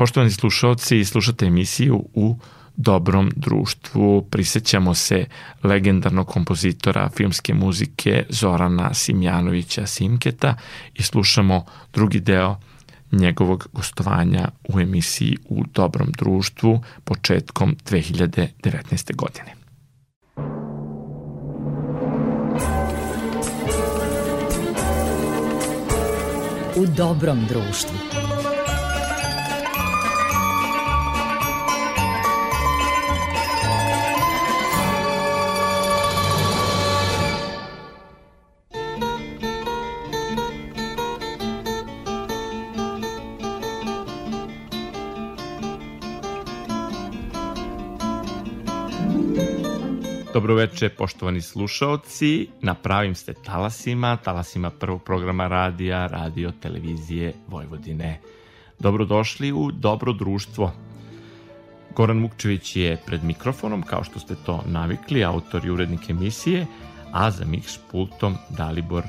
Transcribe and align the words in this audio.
Poštovani 0.00 0.30
slušalci, 0.30 1.04
slušate 1.04 1.46
emisiju 1.46 2.04
u 2.14 2.36
dobrom 2.76 3.30
društvu. 3.36 4.26
Prisećamo 4.30 4.94
se 4.94 5.26
legendarnog 5.62 6.26
kompozitora 6.26 7.10
filmske 7.16 7.54
muzike 7.54 8.24
Zorana 8.28 8.94
Simjanovića 8.94 9.86
Simketa 9.86 10.56
i 10.94 11.02
slušamo 11.02 11.64
drugi 11.92 12.20
deo 12.20 12.56
njegovog 13.12 13.68
gostovanja 13.72 14.48
u 14.74 14.80
emisiji 14.80 15.36
u 15.48 15.64
dobrom 15.74 16.12
društvu 16.18 16.82
početkom 17.04 17.76
2019. 17.90 19.16
godine. 19.16 19.54
U 26.76 26.86
dobrom 26.86 27.46
društvu. 27.48 28.19
Dobroveče, 50.50 50.88
poštovani 50.88 51.40
slušaoci. 51.40 52.48
Na 52.60 52.74
pravim 52.74 53.14
ste 53.14 53.34
talasima, 53.34 54.16
talasima 54.16 54.70
prvog 54.70 55.02
programa 55.02 55.48
radija, 55.48 56.06
radio, 56.06 56.52
televizije 56.62 57.32
Vojvodine. 57.48 58.20
Dobrodošli 58.78 59.52
u 59.52 59.70
Dobro 59.72 60.12
društvo. 60.12 60.72
Goran 61.96 62.16
Mukčević 62.16 62.76
je 62.76 62.96
pred 63.06 63.24
mikrofonom, 63.24 63.82
kao 63.82 64.04
što 64.04 64.18
ste 64.18 64.34
to 64.46 64.62
navikli, 64.66 65.24
autor 65.24 65.64
i 65.64 65.70
urednik 65.70 66.10
emisije, 66.10 66.66
a 67.12 67.30
za 67.30 67.44
mix 67.44 67.78
pultom 67.90 68.34
Dalibor 68.48 69.04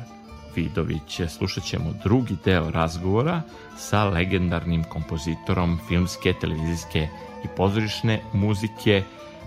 Vidović. 0.55 1.21
Slušat 1.29 1.63
ćemo 1.63 1.93
drugi 2.03 2.35
deo 2.45 2.71
razgovora 2.71 3.41
sa 3.77 4.03
legendarnim 4.05 4.83
kompozitorom 4.83 5.79
filmske, 5.87 6.33
televizijske 6.41 7.07
i 7.45 7.47
pozorišne 7.57 8.21
muzike 8.33 9.03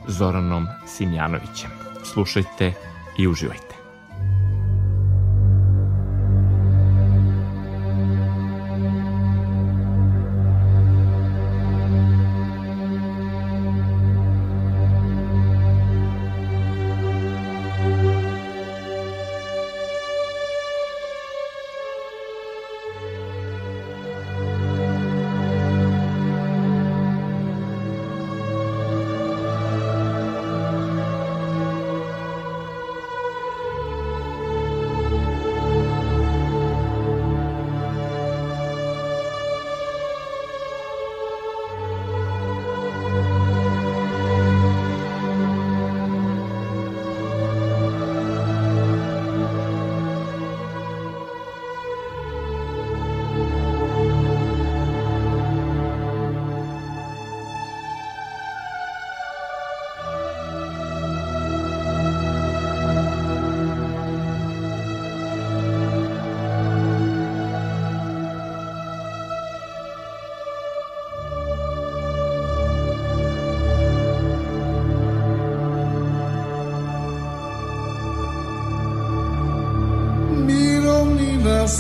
Zoranom 0.07 0.67
Simjanovićem. 0.87 1.71
Slušajte 2.05 2.73
i 3.19 3.29
uživajte. 3.29 3.73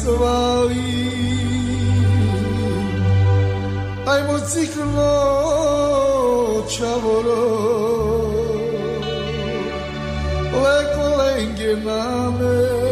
slaví. 0.04 1.00
Aj 4.04 4.20
mociklo 4.28 5.16
čavoro, 6.68 7.44
leko 10.52 11.04
lenge 11.18 11.72
máme, 11.80 12.84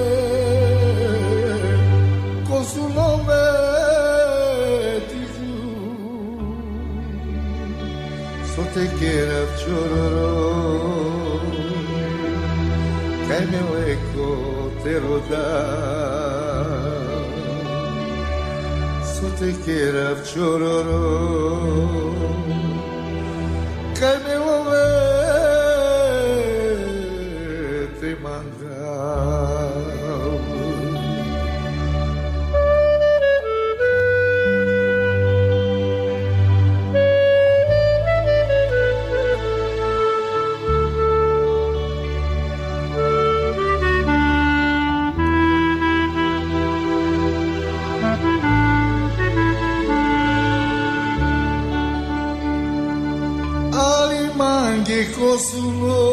te 8.74 8.88
quiera 8.98 9.40
chororo 9.60 11.40
que 13.28 13.38
me 13.50 13.60
leco 13.74 14.28
take 19.42 19.64
care 19.64 19.96
of 19.96 20.18
Chororo. 20.18 22.01
mi 55.02 55.08
consoló 55.12 56.08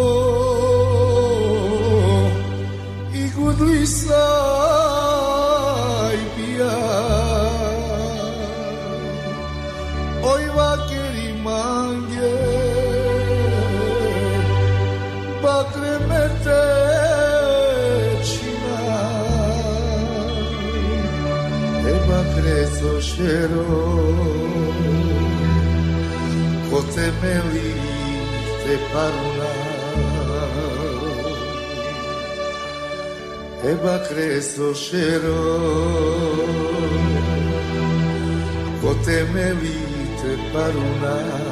y 3.14 3.30
cuando 3.32 3.66
hoy 10.24 10.44
va 10.58 10.74
a 10.74 10.88
querer 10.88 11.36
mangue 11.44 12.36
va 15.44 15.60
a 15.60 15.64
tremete 15.74 16.62
china 18.30 18.80
va 22.10 22.20
a 22.20 22.24
crecer 22.36 23.50
Karuna 28.94 29.52
ebacreso 33.64 34.74
shero. 34.74 35.40
Kote 38.82 39.24
me 39.34 39.54
vite 39.54 40.32
paruna. 40.54 41.49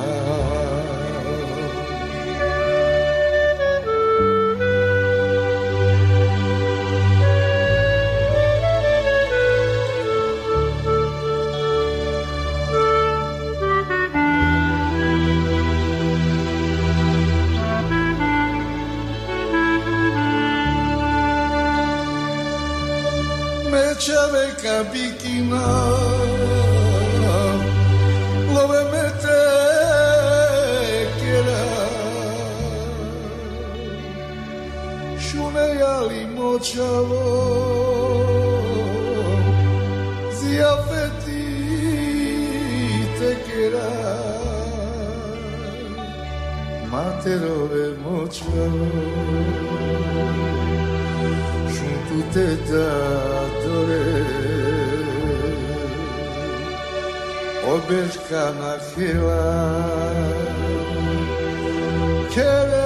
Spirit. 62.47 62.76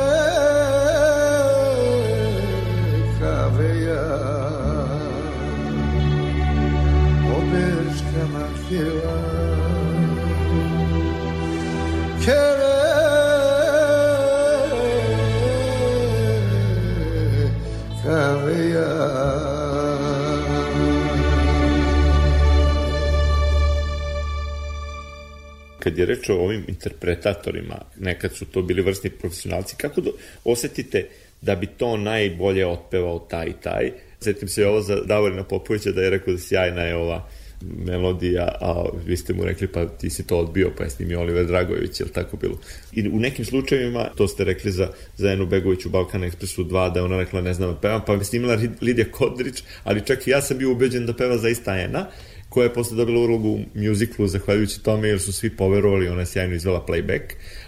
Kad 25.91 25.97
je 25.97 26.05
reč 26.05 26.29
o 26.29 26.35
ovim 26.35 26.63
interpretatorima, 26.67 27.75
nekad 27.99 28.35
su 28.35 28.45
to 28.45 28.61
bili 28.61 28.81
vrstni 28.81 29.09
profesionalci, 29.09 29.75
kako 29.75 30.01
do, 30.01 30.11
osetite 30.43 31.07
da 31.41 31.55
bi 31.55 31.67
to 31.67 31.97
najbolje 31.97 32.65
otpevao 32.65 33.19
taj 33.19 33.47
i 33.47 33.53
taj? 33.63 33.91
Setim 34.19 34.47
se 34.47 34.67
ovo 34.67 34.81
za 34.81 34.95
Davorina 34.95 35.43
Popovića 35.43 35.91
da 35.91 36.01
je 36.01 36.09
rekao 36.09 36.33
da 36.33 36.39
sjajna 36.39 36.81
je 36.81 36.95
ova 36.95 37.27
melodija, 37.61 38.47
a 38.61 38.85
vi 39.05 39.17
ste 39.17 39.33
mu 39.33 39.45
rekli 39.45 39.67
pa 39.67 39.85
ti 39.85 40.09
si 40.09 40.27
to 40.27 40.37
odbio, 40.37 40.71
pa 40.77 40.83
je 40.83 40.89
snimio 40.89 41.19
Oliver 41.19 41.45
Dragojević, 41.45 41.99
je 41.99 42.05
li 42.05 42.11
tako 42.11 42.37
bilo? 42.37 42.59
I 42.93 43.09
u 43.09 43.19
nekim 43.19 43.45
slučajevima, 43.45 44.09
to 44.15 44.27
ste 44.27 44.43
rekli 44.43 44.71
za, 44.71 44.87
za 45.17 45.31
Enu 45.31 45.45
Begović 45.45 45.85
u 45.85 45.89
Balkan 45.89 46.21
Expressu 46.21 46.67
2, 46.67 46.93
da 46.93 47.03
ona 47.03 47.17
rekla 47.17 47.41
ne 47.41 47.53
znam 47.53 47.69
da 47.69 47.79
pevam, 47.79 48.01
pa 48.07 48.13
je 48.13 48.23
snimila 48.23 48.57
Lidija 48.81 49.11
Kodrić, 49.11 49.63
ali 49.83 50.05
čak 50.05 50.27
i 50.27 50.29
ja 50.29 50.41
sam 50.41 50.57
bio 50.57 50.71
ubeđen 50.71 51.05
da 51.05 51.13
peva 51.13 51.37
zaista 51.37 51.79
Ena, 51.79 52.07
koja 52.51 52.63
je 52.63 52.73
posle 52.73 52.97
dobila 52.97 53.19
ulogu 53.19 53.49
u 53.49 53.59
mjuziklu 53.73 54.27
zahvaljujući 54.27 54.83
tome 54.83 55.07
jer 55.07 55.19
su 55.19 55.33
svi 55.33 55.49
poverovali, 55.49 56.07
ona 56.07 56.19
je 56.19 56.25
sjajno 56.25 56.55
izvela 56.55 56.85
playback. 56.87 57.21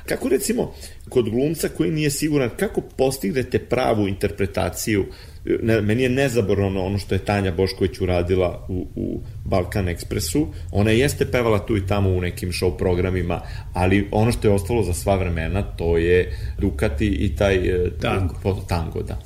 Kako 0.05 0.29
recimo 0.29 0.73
kod 1.09 1.29
glumca 1.29 1.69
koji 1.69 1.91
nije 1.91 2.09
siguran 2.09 2.49
kako 2.57 2.81
postignete 2.81 3.59
pravu 3.59 4.07
interpretaciju 4.07 5.05
ne, 5.45 5.81
meni 5.81 6.03
je 6.03 6.09
nezaborno 6.09 6.85
ono 6.85 6.97
što 6.97 7.15
je 7.15 7.25
Tanja 7.25 7.51
Bošković 7.51 8.01
uradila 8.01 8.65
u, 8.69 8.87
u 8.95 9.21
Balkan 9.45 9.89
Ekspresu. 9.89 10.47
Ona 10.71 10.91
jeste 10.91 11.25
pevala 11.25 11.65
tu 11.65 11.77
i 11.77 11.87
tamo 11.87 12.09
u 12.09 12.21
nekim 12.21 12.51
show 12.51 12.77
programima, 12.77 13.41
ali 13.73 14.07
ono 14.11 14.31
što 14.31 14.47
je 14.47 14.53
ostalo 14.53 14.83
za 14.83 14.93
sva 14.93 15.15
vremena, 15.15 15.61
to 15.61 15.97
je 15.97 16.37
Dukati 16.59 17.07
i 17.07 17.35
taj 17.35 17.55
e, 17.55 17.91
tango. 18.01 18.65
Tango 18.67 19.01
da. 19.01 19.19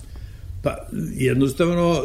Pa 0.64 0.88
jednostavno 1.14 2.02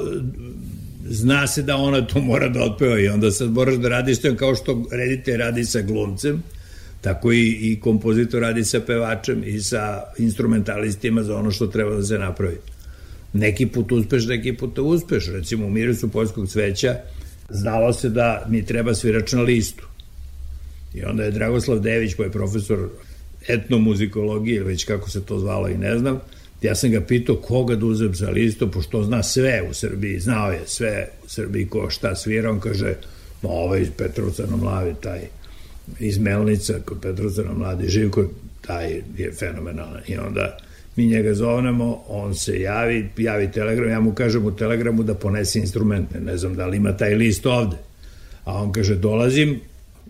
zna 1.09 1.47
se 1.47 1.63
da 1.63 1.77
ona 1.77 2.07
to 2.07 2.21
mora 2.21 2.49
da 2.49 2.63
otpeva 2.63 3.01
i 3.01 3.09
onda 3.09 3.31
sad 3.31 3.51
moraš 3.51 3.75
da 3.75 3.89
radiš 3.89 4.21
to 4.21 4.37
kao 4.37 4.55
što 4.55 4.85
redite 4.91 5.37
radi 5.37 5.65
sa 5.65 5.81
glumcem, 5.81 6.43
tako 7.01 7.33
i, 7.33 7.49
i 7.51 7.81
kompozitor 7.81 8.43
radi 8.43 8.65
sa 8.65 8.81
pevačem 8.81 9.43
i 9.47 9.61
sa 9.61 10.03
instrumentalistima 10.19 11.23
za 11.23 11.37
ono 11.37 11.51
što 11.51 11.67
treba 11.67 11.95
da 11.95 12.03
se 12.03 12.19
napravi. 12.19 12.57
Neki 13.33 13.67
put 13.67 13.93
uspeš, 13.93 14.27
neki 14.27 14.53
put 14.53 14.79
uspeš. 14.79 15.27
Recimo 15.27 15.67
u 15.67 15.71
Mirisu 15.71 16.09
poljskog 16.09 16.49
cveća 16.49 16.97
znalo 17.51 17.93
se 17.93 18.09
da 18.09 18.47
mi 18.49 18.67
treba 18.67 18.95
svirač 18.95 19.33
na 19.33 19.43
listu. 19.43 19.87
I 20.95 21.05
onda 21.05 21.25
je 21.25 21.31
Dragoslav 21.31 21.81
Dević, 21.81 22.15
koji 22.15 22.27
je 22.27 22.33
profesor 22.33 22.89
etnomuzikologije, 23.49 24.65
već 24.65 24.85
kako 24.85 25.11
se 25.11 25.23
to 25.23 25.39
zvalo 25.39 25.69
i 25.69 25.79
ne 25.79 25.99
znam, 25.99 26.21
ja 26.63 26.75
sam 26.75 26.91
ga 26.91 27.01
pitao 27.01 27.37
koga 27.37 27.77
da 27.77 27.87
uzem 27.87 28.15
za 28.15 28.31
listu, 28.31 28.71
pošto 28.71 29.03
zna 29.03 29.23
sve 29.23 29.63
u 29.71 29.75
Srbiji, 29.75 30.21
znao 30.21 30.53
je 30.53 30.61
sve 30.67 31.09
u 31.25 31.29
Srbiji 31.29 31.67
ko 31.67 31.91
šta 31.91 32.17
svira, 32.17 32.51
on 32.51 32.61
kaže, 32.61 32.95
no, 33.43 33.49
ovaj 33.49 33.81
iz 33.81 33.89
Petrovca 33.97 34.47
na 34.51 34.57
mlavi, 34.57 34.95
taj 35.01 35.21
iz 36.01 36.19
Melnica 36.19 36.75
kod 36.85 37.01
Petrovca 37.01 37.43
na 37.43 37.53
mladi, 37.53 37.89
Živko, 37.89 38.25
taj 38.67 39.03
je 39.19 39.33
fenomenalan. 39.39 40.01
I 40.09 40.17
onda 40.17 40.59
mi 40.97 41.07
njega 41.07 41.35
zovnemo, 41.35 42.05
on 42.09 42.35
se 42.35 42.61
javi, 42.61 43.09
javi 43.17 43.51
telegram, 43.51 43.91
ja 43.91 44.01
mu 44.01 44.15
kažem 44.15 44.47
u 44.47 44.57
telegramu 44.57 45.03
da 45.03 45.15
ponese 45.15 45.59
instrumente, 45.59 46.21
ne 46.21 46.37
znam 46.37 46.55
da 46.55 46.67
li 46.67 46.77
ima 46.77 46.97
taj 46.97 47.15
list 47.15 47.47
ovde. 47.47 47.77
A 48.45 48.63
on 48.63 48.73
kaže, 48.73 48.95
dolazim, 48.95 49.61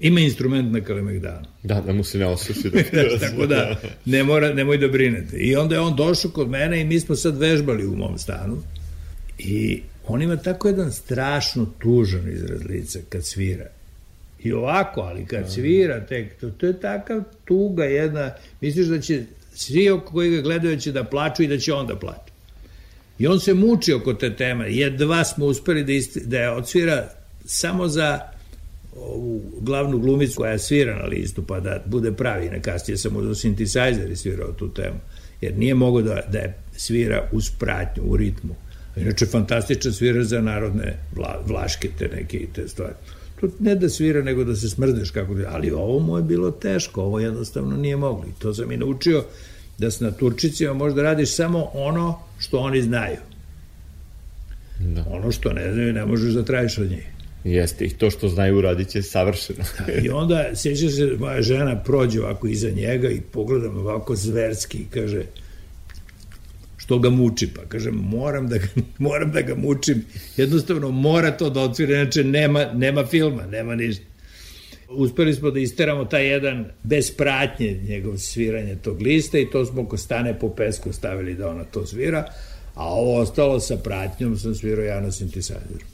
ima 0.03 0.21
instrument 0.21 0.73
na 0.73 0.81
Kalemegdanu. 0.81 1.47
Da, 1.63 1.81
da 1.81 1.93
mu 1.93 2.05
se 2.05 2.19
ne 2.19 2.27
osuši. 2.27 2.71
Da 2.71 3.19
Tako 3.29 3.47
da, 3.47 3.81
ne 4.05 4.25
mora, 4.25 4.55
nemoj 4.55 4.79
da 4.79 4.89
brinete. 4.89 5.37
I 5.37 5.57
onda 5.57 5.75
je 5.75 5.81
on 5.81 5.97
došao 5.97 6.31
kod 6.31 6.49
mene 6.49 6.81
i 6.81 6.85
mi 6.85 7.01
smo 7.01 7.17
sad 7.17 7.39
vežbali 7.39 7.87
u 7.87 7.97
mom 7.97 8.19
stanu. 8.19 8.63
I 9.39 9.83
on 10.07 10.23
ima 10.23 10.37
tako 10.37 10.69
jedan 10.69 10.93
strašno 10.93 11.67
tužan 11.79 12.33
izraz 12.33 12.65
lica 12.65 12.99
kad 13.09 13.27
svira. 13.27 13.67
I 14.43 14.53
ovako, 14.53 15.01
ali 15.01 15.27
kad 15.27 15.53
svira, 15.53 16.07
tek, 16.07 16.41
to, 16.41 16.51
to 16.51 16.67
je 16.67 16.81
takav 16.81 17.23
tuga 17.45 17.85
jedna, 17.85 18.35
misliš 18.61 18.87
da 18.87 19.01
će 19.01 19.23
svi 19.55 19.91
koji 20.05 20.31
ga 20.31 20.41
gledaju 20.43 20.81
će 20.81 20.93
da 20.93 21.05
plaču 21.05 21.43
i 21.43 21.47
da 21.47 21.59
će 21.59 21.73
on 21.73 21.87
da 21.87 21.97
plače. 21.97 22.33
I 23.19 23.27
on 23.27 23.41
se 23.41 23.55
muči 23.55 23.93
oko 23.93 24.15
te 24.15 24.37
teme. 24.37 24.73
Jedva 24.75 25.25
smo 25.25 25.47
uspeli 25.47 25.85
da, 25.85 25.93
isti, 25.93 26.21
da 26.27 26.39
je 26.39 26.51
odsvira 26.51 27.09
samo 27.45 27.89
za 27.89 28.21
ovu 28.97 29.43
glavnu 29.61 29.99
glumicu 29.99 30.37
koja 30.37 30.59
svira 30.59 30.99
na 30.99 31.05
listu, 31.05 31.43
pa 31.43 31.61
da 31.61 31.83
bude 31.87 32.13
pravi. 32.13 32.51
Na 32.51 32.61
kasnije 32.61 32.97
sam 32.99 33.17
uzao 33.17 33.35
synthesizer 33.35 34.13
i 34.13 34.17
svirao 34.17 34.53
tu 34.53 34.69
temu. 34.69 34.97
Jer 35.41 35.59
nije 35.59 35.75
mogo 35.75 36.03
da, 36.03 36.21
da 36.33 36.39
je 36.39 36.59
svira 36.77 37.29
uz 37.33 37.51
pratnju, 37.59 38.03
u 38.07 38.17
ritmu. 38.17 38.55
Inače, 38.97 39.27
fantastičan 39.27 39.93
svira 39.93 40.25
za 40.25 40.41
narodne 40.41 40.97
vla, 41.15 41.43
vlaške 41.47 41.89
te 41.99 42.09
neke 42.09 42.37
i 42.37 42.47
te 42.47 42.69
stvari. 42.69 42.95
To 43.41 43.49
ne 43.59 43.75
da 43.75 43.89
svira, 43.89 44.23
nego 44.23 44.45
da 44.45 44.57
se 44.57 44.69
smrdeš 44.69 45.11
kako. 45.11 45.37
Ali 45.49 45.71
ovo 45.71 45.99
mu 45.99 46.17
je 46.17 46.23
bilo 46.23 46.51
teško, 46.51 47.03
ovo 47.03 47.21
jednostavno 47.21 47.77
nije 47.77 47.97
moglo. 47.97 48.25
I 48.25 48.41
to 48.41 48.55
sam 48.55 48.73
i 48.73 48.77
naučio 48.77 49.25
da 49.79 49.91
se 49.91 50.05
na 50.05 50.11
Turčicima 50.11 50.75
možda 50.75 51.03
radiš 51.03 51.35
samo 51.35 51.71
ono 51.75 52.19
što 52.39 52.59
oni 52.59 52.83
znaju. 52.83 53.19
Da. 54.81 55.05
Ono 55.11 55.33
što 55.33 55.53
ne 55.53 55.73
znaju 55.73 55.93
ne 55.93 56.07
možeš 56.07 56.35
da 56.35 56.45
trajiš 56.45 56.79
od 56.79 56.91
njih. 56.91 57.07
Jeste, 57.45 57.85
i 57.85 57.91
to 57.91 58.11
što 58.11 58.29
znaju 58.29 58.59
uradit 58.59 58.89
će 58.89 59.03
savršeno. 59.03 59.65
Da, 59.87 59.93
I 59.93 60.09
onda, 60.09 60.51
sjeća 60.55 60.91
se, 60.91 61.17
moja 61.19 61.43
žena 61.43 61.83
prođe 61.83 62.21
ovako 62.21 62.49
iza 62.49 62.71
njega 62.71 63.09
i 63.09 63.21
pogledam 63.21 63.77
ovako 63.77 64.17
zverski 64.17 64.79
i 64.79 64.87
kaže, 64.91 65.23
što 66.77 66.99
ga 66.99 67.11
muči, 67.11 67.49
pa 67.55 67.63
kažem, 67.69 67.95
moram 67.95 68.49
da 68.49 68.59
ga, 68.59 68.67
moram 68.99 69.33
da 69.33 69.41
ga 69.41 69.55
mučim, 69.55 70.05
jednostavno 70.37 70.91
mora 70.91 71.31
to 71.31 71.51
da 71.51 71.61
odsvira, 71.61 71.95
inače 71.95 72.25
nema, 72.25 72.65
nema 72.75 73.07
filma, 73.07 73.47
nema 73.47 73.75
ništa. 73.75 74.05
Uspeli 74.89 75.35
smo 75.35 75.51
da 75.51 75.61
isteramo 75.61 76.05
taj 76.05 76.27
jedan 76.29 76.65
bez 76.83 77.11
pratnje 77.11 77.81
njegov 77.89 78.19
sviranje 78.19 78.77
tog 78.77 79.03
lista 79.03 79.39
i 79.39 79.51
to 79.51 79.67
smo 79.67 79.89
ko 79.89 79.97
stane 79.97 80.39
po 80.39 80.49
pesku 80.49 80.93
stavili 80.93 81.35
da 81.35 81.49
ona 81.49 81.65
to 81.65 81.87
svira, 81.87 82.25
a 82.75 82.85
ovo 82.85 83.21
ostalo 83.21 83.61
sa 83.61 83.77
pratnjom 83.77 84.39
sam 84.39 84.55
svirao 84.55 84.85
ja 84.85 85.01
na 85.01 85.11
synthesizeru. 85.11 85.92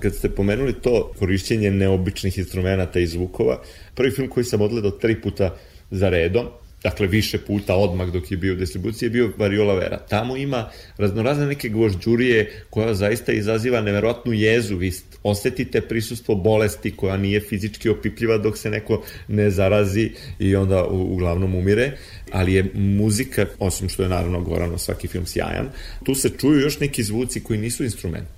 Kad 0.00 0.14
ste 0.14 0.28
pomenuli 0.28 0.72
to 0.72 1.12
korišćenje 1.18 1.70
neobičnih 1.70 2.38
instrumenta 2.38 3.00
i 3.00 3.06
zvukova, 3.06 3.62
prvi 3.94 4.10
film 4.10 4.28
koji 4.28 4.44
sam 4.44 4.60
odgledao 4.60 4.90
tri 4.90 5.20
puta 5.20 5.56
za 5.90 6.08
redom, 6.08 6.46
dakle 6.82 7.06
više 7.06 7.38
puta 7.38 7.76
odmah 7.76 8.08
dok 8.08 8.30
je 8.30 8.36
bio 8.36 8.52
u 8.52 8.56
distribuciji, 8.56 9.06
je 9.06 9.10
bio 9.10 9.32
Variola 9.36 9.74
Vera. 9.74 9.98
Tamo 9.98 10.36
ima 10.36 10.70
raznorazne 10.96 11.46
neke 11.46 11.68
gvožđurije 11.68 12.62
koja 12.70 12.94
zaista 12.94 13.32
izaziva 13.32 13.80
neverovatnu 13.80 14.32
jezu. 14.32 14.76
Vi 14.76 14.92
osetite 15.22 15.80
prisustvo 15.80 16.34
bolesti 16.34 16.96
koja 16.96 17.16
nije 17.16 17.40
fizički 17.40 17.88
opipljiva 17.88 18.38
dok 18.38 18.58
se 18.58 18.70
neko 18.70 19.02
ne 19.28 19.50
zarazi 19.50 20.10
i 20.38 20.56
onda 20.56 20.84
uglavnom 20.86 21.54
umire, 21.54 21.92
ali 22.32 22.54
je 22.54 22.70
muzika, 22.74 23.46
osim 23.58 23.88
što 23.88 24.02
je 24.02 24.08
naravno 24.08 24.40
Gorano 24.40 24.78
svaki 24.78 25.08
film 25.08 25.26
sjajan, 25.26 25.68
tu 26.04 26.14
se 26.14 26.30
čuju 26.38 26.60
još 26.60 26.80
neki 26.80 27.02
zvuci 27.02 27.40
koji 27.40 27.58
nisu 27.58 27.84
instrumenti. 27.84 28.37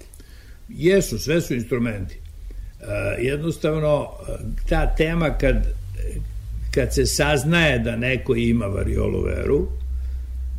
Jesu, 0.70 1.18
sve 1.18 1.40
su 1.40 1.54
instrumenti. 1.54 2.16
Uh, 2.80 2.86
jednostavno, 3.24 4.08
ta 4.68 4.94
tema 4.96 5.38
kad 5.38 5.66
kad 6.70 6.94
se 6.94 7.06
saznaje 7.06 7.78
da 7.78 7.96
neko 7.96 8.34
ima 8.36 8.66
variolu 8.66 9.22
veru, 9.22 9.66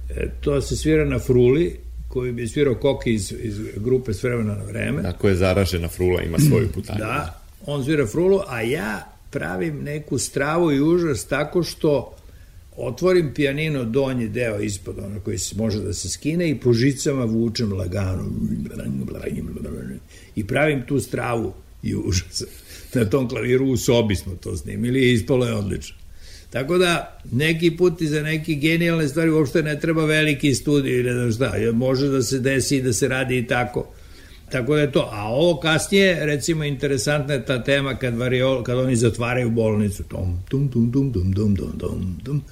e, 0.10 0.30
to 0.42 0.62
se 0.62 0.76
svira 0.76 1.06
na 1.06 1.20
fruli, 1.20 1.80
koji 2.08 2.32
bi 2.32 2.48
svirao 2.48 2.76
Koki 2.76 3.14
iz, 3.14 3.34
iz 3.40 3.60
grupe 3.76 4.14
s 4.14 4.24
vremena 4.24 4.56
na 4.56 4.64
vreme. 4.64 5.02
Ako 5.06 5.28
je 5.28 5.36
zaražena 5.36 5.88
frula, 5.88 6.22
ima 6.22 6.40
svoju 6.40 6.72
putanju. 6.72 7.00
Da, 7.00 7.42
on 7.66 7.84
svira 7.84 8.08
frulu, 8.08 8.40
a 8.48 8.62
ja 8.62 9.08
pravim 9.30 9.84
neku 9.84 10.18
stravu 10.18 10.72
i 10.72 10.82
užas 10.82 11.26
tako 11.26 11.64
što 11.64 12.16
otvorim 12.78 13.34
pijanino 13.34 13.84
donji 13.84 14.30
deo 14.30 14.60
ispod, 14.60 15.00
ono 15.00 15.20
koji 15.20 15.38
se 15.38 15.56
može 15.56 15.80
da 15.80 15.94
se 15.94 16.10
skine 16.10 16.50
i 16.50 16.60
po 16.60 16.74
žicama 16.74 17.26
vučem 17.26 17.74
lagano 17.74 18.32
i 20.36 20.48
pravim 20.48 20.84
tu 20.88 21.00
stravu 21.00 21.54
i 21.84 21.96
užas. 21.96 22.44
Na 22.94 23.06
tom 23.06 23.30
klaviru 23.30 23.66
u 23.66 23.78
sobi 23.78 24.16
smo 24.16 24.36
to 24.36 24.58
snimili 24.58 25.00
i 25.00 25.14
ispalo 25.14 25.46
je 25.46 25.54
odlično. 25.54 25.96
Tako 26.50 26.78
da, 26.78 27.22
neki 27.32 27.78
put 27.78 28.02
i 28.02 28.08
za 28.08 28.22
neke 28.22 28.54
genijalne 28.54 29.08
stvari 29.08 29.32
uopšte 29.32 29.64
ne 29.64 29.80
treba 29.80 30.06
veliki 30.06 30.56
studij 30.56 31.04
ne 31.04 31.14
znam 31.14 31.32
šta. 31.32 31.72
Može 31.74 32.08
da 32.08 32.22
se 32.22 32.40
desi 32.40 32.78
i 32.78 32.82
da 32.82 32.94
se 32.94 33.08
radi 33.08 33.38
i 33.38 33.48
tako. 33.48 33.88
Tako 34.52 34.76
da 34.76 34.82
je 34.82 34.92
to. 34.92 35.10
A 35.12 35.24
ovo 35.30 35.60
kasnije, 35.60 36.26
recimo, 36.26 36.64
interesantna 36.64 37.34
je 37.34 37.46
ta 37.46 37.64
tema 37.64 37.96
kad, 37.96 38.18
variol, 38.18 38.64
kad 38.64 38.78
oni 38.78 38.96
zatvaraju 38.96 39.50
bolnicu. 39.50 40.04
Tom, 40.04 40.40
tum, 40.50 40.70
tum, 40.70 40.92
tum, 40.92 41.14
tum, 41.14 41.34
tum, 41.34 41.56
tum, 41.56 41.78
tum, 41.80 42.20
tum. 42.24 42.44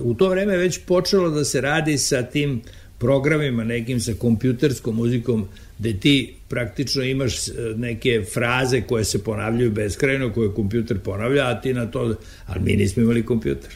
U 0.00 0.14
to 0.14 0.28
vreme 0.28 0.56
već 0.56 0.80
počelo 0.86 1.30
da 1.30 1.44
se 1.44 1.60
radi 1.60 1.98
sa 1.98 2.22
tim 2.22 2.62
programima, 2.98 3.64
nekim 3.64 4.00
sa 4.00 4.12
kompjuterskom 4.18 4.96
muzikom, 4.96 5.46
gde 5.78 5.92
ti 6.00 6.34
praktično 6.48 7.02
imaš 7.02 7.48
e, 7.48 7.52
neke 7.76 8.24
fraze 8.34 8.80
koje 8.80 9.04
se 9.04 9.24
ponavljaju 9.24 9.70
beskrajno, 9.70 10.32
koje 10.32 10.54
kompjuter 10.54 10.98
ponavlja, 10.98 11.46
a 11.48 11.60
ti 11.60 11.74
na 11.74 11.86
to, 11.86 12.14
ali 12.46 12.60
mi 12.60 12.76
nismo 12.76 13.02
imali 13.02 13.26
kompjuter. 13.26 13.70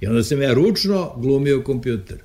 I 0.00 0.06
onda 0.06 0.22
sam 0.22 0.42
ja 0.42 0.54
ručno 0.54 1.12
glumio 1.16 1.62
kompjuter. 1.62 2.16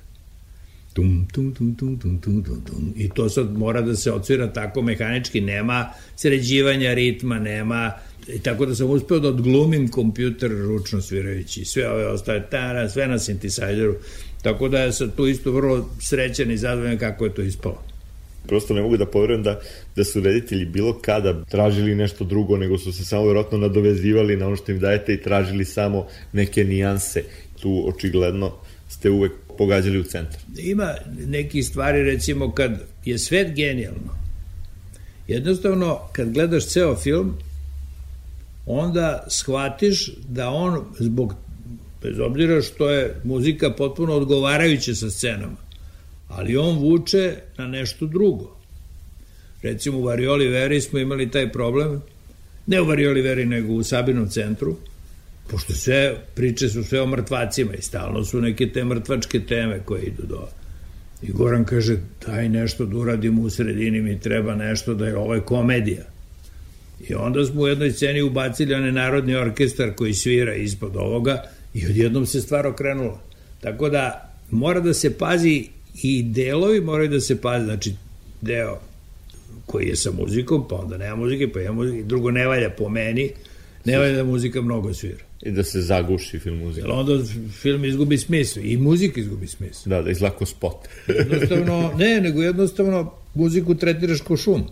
Tum, 0.92 1.26
tum, 1.32 1.54
tum, 1.54 1.74
tum, 1.74 1.98
tum, 1.98 2.18
tum, 2.18 2.42
tum, 2.42 2.60
tum. 2.64 2.92
I 2.96 3.08
to 3.08 3.28
sad 3.28 3.58
mora 3.58 3.80
da 3.80 3.96
se 3.96 4.12
odsvira 4.12 4.52
tako 4.52 4.82
mehanički, 4.82 5.40
nema 5.40 5.92
sređivanja 6.16 6.94
ritma, 6.94 7.38
nema 7.38 7.92
I 8.28 8.38
tako 8.38 8.66
da 8.66 8.74
sam 8.74 8.90
uspeo 8.90 9.18
da 9.18 9.28
odglumim 9.28 9.88
kompjuter 9.88 10.50
ručno 10.50 11.00
svirajući. 11.00 11.64
Sve 11.64 11.90
ove 11.90 12.06
ostale, 12.06 12.42
tara, 12.50 12.88
sve 12.88 13.06
na 13.06 13.18
synthesizeru. 13.18 13.94
Tako 14.42 14.68
da 14.68 14.92
sad 14.92 15.16
tu 15.16 15.26
isto 15.26 15.52
vrlo 15.52 15.88
srećan 16.00 16.50
i 16.50 16.56
zadovoljan 16.56 16.98
kako 16.98 17.24
je 17.24 17.34
to 17.34 17.42
ispalo. 17.42 17.82
Prosto 18.46 18.74
ne 18.74 18.82
mogu 18.82 18.96
da 18.96 19.06
poverujem 19.06 19.42
da, 19.42 19.60
da 19.96 20.04
su 20.04 20.20
reditelji 20.20 20.64
bilo 20.64 20.98
kada 21.02 21.44
tražili 21.44 21.94
nešto 21.94 22.24
drugo, 22.24 22.56
nego 22.56 22.78
su 22.78 22.92
se 22.92 23.04
samo 23.04 23.24
vjerojatno 23.24 23.58
nadovezivali 23.58 24.36
na 24.36 24.46
ono 24.46 24.56
što 24.56 24.72
im 24.72 24.78
dajete 24.78 25.14
i 25.14 25.22
tražili 25.22 25.64
samo 25.64 26.06
neke 26.32 26.64
nijanse. 26.64 27.24
Tu 27.62 27.84
očigledno 27.88 28.52
ste 28.88 29.10
uvek 29.10 29.32
pogađali 29.58 29.98
u 29.98 30.04
centar. 30.04 30.40
Ima 30.58 30.94
neki 31.26 31.62
stvari, 31.62 32.02
recimo, 32.02 32.52
kad 32.52 32.80
je 33.04 33.18
svet 33.18 33.54
genijalno, 33.54 34.14
jednostavno, 35.28 35.98
kad 36.12 36.32
gledaš 36.32 36.66
ceo 36.66 36.96
film, 36.96 37.36
onda 38.66 39.26
shvatiš 39.28 40.12
da 40.28 40.50
on 40.50 40.84
zbog 40.98 41.34
bez 42.02 42.18
obzira 42.18 42.62
što 42.62 42.90
je 42.90 43.14
muzika 43.24 43.70
potpuno 43.70 44.14
odgovarajuća 44.14 44.94
sa 44.94 45.10
scenama, 45.10 45.56
ali 46.28 46.56
on 46.56 46.78
vuče 46.78 47.36
na 47.58 47.66
nešto 47.66 48.06
drugo. 48.06 48.56
Recimo 49.62 49.98
u 49.98 50.02
Varioli 50.02 50.48
Veri 50.48 50.80
smo 50.80 50.98
imali 50.98 51.30
taj 51.30 51.52
problem, 51.52 52.02
ne 52.66 52.80
u 52.80 52.86
Varioli 52.86 53.20
Veri, 53.20 53.46
nego 53.46 53.72
u 53.72 53.82
Sabinom 53.82 54.28
centru, 54.28 54.76
pošto 55.50 55.72
sve 55.72 56.14
priče 56.34 56.68
su 56.68 56.84
sve 56.84 57.00
o 57.00 57.06
mrtvacima 57.06 57.74
i 57.74 57.82
stalno 57.82 58.24
su 58.24 58.40
neke 58.40 58.68
te 58.72 58.84
mrtvačke 58.84 59.40
teme 59.40 59.80
koje 59.84 60.02
idu 60.02 60.22
do... 60.28 60.48
I 61.22 61.32
Goran 61.32 61.64
kaže, 61.64 61.96
daj 62.26 62.48
nešto 62.48 62.86
da 62.86 62.96
uradimo 62.96 63.42
u 63.42 63.50
sredini, 63.50 64.00
mi 64.00 64.20
treba 64.20 64.54
nešto 64.54 64.94
da 64.94 65.06
je 65.06 65.16
ovo 65.16 65.34
je 65.34 65.40
komedija. 65.40 66.04
I 67.08 67.14
onda 67.14 67.46
smo 67.46 67.62
u 67.62 67.68
jednoj 67.68 67.92
sceni 67.92 68.22
ubacili 68.22 68.74
onaj 68.74 68.92
narodni 68.92 69.34
orkestar 69.34 69.94
koji 69.94 70.14
svira 70.14 70.54
ispod 70.54 70.96
ovoga 70.96 71.42
i 71.74 71.86
odjednom 71.86 72.26
se 72.26 72.40
stvar 72.40 72.66
okrenula. 72.66 73.20
Tako 73.60 73.88
da 73.88 74.32
mora 74.50 74.80
da 74.80 74.94
se 74.94 75.18
pazi 75.18 75.68
i 76.02 76.22
delovi 76.22 76.80
moraju 76.80 77.08
da 77.08 77.20
se 77.20 77.40
pazi, 77.40 77.64
znači 77.64 77.94
deo 78.40 78.78
koji 79.66 79.86
je 79.86 79.96
sa 79.96 80.10
muzikom, 80.10 80.68
pa 80.68 80.76
onda 80.76 80.96
nema 80.96 81.16
muzike, 81.16 81.52
pa 81.52 81.60
ima 81.60 81.72
muzike, 81.72 82.02
drugo 82.02 82.30
ne 82.30 82.46
valja 82.46 82.70
po 82.70 82.88
meni, 82.88 83.30
ne 83.84 83.98
valja 83.98 84.16
da 84.16 84.24
muzika 84.24 84.62
mnogo 84.62 84.94
svira. 84.94 85.24
I 85.42 85.50
da 85.50 85.62
se 85.62 85.80
zaguši 85.80 86.38
film 86.38 86.58
muzika. 86.58 86.86
Jer 86.86 86.96
onda 86.96 87.24
film 87.60 87.84
izgubi 87.84 88.18
smisla 88.18 88.62
i 88.62 88.76
muzika 88.76 89.20
izgubi 89.20 89.46
smisla. 89.46 89.90
Da, 89.90 90.02
da 90.02 90.10
izlako 90.10 90.46
spot. 90.46 90.88
jednostavno, 91.08 91.92
ne, 91.98 92.20
nego 92.20 92.42
jednostavno 92.42 93.12
muziku 93.34 93.74
tretiraš 93.74 94.20
kao 94.20 94.36
šum. 94.36 94.64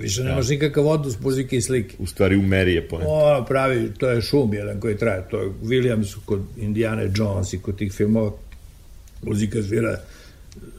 Više 0.00 0.24
nemaš 0.24 0.46
da. 0.46 0.50
nikakav 0.50 0.86
odnos 0.86 1.20
muzike 1.20 1.56
i 1.56 1.60
slike. 1.60 1.96
U 1.98 2.06
stvari 2.06 2.36
u 2.36 2.42
meri 2.42 2.74
je 2.74 2.88
point. 2.88 3.06
O, 3.08 3.44
pravi, 3.48 3.90
to 3.98 4.10
je 4.10 4.22
šum 4.22 4.54
jedan 4.54 4.80
koji 4.80 4.96
traje. 4.96 5.28
To 5.30 5.40
je 5.40 5.50
Williams 5.62 6.16
kod 6.24 6.40
Indiana 6.56 7.02
Jones 7.14 7.52
i 7.52 7.58
kod 7.58 7.78
tih 7.78 7.92
filmova. 7.92 8.32
Muzika 9.22 9.62
zvira 9.62 10.00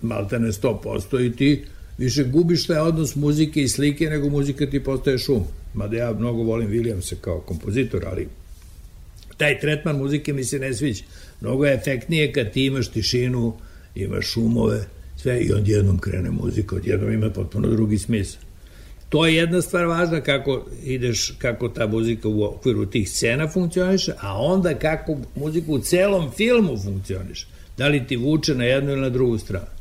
maltene 0.02 0.48
100% 0.48 1.26
i 1.26 1.36
ti 1.36 1.64
više 1.98 2.24
gubiš 2.24 2.68
taj 2.68 2.80
odnos 2.80 3.16
muzike 3.16 3.62
i 3.62 3.68
slike 3.68 4.10
nego 4.10 4.30
muzika 4.30 4.66
ti 4.66 4.84
postaje 4.84 5.18
šum. 5.18 5.44
Mada 5.74 5.98
ja 5.98 6.14
mnogo 6.14 6.44
volim 6.44 6.70
Williamsa 6.70 7.16
kao 7.22 7.40
kompozitor, 7.40 8.06
ali 8.06 8.28
taj 9.38 9.60
tretman 9.60 9.98
muzike 9.98 10.34
mi 10.34 10.44
se 10.44 10.60
ne 10.60 10.74
sviđa. 10.74 11.04
Mnogo 11.42 11.66
je 11.66 11.74
efektnije 11.74 12.34
kad 12.34 12.52
ti 12.52 12.66
imaš 12.66 12.88
tišinu, 12.88 13.54
imaš 13.96 14.26
šumove, 14.26 14.86
sve 15.18 15.42
i 15.42 15.54
odjednom 15.54 16.00
krene 16.00 16.32
muzika, 16.32 16.76
odjednom 16.76 17.14
ima 17.14 17.30
potpuno 17.30 17.68
drugi 17.68 17.98
smisla. 17.98 18.49
To 19.10 19.26
je 19.26 19.36
jedna 19.36 19.62
stvar 19.62 19.86
važna 19.86 20.22
kako 20.22 20.66
ideš, 20.84 21.34
kako 21.38 21.70
ta 21.70 21.88
muzika 21.88 22.28
u 22.28 22.44
okviru 22.44 22.86
tih 22.86 23.10
scena 23.10 23.48
funkcioniše, 23.48 24.14
a 24.22 24.42
onda 24.42 24.74
kako 24.74 25.18
muzika 25.36 25.72
u 25.72 25.80
celom 25.80 26.32
filmu 26.32 26.78
funkcioniše. 26.84 27.48
Da 27.78 27.88
li 27.88 28.08
ti 28.08 28.16
vuče 28.16 28.56
na 28.56 28.64
jednu 28.64 28.92
ili 28.92 29.02
na 29.02 29.10
drugu 29.10 29.38
stranu. 29.38 29.79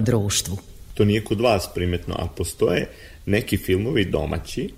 Društvu. 0.00 0.58
To 0.94 1.04
nije 1.04 1.24
kod 1.24 1.40
vas 1.40 1.68
primetno, 1.74 2.14
ali 2.18 2.28
postoje 2.36 2.88
neki 3.26 3.56
filmovi 3.56 4.04
domaći 4.04 4.70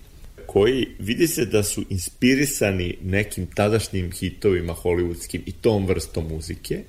koji 0.46 0.88
vidi 0.98 1.26
se 1.26 1.46
da 1.46 1.62
su 1.62 1.84
inspirisani 1.90 2.96
nekim 3.02 3.46
tadašnjim 3.46 4.12
hitovima 4.12 4.74
hollywoodskim 4.74 5.40
i 5.46 5.52
tom 5.52 5.86
vrstom 5.86 6.28
muzike, 6.28 6.82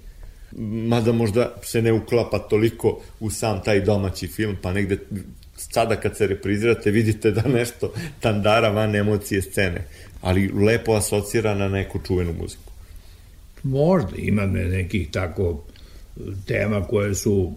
mada 0.57 1.11
možda 1.11 1.55
se 1.63 1.81
ne 1.81 1.93
uklapa 1.93 2.39
toliko 2.39 2.99
u 3.19 3.29
sam 3.29 3.63
taj 3.63 3.81
domaći 3.81 4.27
film, 4.27 4.57
pa 4.61 4.73
negde 4.73 4.97
sada 5.55 5.95
kad 5.95 6.17
se 6.17 6.27
reprizirate 6.27 6.91
vidite 6.91 7.31
da 7.31 7.41
nešto 7.41 7.93
tandara 8.19 8.69
van 8.69 8.95
emocije 8.95 9.41
scene, 9.41 9.87
ali 10.21 10.47
lepo 10.47 10.93
asocira 10.93 11.55
na 11.55 11.67
neku 11.67 11.99
čuvenu 12.07 12.33
muziku. 12.41 12.71
Možda 13.63 14.11
ima 14.17 14.45
ne- 14.45 14.65
nekih 14.65 15.11
tako 15.11 15.63
tema 16.45 16.83
koje 16.87 17.15
su 17.15 17.53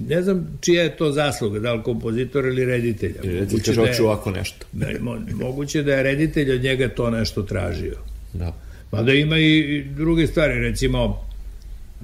ne 0.00 0.22
znam 0.22 0.58
čija 0.60 0.82
je 0.82 0.96
to 0.96 1.12
zasluga, 1.12 1.58
da 1.58 1.72
li 1.72 1.82
kompozitora 1.82 2.48
ili 2.48 2.64
reditelja. 2.64 3.20
Moguće 3.40 3.64
kaže, 3.64 3.80
da 3.80 3.86
je- 3.86 4.02
ovako 4.02 4.30
nešto. 4.30 4.66
Ne, 4.72 4.96
mo- 5.00 5.34
moguće 5.36 5.82
da 5.82 5.94
je 5.94 6.02
reditelj 6.02 6.52
od 6.52 6.62
njega 6.62 6.88
to 6.88 7.10
nešto 7.10 7.42
tražio. 7.42 7.96
Da. 8.32 8.52
Mada 8.92 9.12
ima 9.12 9.38
i 9.38 9.84
druge 9.86 10.26
stvari, 10.26 10.54
recimo 10.54 11.24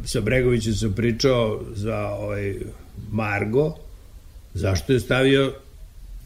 sa 0.05 0.21
Bregovićem 0.21 0.75
sam 0.75 0.93
pričao 0.93 1.63
za 1.75 1.99
ovaj 1.99 2.55
Margo, 3.13 3.75
zašto 4.55 4.93
je 4.93 5.01
stavio 5.01 5.53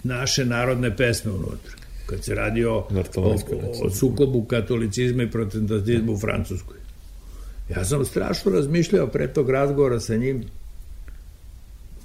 naše 0.02 0.44
narodne 0.44 0.96
pesme 0.96 1.32
unutra. 1.32 1.72
Kad 2.06 2.24
se 2.24 2.34
radi 2.34 2.64
o, 2.64 2.86
o, 3.16 3.36
o, 3.82 3.90
sukobu 3.90 4.44
katolicizma 4.44 5.22
i 5.22 5.30
protestantizma 5.30 6.12
u 6.12 6.18
Francuskoj. 6.18 6.76
Ja 7.70 7.84
sam 7.84 8.04
strašno 8.04 8.52
razmišljao 8.52 9.06
pre 9.06 9.28
tog 9.28 9.50
razgovora 9.50 10.00
sa 10.00 10.16
njim 10.16 10.44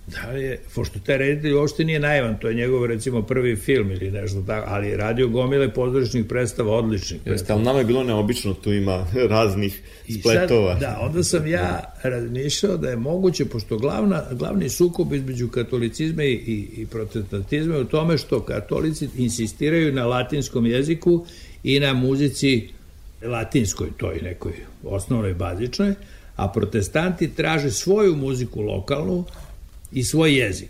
da 0.08 0.32
li 0.32 0.44
je, 0.44 0.60
pošto 0.76 1.00
taj 1.00 1.18
reditelj 1.18 1.54
uopšte 1.54 1.84
nije 1.84 2.00
naivan, 2.00 2.38
to 2.39 2.48
je 2.48 2.56
njegov 2.56 2.86
recimo 2.86 3.22
prvi 3.22 3.56
film 3.56 3.92
ili 3.92 4.12
nešto 4.12 4.42
tako, 4.42 4.68
ali 4.70 4.88
je 4.88 4.98
radio 4.98 5.28
gomile 5.28 5.74
pozorišnih 5.74 6.26
predstava, 6.26 6.72
odličnih. 6.72 7.22
Jeste, 7.26 7.54
ali 7.54 7.63
nama 7.63 7.80
je 7.80 7.86
bilo 7.86 8.04
neobično, 8.04 8.54
tu 8.54 8.74
ima 8.74 9.08
raznih 9.30 9.82
I 10.08 10.13
spletova. 10.13 10.72
Sad, 10.74 10.82
da, 10.82 11.00
onda 11.02 11.24
sam 11.24 11.48
ja 11.48 11.94
razmišljao 12.04 12.78
da 12.78 12.89
je 12.89 12.96
moguće, 12.96 13.46
pošto 13.46 13.78
glavna, 13.78 14.24
glavni 14.32 14.70
sukob 14.70 15.13
između 15.13 15.48
katolicizma 15.48 16.24
i, 16.24 16.34
i, 16.34 16.82
i 16.82 16.86
protestantizma 16.86 17.76
je 17.76 17.82
u 17.82 17.86
tome 17.86 18.18
što 18.18 18.39
katolici 18.39 19.10
insistiraju 19.18 19.94
na 19.94 20.06
latinskom 20.06 20.66
jeziku 20.66 21.26
i 21.63 21.80
na 21.80 21.94
muzici 21.94 22.70
latinskoj, 23.26 23.88
toj 23.98 24.20
nekoj 24.22 24.54
osnovnoj, 24.84 25.34
bazičnoj, 25.34 25.94
a 26.36 26.48
protestanti 26.48 27.28
traže 27.36 27.72
svoju 27.72 28.16
muziku 28.16 28.62
lokalnu 28.62 29.26
i 29.94 30.04
svoj 30.04 30.38
jezik. 30.38 30.70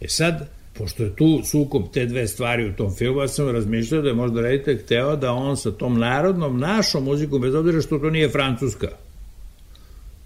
E 0.00 0.08
sad, 0.08 0.48
pošto 0.74 1.02
je 1.02 1.16
tu 1.16 1.40
sukob 1.44 1.82
te 1.92 2.06
dve 2.06 2.28
stvari 2.28 2.68
u 2.68 2.72
tom 2.72 2.94
filmu, 2.94 3.20
ja 3.20 3.28
sam 3.28 3.48
razmišljao 3.48 4.02
da 4.02 4.08
je 4.08 4.14
možda 4.14 4.40
reditelj 4.40 4.78
hteo 4.78 5.16
da 5.16 5.32
on 5.32 5.56
sa 5.56 5.70
tom 5.70 5.98
narodnom, 5.98 6.58
našom 6.58 7.04
muzikom, 7.04 7.40
bez 7.40 7.54
obzira 7.54 7.80
što 7.82 7.98
to 7.98 8.10
nije 8.10 8.28
francuska, 8.28 8.88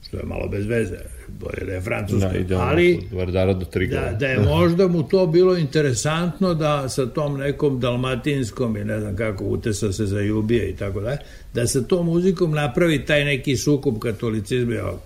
što 0.09 0.17
je 0.17 0.23
malo 0.23 0.49
bez 0.49 0.67
veze, 0.67 0.97
bolje 1.41 1.67
da 1.67 1.73
je 1.73 1.81
francuska, 1.81 2.29
Da, 2.29 2.39
ide 2.39 2.55
ali 2.55 3.01
od 3.13 3.19
Vardara 3.19 3.53
do 3.55 3.65
Trigova. 3.65 4.11
da, 4.11 4.17
da 4.19 4.27
je 4.27 4.39
možda 4.41 4.89
mu 4.89 5.03
to 5.03 5.27
bilo 5.27 5.57
interesantno 5.57 6.55
da 6.55 6.89
sa 6.89 7.07
tom 7.07 7.37
nekom 7.39 7.81
dalmatinskom 7.81 8.77
i 8.77 8.85
ne 8.85 9.01
znam 9.01 9.17
kako 9.17 9.45
utesa 9.45 9.93
se 9.93 10.07
za 10.07 10.21
jubije 10.21 10.71
i 10.71 10.77
tako 10.77 11.01
da, 11.01 11.17
da 11.55 11.67
sa 11.67 11.83
tom 11.83 12.07
muzikom 12.07 12.51
napravi 12.53 13.05
taj 13.05 13.25
neki 13.25 13.57
sukob 13.57 13.99
katolicizma 13.99 14.75
i 14.75 14.79
ovog. 14.79 15.01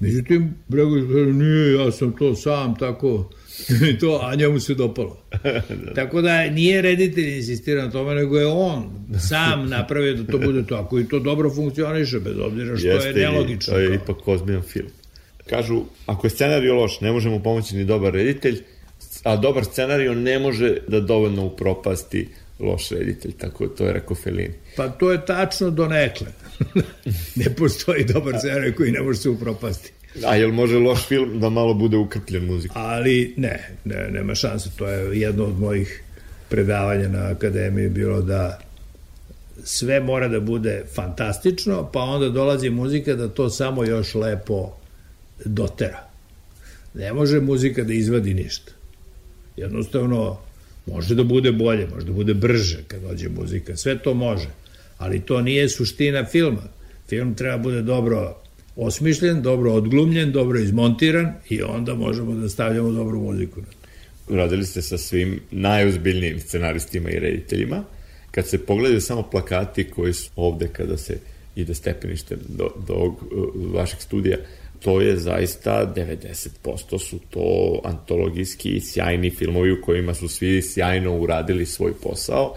Međutim, 0.00 0.54
Bregović 0.68 1.04
kaže, 1.04 1.32
nije, 1.32 1.72
ja 1.72 1.92
sam 1.92 2.16
to 2.16 2.34
sam 2.34 2.76
tako, 2.78 3.30
to, 4.00 4.20
a 4.22 4.34
njemu 4.34 4.60
se 4.60 4.74
dopalo. 4.74 5.22
Tako 5.94 6.22
da 6.22 6.50
nije 6.50 6.82
reditelj 6.82 7.36
insistirao 7.36 7.84
na 7.84 7.90
tome, 7.90 8.14
nego 8.14 8.38
je 8.38 8.46
on 8.46 8.90
sam 9.28 9.68
napravio 9.76 10.14
da 10.14 10.32
to 10.32 10.38
bude 10.38 10.66
to. 10.66 10.76
Ako 10.76 11.00
i 11.00 11.08
to 11.08 11.18
dobro 11.18 11.50
funkcioniše, 11.50 12.20
bez 12.20 12.38
obzira 12.38 12.76
što 12.76 12.88
je 12.88 13.10
i 13.10 13.14
nelogično. 13.14 13.72
To 13.72 13.78
je 13.78 13.94
ipak 13.94 14.28
ozbiljan 14.28 14.62
film. 14.62 14.88
Kažu, 15.46 15.82
ako 16.06 16.26
je 16.26 16.30
scenarij 16.30 16.70
loš, 16.70 17.00
ne 17.00 17.12
može 17.12 17.28
mu 17.28 17.42
pomoći 17.42 17.76
ni 17.76 17.84
dobar 17.84 18.12
reditelj, 18.12 18.62
a 19.22 19.36
dobar 19.36 19.64
scenarij 19.64 20.14
ne 20.14 20.38
može 20.38 20.76
da 20.88 21.00
dovoljno 21.00 21.44
upropasti 21.44 22.28
loš 22.58 22.90
reditelj, 22.90 23.32
tako 23.32 23.66
to 23.66 23.86
je 23.86 23.92
rekao 23.92 24.16
Fellini. 24.16 24.54
Pa 24.76 24.88
to 24.88 25.12
je 25.12 25.26
tačno 25.26 25.70
do 25.70 25.88
nekle. 25.88 26.26
Ne 27.36 27.54
postoji 27.56 28.04
dobar 28.04 28.38
scenarij 28.38 28.74
koji 28.74 28.92
ne 28.92 29.00
može 29.00 29.18
se 29.18 29.28
upropasti. 29.28 29.92
A 30.26 30.36
jel 30.36 30.52
može 30.52 30.78
loš 30.78 31.06
film 31.06 31.40
da 31.40 31.48
malo 31.48 31.74
bude 31.74 31.96
ukrpljen 31.96 32.44
muzikom? 32.44 32.82
Ali 32.82 33.34
ne, 33.36 33.70
ne, 33.84 34.08
nema 34.10 34.34
šanse. 34.34 34.70
To 34.76 34.88
je 34.88 35.20
jedno 35.20 35.44
od 35.44 35.58
mojih 35.60 36.02
predavanja 36.48 37.08
na 37.08 37.26
akademiji 37.26 37.88
bilo 37.88 38.22
da 38.22 38.60
sve 39.64 40.00
mora 40.00 40.28
da 40.28 40.40
bude 40.40 40.84
fantastično, 40.94 41.90
pa 41.92 42.00
onda 42.00 42.28
dolazi 42.28 42.70
muzika 42.70 43.14
da 43.14 43.28
to 43.28 43.50
samo 43.50 43.84
još 43.84 44.14
lepo 44.14 44.76
dotera. 45.44 46.08
Ne 46.94 47.12
može 47.12 47.40
muzika 47.40 47.82
da 47.82 47.92
izvadi 47.92 48.34
ništa. 48.34 48.72
Jednostavno, 49.56 50.38
može 50.86 51.14
da 51.14 51.24
bude 51.24 51.52
bolje, 51.52 51.86
može 51.94 52.06
da 52.06 52.12
bude 52.12 52.34
brže 52.34 52.78
kad 52.88 53.00
dođe 53.02 53.28
muzika, 53.28 53.76
sve 53.76 53.98
to 53.98 54.14
može, 54.14 54.48
ali 54.98 55.20
to 55.20 55.40
nije 55.40 55.68
suština 55.68 56.24
filma. 56.24 56.62
Film 57.08 57.34
treba 57.34 57.56
da 57.56 57.62
bude 57.62 57.82
dobro 57.82 58.36
osmišljen, 58.76 59.42
dobro 59.42 59.72
odglumljen, 59.72 60.32
dobro 60.32 60.58
izmontiran 60.58 61.32
i 61.48 61.62
onda 61.62 61.94
možemo 61.94 62.34
da 62.34 62.48
stavljamo 62.48 62.90
dobru 62.90 63.20
muziku. 63.20 63.60
Radili 64.28 64.64
ste 64.64 64.82
sa 64.82 64.98
svim 64.98 65.40
najozbiljnijim 65.50 66.40
scenaristima 66.40 67.10
i 67.10 67.18
rediteljima. 67.18 67.84
Kad 68.30 68.48
se 68.48 68.66
pogledaju 68.66 69.00
samo 69.00 69.22
plakati 69.22 69.84
koji 69.84 70.12
su 70.12 70.30
ovde 70.36 70.68
kada 70.72 70.96
se 70.96 71.18
ide 71.56 71.74
stepeništem 71.74 72.38
do, 72.48 72.70
do 72.86 72.94
ovog 72.94 73.22
uh, 73.22 73.74
vašeg 73.74 74.00
studija, 74.00 74.36
to 74.80 75.00
je 75.00 75.16
zaista 75.16 75.92
90% 75.96 76.98
su 76.98 77.18
to 77.30 77.80
antologijski 77.84 78.80
sjajni 78.80 79.30
filmovi 79.30 79.72
u 79.72 79.82
kojima 79.84 80.14
su 80.14 80.28
svi 80.28 80.62
sjajno 80.62 81.16
uradili 81.18 81.66
svoj 81.66 81.92
posao. 82.02 82.54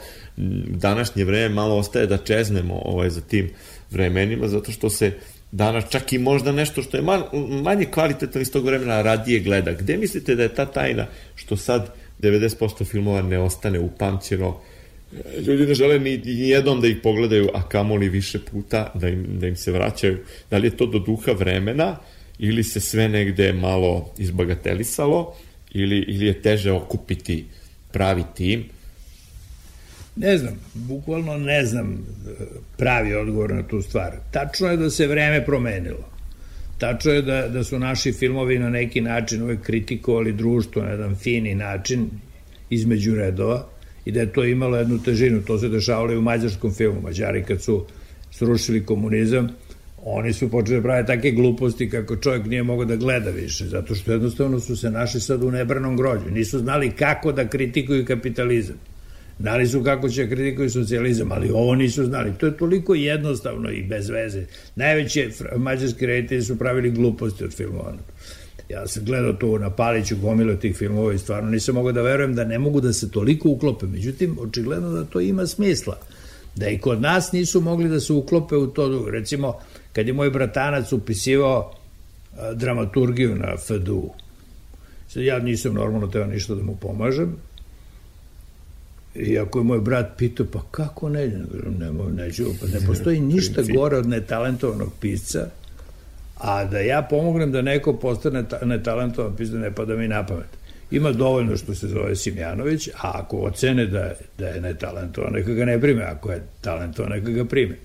Današnje 0.68 1.26
vreme 1.26 1.56
malo 1.56 1.78
ostaje 1.78 2.08
da 2.08 2.18
čeznemo 2.18 2.82
ovaj, 2.86 3.10
za 3.10 3.22
tim 3.22 3.50
vremenima, 3.92 4.48
zato 4.48 4.72
što 4.72 4.90
se 4.90 5.12
danas 5.52 5.84
čak 5.90 6.14
i 6.14 6.18
možda 6.18 6.52
nešto 6.52 6.82
što 6.82 6.98
je 6.98 7.04
man, 7.04 7.24
manje 7.64 7.86
kvalitetno 7.86 8.42
iz 8.42 8.52
tog 8.52 8.66
vremena 8.66 9.02
radije 9.02 9.40
gleda. 9.40 9.72
Gde 9.72 9.98
mislite 9.98 10.36
da 10.36 10.44
je 10.44 10.56
ta 10.56 10.66
tajna 10.66 11.08
što 11.36 11.58
sad 11.58 11.94
90% 12.22 12.86
filmova 12.86 13.22
ne 13.22 13.40
ostane 13.40 13.80
upamćeno, 13.80 14.58
ljudi 15.48 15.66
ne 15.66 15.74
žele 15.74 16.00
ni, 16.00 16.22
jednom 16.26 16.82
da 16.82 16.88
ih 16.88 16.98
pogledaju, 17.04 17.50
a 17.54 17.70
kamoli 17.70 18.10
više 18.10 18.40
puta 18.52 18.92
da 18.94 19.10
im, 19.10 19.26
da 19.40 19.48
im 19.48 19.56
se 19.56 19.72
vraćaju. 19.72 20.18
Da 20.50 20.58
li 20.58 20.68
je 20.68 20.78
to 20.78 20.86
do 20.86 21.00
duha 21.00 21.32
vremena 21.32 21.98
ili 22.40 22.64
se 22.64 22.80
sve 22.80 23.10
negde 23.10 23.54
malo 23.54 24.14
izbagatelisalo 24.18 25.36
ili, 25.74 25.98
ili 25.98 26.26
je 26.26 26.42
teže 26.42 26.72
okupiti 26.72 27.46
pravi 27.92 28.24
tim? 28.36 28.64
Ne 30.16 30.38
znam, 30.38 30.54
bukvalno 30.74 31.38
ne 31.38 31.66
znam 31.66 31.92
e, 31.94 32.44
pravi 32.78 33.16
odgovor 33.16 33.54
na 33.54 33.64
tu 33.64 33.82
stvar. 33.82 34.12
Tačno 34.32 34.68
je 34.68 34.78
da 34.78 34.90
se 34.90 35.08
vreme 35.08 35.46
promenilo. 35.46 36.10
Tačno 36.78 37.12
je 37.12 37.22
da, 37.22 37.48
da 37.48 37.64
su 37.64 37.80
naši 37.80 38.12
filmovi 38.12 38.60
na 38.60 38.70
neki 38.70 39.02
način 39.02 39.42
uvek 39.44 39.62
kritikovali 39.62 40.34
društvo 40.34 40.82
na 40.84 40.90
jedan 40.90 41.16
fini 41.16 41.56
način 41.56 42.10
između 42.70 43.16
redova 43.16 43.68
i 44.06 44.12
da 44.12 44.20
je 44.20 44.34
to 44.34 44.46
imalo 44.46 44.78
jednu 44.78 45.04
težinu. 45.04 45.42
To 45.42 45.58
se 45.60 45.70
dešavalo 45.70 46.14
i 46.14 46.18
u 46.18 46.22
mađarskom 46.22 46.74
filmu. 46.74 47.02
Mađari 47.02 47.44
kad 47.44 47.62
su 47.62 47.86
srušili 48.32 48.86
komunizam, 48.86 49.50
oni 50.04 50.34
su 50.34 50.50
počeli 50.52 50.78
da 50.78 50.84
prave 50.84 51.06
take 51.06 51.32
gluposti 51.32 51.90
kako 51.90 52.16
čovjek 52.16 52.46
nije 52.46 52.64
mogao 52.64 52.86
da 52.86 52.96
gleda 52.96 53.30
više, 53.30 53.68
zato 53.68 53.96
što 53.96 54.12
jednostavno 54.12 54.60
su 54.60 54.76
se 54.76 54.92
našli 54.92 55.22
sad 55.22 55.44
u 55.44 55.52
nebranom 55.52 55.98
grođu. 55.98 56.32
Nisu 56.32 56.60
znali 56.60 56.92
kako 56.92 57.32
da 57.32 57.48
kritikuju 57.48 58.06
kapitalizam. 58.06 58.76
Znali 59.42 59.68
su 59.68 59.84
kako 59.84 60.10
će 60.10 60.30
kritikuju 60.30 60.70
socijalizam, 60.70 61.32
ali 61.32 61.50
ovo 61.50 61.76
nisu 61.76 62.06
znali. 62.06 62.34
To 62.38 62.46
je 62.46 62.58
toliko 62.58 62.96
jednostavno 62.96 63.72
i 63.72 63.84
bez 63.84 64.10
veze. 64.10 64.46
Najveće 64.76 65.30
mađarski 65.58 66.06
reditelji 66.06 66.42
su 66.42 66.58
pravili 66.58 66.92
gluposti 66.92 67.44
od 67.44 67.54
filmova. 67.54 67.94
Ja 68.70 68.88
sam 68.88 69.06
gledao 69.06 69.34
to 69.34 69.58
na 69.58 69.70
Paliću 69.70 70.16
gomilo 70.18 70.56
tih 70.56 70.76
filmova 70.76 71.14
i 71.14 71.18
stvarno 71.18 71.50
nisam 71.50 71.76
mogao 71.76 71.92
da 71.92 72.02
verujem 72.02 72.36
da 72.36 72.44
ne 72.44 72.60
mogu 72.60 72.82
da 72.82 72.94
se 72.94 73.12
toliko 73.12 73.50
uklope. 73.50 73.86
Međutim, 73.86 74.38
očigledno 74.40 74.90
da 74.90 75.06
to 75.06 75.22
ima 75.22 75.48
smisla. 75.48 75.98
Da 76.56 76.70
i 76.70 76.78
kod 76.78 77.02
nas 77.02 77.32
nisu 77.32 77.62
mogli 77.62 77.90
da 77.90 78.00
se 78.00 78.14
uklope 78.14 78.56
u 78.56 78.68
to. 78.68 79.10
Recimo, 79.12 79.60
kad 79.94 80.08
je 80.08 80.14
moj 80.14 80.30
bratanac 80.30 80.92
upisivao 80.94 81.74
dramaturgiju 82.56 83.36
na 83.36 83.58
FDU, 83.58 84.10
ja 85.16 85.40
nisam 85.40 85.74
normalno 85.74 86.08
teo 86.08 86.26
ništa 86.28 86.56
da 86.56 86.64
mu 86.64 86.76
pomažem, 86.76 87.36
I 89.16 89.40
ako 89.40 89.60
je 89.60 89.64
moj 89.64 89.80
brat 89.80 90.18
pitao, 90.18 90.46
pa 90.52 90.62
kako 90.72 91.10
ne, 91.10 91.28
ne, 91.28 91.92
ne, 91.92 92.24
neću, 92.24 92.46
pa 92.62 92.68
ne 92.68 92.88
postoji 92.88 93.20
ništa 93.34 93.62
gore 93.74 93.98
od 93.98 94.08
netalentovanog 94.08 94.92
pisca, 95.00 95.48
a 96.38 96.66
da 96.66 96.80
ja 96.80 97.02
pomognem 97.10 97.52
da 97.52 97.62
neko 97.62 97.94
postane 97.94 98.44
netalentovan 98.64 99.36
pisca, 99.36 99.58
ne 99.58 99.72
pada 99.76 99.96
mi 99.96 100.08
na 100.08 100.26
pamet. 100.26 100.62
Ima 100.92 101.12
dovoljno 101.12 101.58
što 101.58 101.76
se 101.76 101.88
zove 101.88 102.16
Simjanović, 102.16 102.88
a 102.88 103.12
ako 103.14 103.38
ocene 103.38 103.86
da, 103.86 104.14
da 104.38 104.48
je 104.48 104.62
netalentovan, 104.62 105.34
neka 105.34 105.54
ga 105.54 105.66
ne 105.66 105.82
prime, 105.82 106.04
ako 106.04 106.32
je 106.32 106.44
talentovan, 106.62 107.12
neka 107.12 107.32
ga 107.32 107.46
prime. 107.46 107.78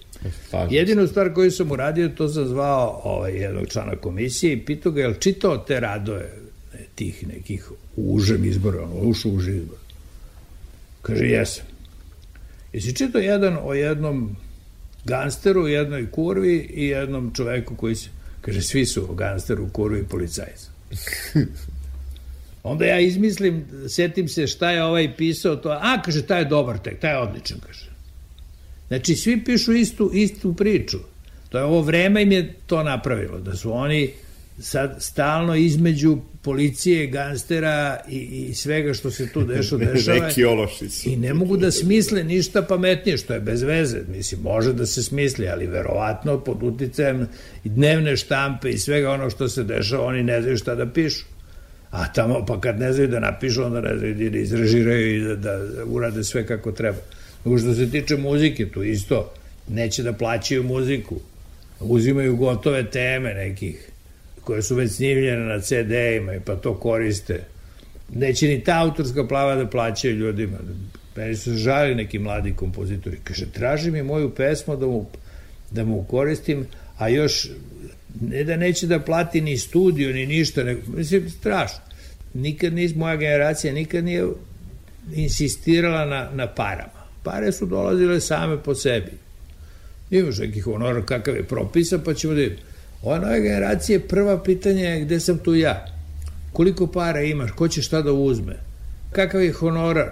Jedinu 0.70 1.06
stvar 1.06 1.34
koju 1.34 1.50
sam 1.50 1.70
uradio, 1.70 2.08
to 2.08 2.28
sam 2.28 2.46
zvao 2.46 3.00
ovaj, 3.04 3.32
jednog 3.32 3.68
člana 3.68 3.96
komisije 3.96 4.52
i 4.52 4.64
pitao 4.64 4.92
ga, 4.92 5.00
je 5.00 5.08
li 5.08 5.20
čitao 5.20 5.58
te 5.58 5.80
radove 5.80 6.30
tih 6.94 7.28
nekih 7.28 7.70
užem 7.96 8.44
izbora, 8.44 8.82
ono, 8.82 8.94
ušu 8.94 9.30
uži 9.30 9.56
izbora. 9.56 9.85
Kaže, 11.06 11.24
jesam. 11.24 11.64
Jesi 12.72 12.94
čitao 12.96 13.20
jedan 13.20 13.58
o 13.62 13.74
jednom 13.74 14.36
gangsteru, 15.04 15.68
jednoj 15.68 16.10
kurvi 16.10 16.56
i 16.74 16.86
jednom 16.86 17.32
čoveku 17.34 17.76
koji 17.76 17.94
se, 17.94 18.08
kaže, 18.40 18.62
svi 18.62 18.86
su 18.86 19.06
gangsteru, 19.14 19.68
kurvi 19.72 20.00
i 20.00 20.04
policajca. 20.04 20.70
Onda 22.62 22.84
ja 22.84 23.00
izmislim, 23.00 23.64
setim 23.88 24.28
se 24.28 24.46
šta 24.46 24.70
je 24.70 24.84
ovaj 24.84 25.16
pisao, 25.16 25.56
to, 25.56 25.70
a, 25.70 26.02
kaže, 26.02 26.26
taj 26.26 26.40
je 26.40 26.44
dobar 26.44 26.78
tek, 26.78 27.00
taj 27.00 27.12
je 27.12 27.18
odličan, 27.18 27.58
kaže. 27.66 27.90
Znači, 28.88 29.14
svi 29.14 29.44
pišu 29.44 29.72
istu, 29.72 30.10
istu 30.14 30.54
priču. 30.54 30.98
To 31.48 31.58
je 31.58 31.64
ovo 31.64 31.82
vreme 31.82 32.22
im 32.22 32.32
je 32.32 32.54
to 32.66 32.82
napravilo, 32.82 33.38
da 33.38 33.56
su 33.56 33.72
oni 33.72 34.12
sad 34.58 34.96
stalno 34.98 35.54
između 35.54 36.18
policije, 36.42 37.06
gangstera 37.06 38.00
i, 38.08 38.18
i 38.18 38.54
svega 38.54 38.94
što 38.94 39.10
se 39.10 39.32
tu 39.32 39.44
deša, 39.44 39.76
dešava. 39.76 40.18
Neki 40.26 40.44
ološi 40.44 40.88
su. 40.88 41.08
I 41.08 41.16
ne 41.16 41.34
mogu 41.34 41.56
da 41.56 41.70
smisle 41.70 42.24
ništa 42.24 42.62
pametnije, 42.62 43.16
što 43.16 43.34
je 43.34 43.40
bez 43.40 43.62
veze. 43.62 43.98
Mislim, 44.08 44.40
može 44.40 44.72
da 44.72 44.86
se 44.86 45.02
smisli, 45.02 45.48
ali 45.48 45.66
verovatno 45.66 46.40
pod 46.40 46.62
uticajem 46.62 47.28
i 47.64 47.68
dnevne 47.68 48.16
štampe 48.16 48.70
i 48.70 48.78
svega 48.78 49.10
ono 49.10 49.30
što 49.30 49.48
se 49.48 49.64
dešava, 49.64 50.04
oni 50.04 50.22
ne 50.22 50.42
znaju 50.42 50.56
šta 50.56 50.74
da 50.74 50.86
pišu. 50.86 51.24
A 51.90 52.12
tamo, 52.12 52.44
pa 52.46 52.60
kad 52.60 52.80
ne 52.80 52.92
znaju 52.92 53.08
da 53.08 53.20
napišu, 53.20 53.64
onda 53.64 53.80
ne 53.80 53.98
znaju 53.98 54.30
da 54.30 54.38
izrežiraju 54.38 55.16
i 55.16 55.20
da, 55.20 55.34
da 55.36 55.84
urade 55.86 56.24
sve 56.24 56.46
kako 56.46 56.72
treba. 56.72 56.98
Nego 57.44 57.58
što 57.58 57.74
se 57.74 57.90
tiče 57.90 58.16
muzike, 58.16 58.68
tu 58.68 58.82
isto, 58.82 59.32
neće 59.68 60.02
da 60.02 60.12
plaćaju 60.12 60.62
muziku. 60.62 61.20
Uzimaju 61.80 62.36
gotove 62.36 62.90
teme 62.90 63.34
nekih 63.34 63.90
koje 64.46 64.62
su 64.62 64.74
već 64.74 64.92
snimljene 64.92 65.44
na 65.44 65.60
CD-ima 65.60 66.34
i 66.34 66.40
pa 66.40 66.56
to 66.56 66.74
koriste. 66.74 67.44
Neće 68.14 68.48
ni 68.48 68.64
ta 68.64 68.80
autorska 68.80 69.26
plava 69.26 69.54
da 69.54 69.66
plaćaju 69.66 70.16
ljudima. 70.16 70.58
Meni 71.16 71.36
su 71.36 71.54
žali 71.54 71.94
neki 71.94 72.18
mladi 72.18 72.52
kompozitori. 72.52 73.18
Kaže, 73.24 73.46
traži 73.52 73.90
mi 73.90 74.02
moju 74.02 74.30
pesmu 74.34 74.76
da 74.76 74.86
mu, 74.86 75.06
da 75.70 75.84
mu 75.84 76.04
koristim, 76.04 76.66
a 76.98 77.08
još 77.08 77.48
ne 78.20 78.44
da 78.44 78.56
neće 78.56 78.86
da 78.86 79.00
plati 79.00 79.40
ni 79.40 79.58
studio, 79.58 80.12
ni 80.12 80.26
ništa, 80.26 80.64
nego, 80.64 80.80
mislim, 80.86 81.30
strašno. 81.30 81.80
Nikad 82.34 82.72
nis, 82.72 82.94
moja 82.94 83.16
generacija 83.16 83.72
nikad 83.72 84.04
nije 84.04 84.26
insistirala 85.14 86.04
na, 86.04 86.30
na 86.34 86.46
parama. 86.46 87.06
Pare 87.22 87.52
su 87.52 87.66
dolazile 87.66 88.20
same 88.20 88.62
po 88.62 88.74
sebi. 88.74 89.12
Imaš 90.10 90.38
nekih 90.38 90.64
honora 90.64 91.02
kakav 91.02 91.36
je 91.36 91.42
propisa, 91.42 91.98
pa 91.98 92.14
ćemo 92.14 92.34
da. 92.34 92.46
Ova 93.02 93.18
nova 93.18 93.38
generacija, 93.38 94.00
prva 94.08 94.42
pitanje 94.42 94.82
je 94.82 95.00
gde 95.00 95.20
sam 95.20 95.38
tu 95.38 95.54
ja? 95.54 95.86
Koliko 96.52 96.86
para 96.86 97.22
imaš? 97.22 97.50
Ko 97.50 97.68
će 97.68 97.82
šta 97.82 98.02
da 98.02 98.12
uzme? 98.12 98.56
Kakav 99.12 99.42
je 99.42 99.52
honorar? 99.52 100.10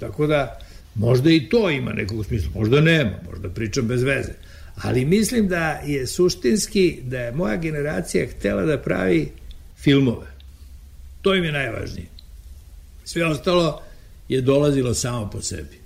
Tako 0.00 0.26
da, 0.26 0.58
možda 0.94 1.30
i 1.30 1.48
to 1.48 1.70
ima 1.70 1.92
nekog 1.92 2.26
smisla, 2.26 2.50
možda 2.54 2.80
nema, 2.80 3.12
možda 3.30 3.48
pričam 3.48 3.86
bez 3.86 4.02
veze. 4.02 4.32
Ali 4.76 5.04
mislim 5.04 5.48
da 5.48 5.70
je 5.70 6.06
suštinski, 6.06 6.98
da 7.02 7.20
je 7.20 7.32
moja 7.32 7.56
generacija 7.56 8.26
htela 8.26 8.62
da 8.62 8.78
pravi 8.78 9.28
filmove. 9.78 10.26
To 11.22 11.34
im 11.34 11.44
je 11.44 11.52
najvažnije. 11.52 12.06
Sve 13.04 13.26
ostalo 13.26 13.82
je 14.28 14.40
dolazilo 14.40 14.94
samo 14.94 15.30
po 15.30 15.42
sebi. 15.42 15.85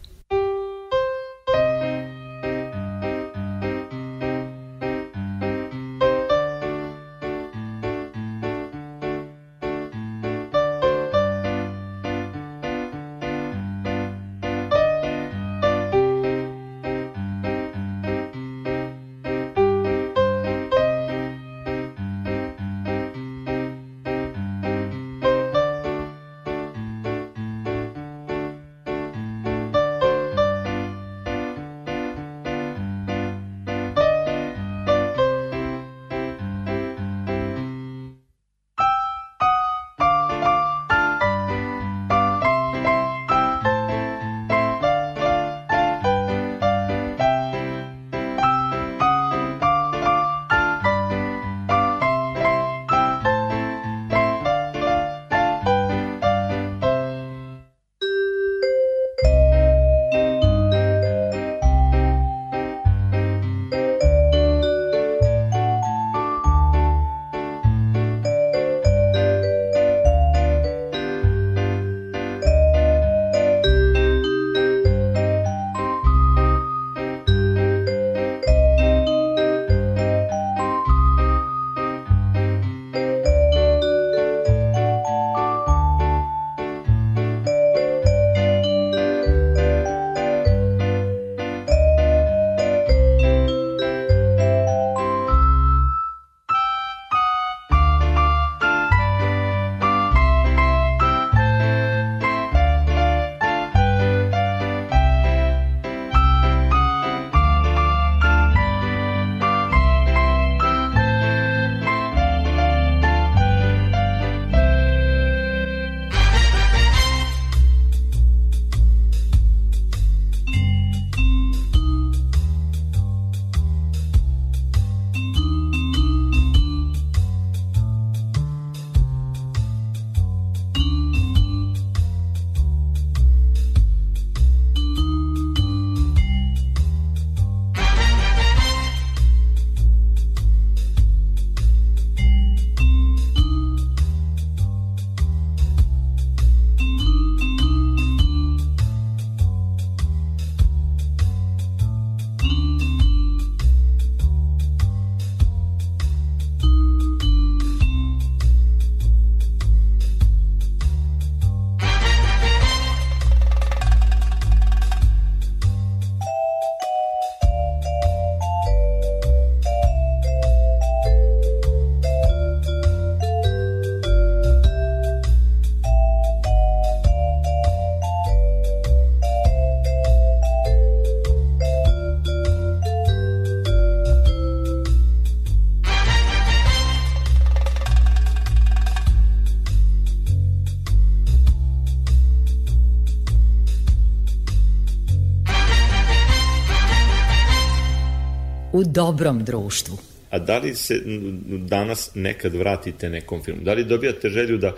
U 198.81 198.85
dobrom 198.85 199.45
društvu. 199.45 199.99
A 200.31 200.38
da 200.38 200.59
li 200.59 200.75
se 200.75 201.03
danas 201.49 202.11
nekad 202.14 202.55
vratite 202.55 203.11
nekom 203.11 203.43
filmu? 203.43 203.62
Da 203.62 203.73
li 203.73 203.85
dobijate 203.85 204.29
želju 204.29 204.59
da 204.59 204.77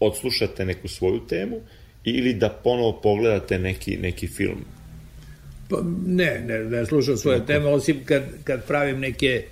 odslušate 0.00 0.64
neku 0.64 0.88
svoju 0.88 1.20
temu 1.28 1.60
ili 2.04 2.34
da 2.34 2.48
ponovo 2.48 3.00
pogledate 3.02 3.58
neki, 3.58 3.96
neki 3.96 4.28
film? 4.28 4.64
Pa 5.68 5.76
ne, 6.06 6.44
ne, 6.46 6.58
ne 6.64 6.86
slušam 6.86 7.16
svoje 7.16 7.46
teme, 7.46 7.66
osim 7.66 7.96
kad, 8.04 8.22
kad 8.44 8.66
pravim 8.66 9.00
neke, 9.00 9.26
e, 9.26 9.44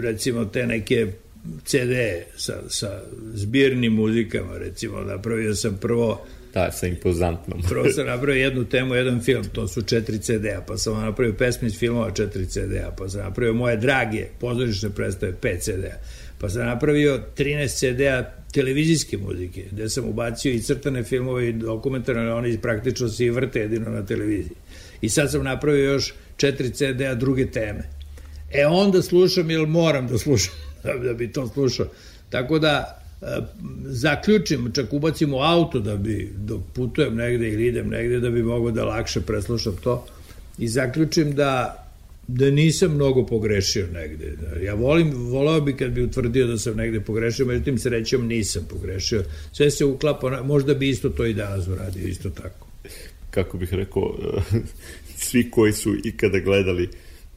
recimo 0.00 0.44
te 0.44 0.66
neke 0.66 1.06
CD 1.64 1.94
sa, 2.36 2.54
sa 2.68 3.02
zbirnim 3.34 3.92
muzikama, 3.92 4.58
recimo, 4.58 5.00
napravio 5.00 5.54
sam 5.54 5.78
prvo 5.80 6.26
Da, 6.54 6.72
sa 6.72 6.86
impozantnom. 6.86 7.62
Prvo 7.68 7.88
sam 7.92 8.06
napravio 8.06 8.44
jednu 8.44 8.64
temu, 8.64 8.94
jedan 8.94 9.20
film, 9.20 9.44
to 9.52 9.68
su 9.68 9.82
četiri 9.82 10.18
CD-a, 10.18 10.60
pa 10.66 10.76
sam 10.76 11.00
napravio 11.00 11.34
pesme 11.34 11.68
iz 11.68 11.78
filmova 11.78 12.10
četiri 12.10 12.46
CD-a, 12.46 12.90
pa 12.98 13.08
sam 13.08 13.20
napravio 13.20 13.54
moje 13.54 13.76
drage 13.76 14.26
pozorišne 14.40 14.90
predstave 14.90 15.32
pet 15.40 15.62
CD-a, 15.62 15.98
pa 16.38 16.48
sam 16.48 16.66
napravio 16.66 17.20
13 17.36 17.78
CD-a 17.78 18.40
televizijske 18.52 19.18
muzike, 19.18 19.64
gde 19.70 19.88
sam 19.88 20.08
ubacio 20.08 20.52
i 20.52 20.60
crtane 20.60 21.02
filmove 21.04 21.48
i 21.48 21.52
dokumentarne, 21.52 22.32
oni 22.34 22.58
praktično 22.58 23.08
se 23.08 23.24
i 23.24 23.30
vrte 23.30 23.60
jedino 23.60 23.90
na 23.90 24.06
televiziji. 24.06 24.56
I 25.00 25.08
sad 25.08 25.30
sam 25.30 25.44
napravio 25.44 25.92
još 25.92 26.14
četiri 26.36 26.70
CD-a 26.70 27.14
druge 27.14 27.50
teme. 27.50 27.82
E 28.52 28.66
onda 28.66 29.02
slušam, 29.02 29.50
jer 29.50 29.66
moram 29.66 30.06
da 30.06 30.18
slušam, 30.18 30.54
da 31.04 31.12
bi 31.12 31.32
to 31.32 31.48
slušao. 31.48 31.86
Tako 32.30 32.58
da, 32.58 32.99
zaključim, 33.84 34.72
čak 34.72 34.92
ubacim 34.92 35.34
u 35.34 35.40
auto 35.40 35.80
da 35.80 35.96
bi, 35.96 36.32
dok 36.36 36.60
putujem 36.74 37.16
negde 37.16 37.48
ili 37.48 37.66
idem 37.66 37.88
negde, 37.88 38.20
da 38.20 38.30
bi 38.30 38.42
mogao 38.42 38.70
da 38.70 38.84
lakše 38.84 39.20
preslušam 39.20 39.76
to 39.82 40.06
i 40.58 40.68
zaključim 40.68 41.34
da 41.34 41.76
da 42.34 42.50
nisam 42.50 42.94
mnogo 42.94 43.26
pogrešio 43.26 43.86
negde. 43.92 44.36
Ja 44.62 44.74
volim, 44.74 45.12
volao 45.12 45.60
bi 45.60 45.76
kad 45.76 45.90
bi 45.90 46.02
utvrdio 46.02 46.46
da 46.46 46.58
sam 46.58 46.76
negde 46.76 47.00
pogrešio, 47.00 47.46
međutim 47.46 47.78
srećom 47.78 48.26
nisam 48.26 48.66
pogrešio. 48.70 49.24
Sve 49.52 49.70
se 49.70 49.84
uklapa, 49.84 50.42
možda 50.42 50.74
bi 50.74 50.88
isto 50.88 51.08
to 51.08 51.26
i 51.26 51.34
danas 51.34 51.68
uradio, 51.68 52.08
isto 52.08 52.30
tako. 52.30 52.66
kako 53.30 53.58
bih 53.58 53.74
rekao, 53.74 54.18
svi 55.26 55.50
koji 55.50 55.72
su 55.72 55.94
ikada 56.04 56.38
gledali 56.38 56.88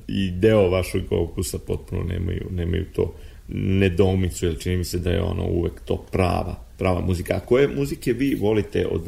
i 0.07 0.31
deo 0.31 0.69
vašeg 0.69 1.11
opusa 1.11 1.57
potpuno 1.57 2.03
nemaju, 2.03 2.47
nemaju 2.51 2.85
to 2.95 3.15
nedoumicu, 3.53 4.45
jer 4.45 4.59
čini 4.59 4.77
mi 4.77 4.83
se 4.83 4.99
da 4.99 5.11
je 5.11 5.21
ono 5.21 5.47
uvek 5.47 5.73
to 5.85 6.05
prava, 6.11 6.55
prava 6.77 7.01
muzika. 7.01 7.35
A 7.35 7.39
koje 7.39 7.67
muzike 7.67 8.13
vi 8.13 8.35
volite 8.35 8.87
od 8.87 9.01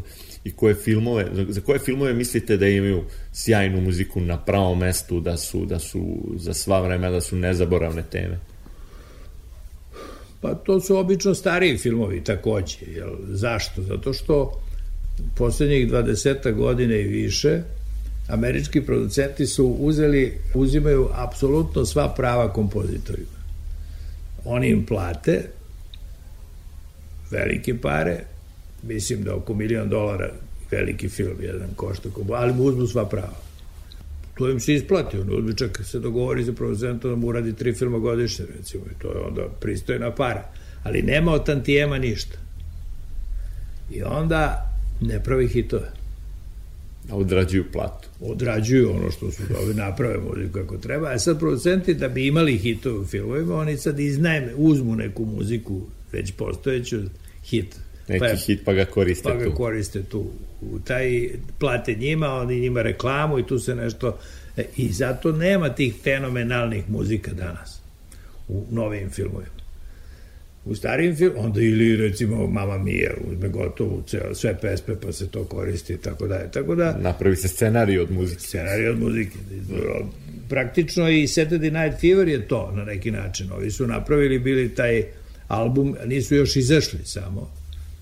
i 0.44 0.52
koje 0.52 0.76
filmove, 0.76 1.26
za, 1.50 1.62
koje 1.62 1.80
filmove 1.80 2.14
mislite 2.14 2.58
da 2.58 2.68
imaju 2.68 3.04
sjajnu 3.34 3.82
muziku 3.82 4.22
na 4.22 4.38
pravom 4.38 4.80
mestu, 4.80 5.20
da 5.20 5.38
su, 5.38 5.66
da 5.66 5.80
su 5.80 6.18
za 6.36 6.54
sva 6.54 6.82
vremena, 6.82 7.12
da 7.12 7.22
su 7.22 7.36
nezaboravne 7.36 8.04
teme? 8.12 8.40
Pa 10.42 10.54
to 10.54 10.80
su 10.80 10.98
obično 10.98 11.34
stariji 11.34 11.78
filmovi 11.78 12.24
takođe. 12.24 12.78
Jel? 12.96 13.10
Zašto? 13.28 13.82
Zato 13.82 14.14
što 14.14 14.62
poslednjih 15.38 15.92
20 15.92 16.54
godine 16.54 17.02
i 17.02 17.08
više 17.08 17.62
američki 18.28 18.82
producenti 18.82 19.48
su 19.48 19.66
uzeli, 19.80 20.38
uzimaju 20.54 21.10
apsolutno 21.14 21.86
sva 21.86 22.14
prava 22.18 22.54
kompozitorima. 22.54 23.35
Oni 24.46 24.70
im 24.70 24.86
plate 24.86 25.42
velike 27.32 27.82
pare, 27.82 28.24
mislim 28.84 29.24
da 29.24 29.36
oko 29.36 29.54
milion 29.54 29.90
dolara 29.90 30.32
veliki 30.72 31.10
film 31.10 31.38
jedan 31.42 31.70
košta, 31.76 32.10
ali 32.34 32.54
mu 32.54 32.64
uzmu 32.64 32.88
sva 32.88 33.06
prava. 33.06 33.46
To 34.38 34.50
im 34.50 34.60
se 34.60 34.74
isplati, 34.74 35.18
on 35.18 35.30
uzme 35.38 35.56
čak 35.58 35.82
se 35.84 36.00
dogovori 36.00 36.44
za 36.44 36.54
producenta 36.54 37.08
da 37.08 37.16
mu 37.16 37.28
uradi 37.28 37.54
tri 37.54 37.74
filma 37.74 38.00
godišnje, 38.00 38.46
recimo, 38.58 38.84
i 38.86 39.02
to 39.02 39.12
je 39.12 39.20
onda 39.20 39.48
pristojna 39.60 40.12
para. 40.12 40.50
Ali 40.84 41.02
nema 41.02 41.32
od 41.32 41.46
tantijema 41.46 41.98
ništa. 41.98 42.38
I 43.92 44.04
onda 44.04 44.72
ne 45.02 45.24
pravi 45.24 45.48
hitove. 45.48 45.92
Odrađuju 47.12 47.66
platu. 47.72 48.10
Odrađuju 48.20 48.92
ono 48.92 49.12
što 49.12 49.32
su 49.32 49.44
dobri, 49.50 49.74
naprave 49.74 50.18
muziku 50.18 50.54
kako 50.54 50.78
treba, 50.78 51.10
a 51.10 51.20
sad 51.20 51.40
producenti 51.40 51.94
da 51.94 52.08
bi 52.08 52.28
imali 52.28 52.58
hitove 52.58 53.00
u 53.00 53.06
filmovima, 53.06 53.56
oni 53.56 53.78
sad 53.78 54.00
iznajme, 54.00 54.52
uzmu 54.56 54.96
neku 54.96 55.26
muziku 55.26 55.82
već 56.12 56.32
postojeću, 56.32 56.98
hit. 57.44 57.76
Neki 58.08 58.20
pa, 58.20 58.36
hit 58.36 58.62
pa 58.66 58.74
ga 58.74 58.86
koriste 58.86 59.30
pa 59.30 59.36
ga 59.36 59.46
tu. 59.46 59.56
koriste 59.56 60.04
tu. 60.04 60.26
U 60.62 60.80
taj 60.80 61.30
plate 61.60 61.96
njima, 61.96 62.28
oni 62.28 62.60
njima 62.60 62.82
reklamu 62.82 63.40
i 63.40 63.48
tu 63.48 63.60
se 63.60 63.76
nešto... 63.76 64.18
e, 64.58 64.66
I 64.78 64.90
zato 64.92 65.32
nema 65.32 65.70
tih 65.70 65.96
fenomenalnih 66.04 66.90
muzika 66.90 67.34
danas 67.34 67.80
u 68.48 68.66
novim 68.72 69.10
filmovima. 69.10 69.65
U 70.66 70.76
starijim 70.76 71.16
filmima, 71.16 71.42
onda 71.42 71.62
ili 71.62 71.96
recimo 71.96 72.48
Mama 72.48 72.78
Mia 72.78 73.12
uzme 73.32 73.50
gotovu 73.50 74.04
ceo, 74.08 74.36
sve 74.36 74.58
pesme 74.62 74.96
pa 75.02 75.12
se 75.12 75.28
to 75.28 75.44
koristi 75.44 75.94
i 75.94 75.98
tako 75.98 76.28
dalje. 76.28 76.52
Tako 76.52 76.76
da, 76.76 76.98
Napravi 77.02 77.36
se 77.36 77.48
scenarij 77.48 78.00
od 78.00 78.12
muzike. 78.12 78.42
scenarij 78.42 78.90
od 78.90 79.00
muzike. 79.00 79.38
Praktično 80.50 81.10
i 81.10 81.28
Saturday 81.28 81.84
Night 81.84 82.02
Fever 82.02 82.28
je 82.28 82.48
to 82.48 82.72
na 82.76 82.84
neki 82.84 83.12
način. 83.12 83.52
Ovi 83.52 83.72
su 83.72 83.88
napravili 83.88 84.40
bili 84.40 84.76
taj 84.76 85.04
album, 85.48 85.96
nisu 86.06 86.36
još 86.36 86.56
izašli 86.56 87.00
samo. 87.04 87.52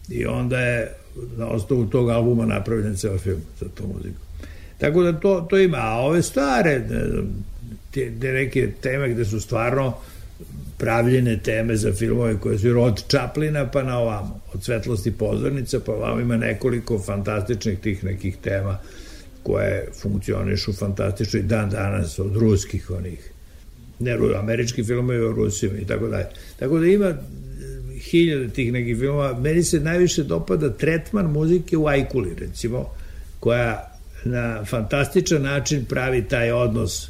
I 0.10 0.26
onda 0.26 0.60
je 0.60 0.92
na 1.38 1.48
osnovu 1.48 1.86
tog 1.86 2.10
albuma 2.10 2.46
napravljen 2.46 2.96
ceo 2.96 3.18
film 3.18 3.42
za 3.60 3.66
tu 3.76 3.88
muziku. 3.88 4.20
Tako 4.78 5.04
da 5.04 5.20
to, 5.20 5.48
to 5.50 5.58
ima. 5.58 5.78
A 5.78 6.00
ove 6.00 6.22
stare, 6.22 6.82
te, 7.92 8.12
te 8.22 8.32
neke 8.32 8.72
teme 8.82 9.10
gde 9.10 9.26
su 9.26 9.40
stvarno 9.42 9.98
pravljene 10.78 11.40
teme 11.40 11.76
za 11.76 11.94
filmove 11.94 12.40
koje 12.40 12.58
su 12.58 12.82
od 12.82 13.08
Čaplina 13.08 13.72
pa 13.72 13.84
na 13.84 13.98
ovamo, 13.98 14.42
od 14.54 14.64
svetlosti 14.64 15.12
pozornica 15.12 15.80
pa 15.86 15.92
ovamo 15.92 16.22
ima 16.22 16.38
nekoliko 16.38 17.00
fantastičnih 17.00 17.80
tih 17.80 18.04
nekih 18.04 18.38
tema 18.38 18.78
koje 19.44 19.88
funkcionišu 20.02 20.74
fantastično 20.74 21.40
i 21.40 21.44
dan 21.44 21.70
danas 21.70 22.20
od 22.20 22.36
ruskih 22.36 22.92
onih 22.92 23.34
ne 24.00 24.18
američki 24.40 24.84
filmovi 24.84 25.20
o 25.20 25.32
Rusima 25.32 25.78
i 25.78 25.86
tako 25.86 26.08
dalje. 26.08 26.26
Tako 26.60 26.80
da 26.80 26.86
ima 26.86 27.06
e, 27.06 27.18
hiljade 28.00 28.50
tih 28.50 28.74
nekih 28.74 28.98
filmova. 28.98 29.40
Meni 29.40 29.64
se 29.64 29.80
najviše 29.80 30.24
dopada 30.24 30.70
tretman 30.70 31.26
muzike 31.26 31.78
u 31.78 31.88
Ajkuli, 31.88 32.36
recimo, 32.36 32.90
koja 33.40 33.98
na 34.26 34.66
fantastičan 34.66 35.42
način 35.42 35.86
pravi 35.86 36.28
taj 36.28 36.52
odnos 36.52 37.10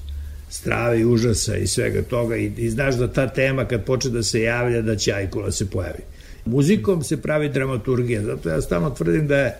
strave 0.53 0.99
i 0.99 1.05
užasa 1.05 1.57
i 1.57 1.67
svega 1.67 2.01
toga 2.01 2.35
i, 2.37 2.51
i 2.57 2.69
znaš 2.69 2.95
da 2.95 3.07
ta 3.13 3.27
tema 3.27 3.65
kad 3.65 3.85
počne 3.85 4.11
da 4.11 4.23
se 4.23 4.41
javlja 4.41 4.81
da 4.81 4.95
će 4.95 5.13
Ajkula 5.13 5.51
se 5.51 5.69
pojavi. 5.69 6.03
Muzikom 6.45 7.03
se 7.03 7.21
pravi 7.21 7.49
dramaturgija, 7.49 8.21
zato 8.21 8.49
ja 8.49 8.61
stalno 8.61 8.89
tvrdim 8.89 9.27
da 9.27 9.37
je 9.37 9.55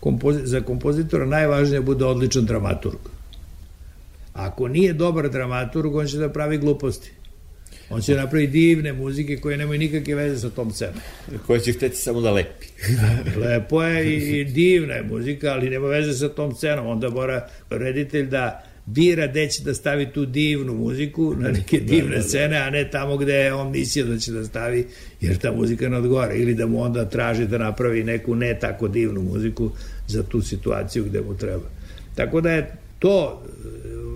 kompozi 0.00 0.40
za 0.44 0.60
kompozitora 0.60 1.26
najvažnije 1.26 1.80
da 1.80 1.86
bude 1.86 2.04
odličan 2.04 2.44
dramaturg. 2.44 2.98
Ako 4.32 4.68
nije 4.68 4.92
dobar 4.92 5.28
dramaturg, 5.28 5.94
on 5.94 6.06
će 6.06 6.18
da 6.18 6.28
pravi 6.28 6.58
gluposti. 6.58 7.10
On 7.90 8.00
će 8.00 8.14
napraviti 8.14 8.52
divne 8.52 8.92
muzike 8.92 9.36
koje 9.36 9.56
nemaju 9.56 9.78
nikakve 9.78 10.14
veze 10.14 10.38
sa 10.38 10.50
tom 10.50 10.70
scenom. 10.70 11.00
Koja 11.46 11.60
će 11.60 11.72
hteti 11.72 11.96
samo 11.96 12.20
da 12.20 12.30
lepi. 12.30 12.66
Lepo 13.42 13.82
je 13.82 14.14
i, 14.14 14.40
i 14.40 14.44
divna 14.44 14.94
je 14.94 15.02
muzika, 15.02 15.52
ali 15.52 15.70
nema 15.70 15.86
veze 15.86 16.14
sa 16.14 16.28
tom 16.28 16.54
scenom. 16.54 16.86
Onda 16.86 17.10
mora 17.10 17.48
reditelj 17.70 18.26
da 18.26 18.65
bira 18.86 19.26
gde 19.26 19.48
će 19.48 19.62
da 19.62 19.74
stavi 19.74 20.12
tu 20.12 20.26
divnu 20.26 20.74
muziku 20.74 21.34
na 21.38 21.50
neke 21.50 21.80
divne 21.80 22.22
scene, 22.22 22.56
a 22.56 22.70
ne 22.70 22.90
tamo 22.90 23.16
gde 23.16 23.32
je 23.32 23.54
on 23.54 23.70
mislio 23.70 24.06
da 24.06 24.18
će 24.18 24.32
da 24.32 24.44
stavi, 24.44 24.86
jer 25.20 25.38
ta 25.38 25.52
muzika 25.52 25.88
ne 25.88 25.96
odgovara. 25.96 26.34
Ili 26.34 26.54
da 26.54 26.66
mu 26.66 26.82
onda 26.82 27.04
traži 27.04 27.46
da 27.46 27.58
napravi 27.58 28.04
neku 28.04 28.34
ne 28.34 28.58
tako 28.58 28.88
divnu 28.88 29.22
muziku 29.22 29.70
za 30.06 30.22
tu 30.22 30.42
situaciju 30.42 31.04
gde 31.04 31.20
mu 31.20 31.36
treba. 31.36 31.68
Tako 32.14 32.40
da 32.40 32.50
je 32.50 32.76
to 32.98 33.42
e, 33.44 33.48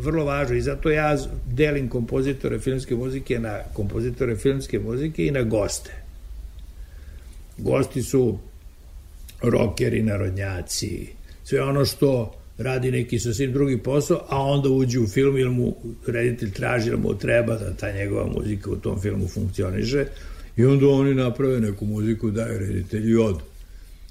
vrlo 0.00 0.24
važno 0.24 0.56
i 0.56 0.62
zato 0.62 0.90
ja 0.90 1.16
delim 1.46 1.88
kompozitore 1.88 2.58
filmske 2.58 2.94
muzike 2.94 3.38
na 3.38 3.58
kompozitore 3.72 4.36
filmske 4.36 4.78
muzike 4.78 5.26
i 5.26 5.30
na 5.30 5.42
goste. 5.42 5.90
Gosti 7.58 8.02
su 8.02 8.38
rokeri, 9.42 10.02
narodnjaci, 10.02 11.06
sve 11.44 11.62
ono 11.62 11.84
što 11.84 12.39
radi 12.60 12.90
neki 12.90 13.18
sasvim 13.18 13.52
drugi 13.52 13.78
posao, 13.78 14.20
a 14.28 14.42
onda 14.42 14.68
uđe 14.68 15.00
u 15.00 15.06
film 15.06 15.38
ili 15.38 15.50
mu 15.50 15.76
reditelj 16.06 16.50
traži 16.50 16.88
ili 16.88 16.98
mu 16.98 17.18
treba 17.18 17.56
da 17.56 17.74
ta 17.74 17.92
njegova 17.92 18.26
muzika 18.26 18.70
u 18.70 18.76
tom 18.76 19.00
filmu 19.00 19.28
funkcioniše 19.28 20.04
i 20.56 20.64
onda 20.64 20.88
oni 20.88 21.14
naprave 21.14 21.60
neku 21.60 21.84
muziku, 21.84 22.30
daju 22.30 22.58
reditelju 22.58 23.10
i 23.10 23.16
odu. 23.16 23.40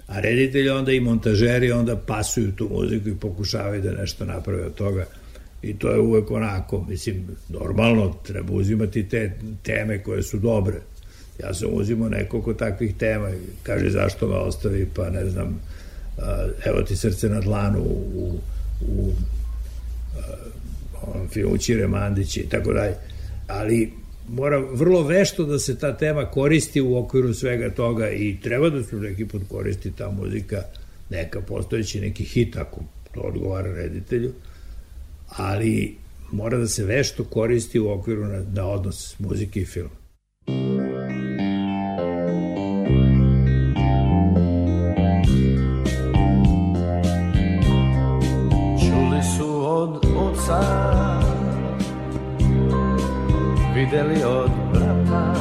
A 0.08 0.20
reditelji 0.20 0.70
onda 0.70 0.92
i 0.92 1.00
montažeri 1.00 1.72
onda 1.72 1.96
pasuju 1.96 2.52
tu 2.52 2.70
muziku 2.72 3.10
i 3.10 3.16
pokušavaju 3.16 3.82
da 3.82 3.92
nešto 3.92 4.26
naprave 4.26 4.66
od 4.66 4.74
toga. 4.74 5.06
I 5.62 5.74
to 5.80 5.92
je 5.92 6.00
uvek 6.00 6.32
onako, 6.32 6.86
mislim, 6.90 7.28
normalno 7.50 8.16
treba 8.24 8.54
uzimati 8.54 9.10
te 9.10 9.32
teme 9.64 10.04
koje 10.04 10.24
su 10.24 10.38
dobre. 10.38 10.76
Ja 11.44 11.54
sam 11.54 11.70
uzimao 11.74 12.10
nekoliko 12.10 12.54
takvih 12.54 12.96
tema, 12.96 13.30
kaže 13.64 13.90
zašto 13.90 14.28
me 14.28 14.36
ostavi, 14.36 14.88
pa 14.96 15.10
ne 15.10 15.26
znam, 15.26 15.62
evo 16.66 16.82
ti 16.82 16.96
srce 16.96 17.30
na 17.30 17.40
dlanu 17.40 17.80
u, 17.80 18.40
u 18.82 19.12
on 21.02 21.28
film 21.28 21.54
Učire 21.54 21.88
Mandić 21.88 22.38
i 22.38 22.50
tako 22.50 22.74
dalje. 22.74 22.96
Ali 23.48 23.92
mora 24.30 24.58
vrlo 24.58 25.04
vešto 25.04 25.46
da 25.46 25.60
se 25.60 25.78
ta 25.78 25.98
tema 25.98 26.26
koristi 26.26 26.82
u 26.82 26.98
okviru 26.98 27.34
svega 27.34 27.70
toga 27.70 28.10
i 28.10 28.38
treba 28.44 28.70
da 28.70 28.84
se 28.84 28.96
neki 28.96 29.26
put 29.26 29.42
koristi 29.50 29.92
ta 29.92 30.12
muzika, 30.12 30.62
neka 31.10 31.42
postojeći 31.42 32.02
neki 32.02 32.24
hit 32.24 32.58
ako 32.58 32.82
to 33.14 33.22
odgovara 33.22 33.74
reditelju, 33.74 34.32
ali 35.28 35.96
mora 36.32 36.58
da 36.58 36.68
se 36.68 36.84
vešto 36.84 37.24
koristi 37.24 37.80
u 37.80 37.90
okviru 37.90 38.26
na, 38.26 38.44
na 38.54 38.66
odnos 38.68 39.20
muzike 39.20 39.62
i 39.62 39.66
filma. 39.66 39.99
Videli 53.92 54.24
od 54.24 54.52
brata 54.74 55.34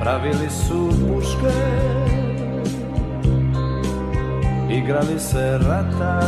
Pravili 0.00 0.50
su 0.50 0.88
puške 1.08 1.54
Igrali 4.70 5.18
se 5.18 5.58
rata. 5.58 6.20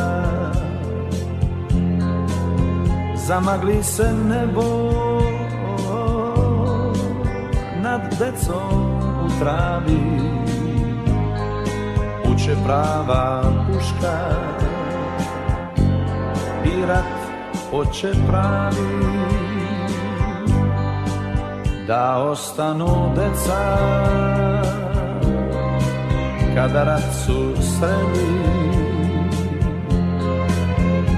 Zamagli 3.15 3.83
se 3.83 4.13
nebo 4.13 4.93
Nad 7.83 8.19
decom 8.19 9.01
u 9.27 9.41
travi. 9.41 10.21
Uče 12.33 12.57
prava 12.65 13.43
puška 13.67 14.47
oče 17.79 18.13
pravi 18.29 19.07
Da 21.87 22.17
ostanu 22.31 23.13
deca. 23.17 23.79
Kada 26.55 26.85
rat 26.85 27.15
su 27.27 27.53
sreli 27.63 28.41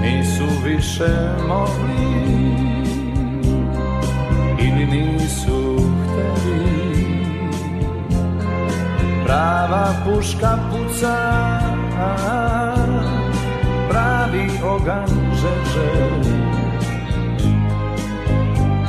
Nisu 0.01 0.45
više 0.63 1.09
mogli 1.47 2.09
Ili 4.59 4.85
nisu 4.85 5.75
hteli. 6.03 6.69
Prava 9.25 9.93
puška 10.05 10.57
puca 10.71 11.15
Pravi 14.29 14.49
ogan 14.63 15.07
žeže 15.33 15.89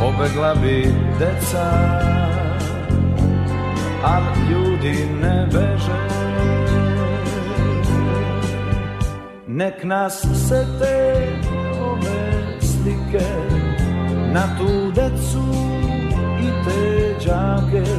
Pobegla 0.01 0.55
bi 0.55 0.95
deca 1.19 1.71
Al 4.05 4.23
ljudi 4.51 5.09
ne 5.23 5.47
beže. 5.53 6.01
Nek 9.47 9.85
nas 9.85 10.21
se 10.49 10.67
te 10.79 11.29
ove 11.81 12.59
slike 12.61 13.31
Na 14.33 14.43
tu 14.59 14.93
decu 14.93 15.45
i 16.41 16.65
te 16.65 17.15
džake 17.21 17.91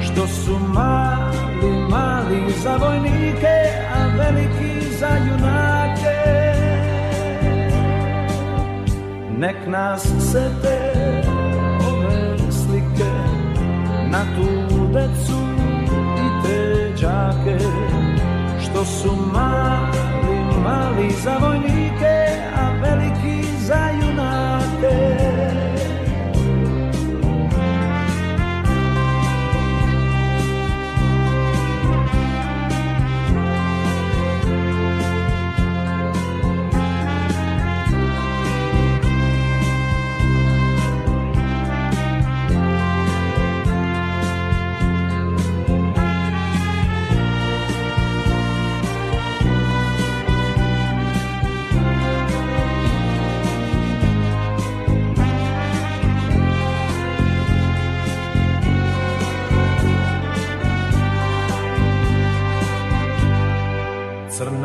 Što 0.00 0.26
su 0.26 0.58
mali, 0.74 1.88
mali 1.90 2.52
za 2.62 2.76
vojnike 2.76 3.56
A 3.90 3.93
veliki 4.18 4.96
za 4.98 5.08
junake. 5.08 6.24
Nek 9.38 9.66
nas 9.66 10.02
se 10.02 10.50
te 10.62 10.78
ove 11.88 12.38
slike 12.50 13.12
Na 14.10 14.22
tu 14.34 14.48
decu 14.92 15.40
i 16.16 16.42
te 16.42 16.92
džake 16.96 17.58
Što 18.60 18.84
su 18.84 19.12
mali, 19.32 20.38
mali 20.64 21.10
za 21.10 21.36
vojnike 21.40 22.26
A 22.56 22.70
veliki 22.82 23.48
za 23.58 23.90
junake 24.00 25.13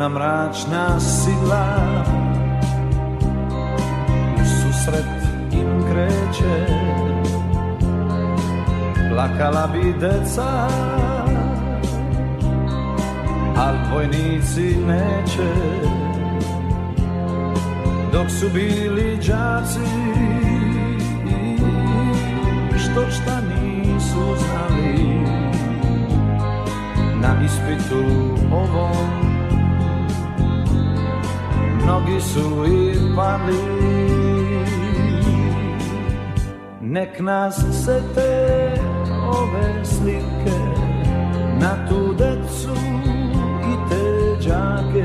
crna 0.00 0.08
mračna 0.08 1.00
sila 1.00 1.66
u 4.34 4.44
susret 4.44 5.04
im 5.52 5.84
kreće. 5.90 6.66
Plakala 9.10 9.66
bi 9.66 9.94
deca 10.00 10.68
al 13.56 13.74
vojnici 13.92 14.76
neće. 14.86 15.52
Dok 18.12 18.30
su 18.30 18.48
bili 18.54 19.16
đaci 19.16 19.80
što 22.78 23.10
šta 23.10 23.40
nisu 23.40 24.36
znali. 24.38 25.20
Na 27.22 27.44
ispitu 27.44 28.04
ovom 28.52 29.29
mnogi 31.90 32.20
su 32.20 32.66
i 32.66 33.16
pali 33.16 33.58
Nek 36.80 37.20
nas 37.20 37.54
se 37.84 38.02
te 38.14 38.72
ove 39.28 39.84
slike 39.84 40.58
Na 41.60 41.88
tu 41.88 42.14
decu 42.14 42.74
i 43.70 43.90
te 43.90 44.36
džake 44.40 45.04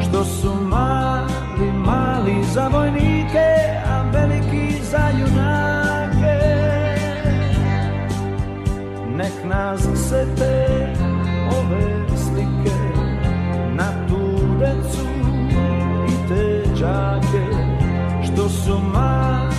Što 0.00 0.24
su 0.24 0.54
mali, 0.54 1.72
mali 1.72 2.44
za 2.44 2.68
vojnike 2.68 3.54
A 3.86 4.02
veliki 4.12 4.82
za 4.82 5.08
junake. 5.20 6.40
Nek 9.16 9.32
nas 9.44 9.80
se 10.08 10.26
te 10.38 10.83
džake 16.84 17.46
Što 18.24 18.48
su 18.48 18.78
mali, 18.78 19.54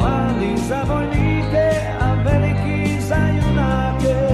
mali 0.00 0.58
za 0.68 0.82
vojnike 0.88 1.70
A 2.00 2.14
veliki 2.14 3.00
za 3.00 3.16
junake 3.16 4.26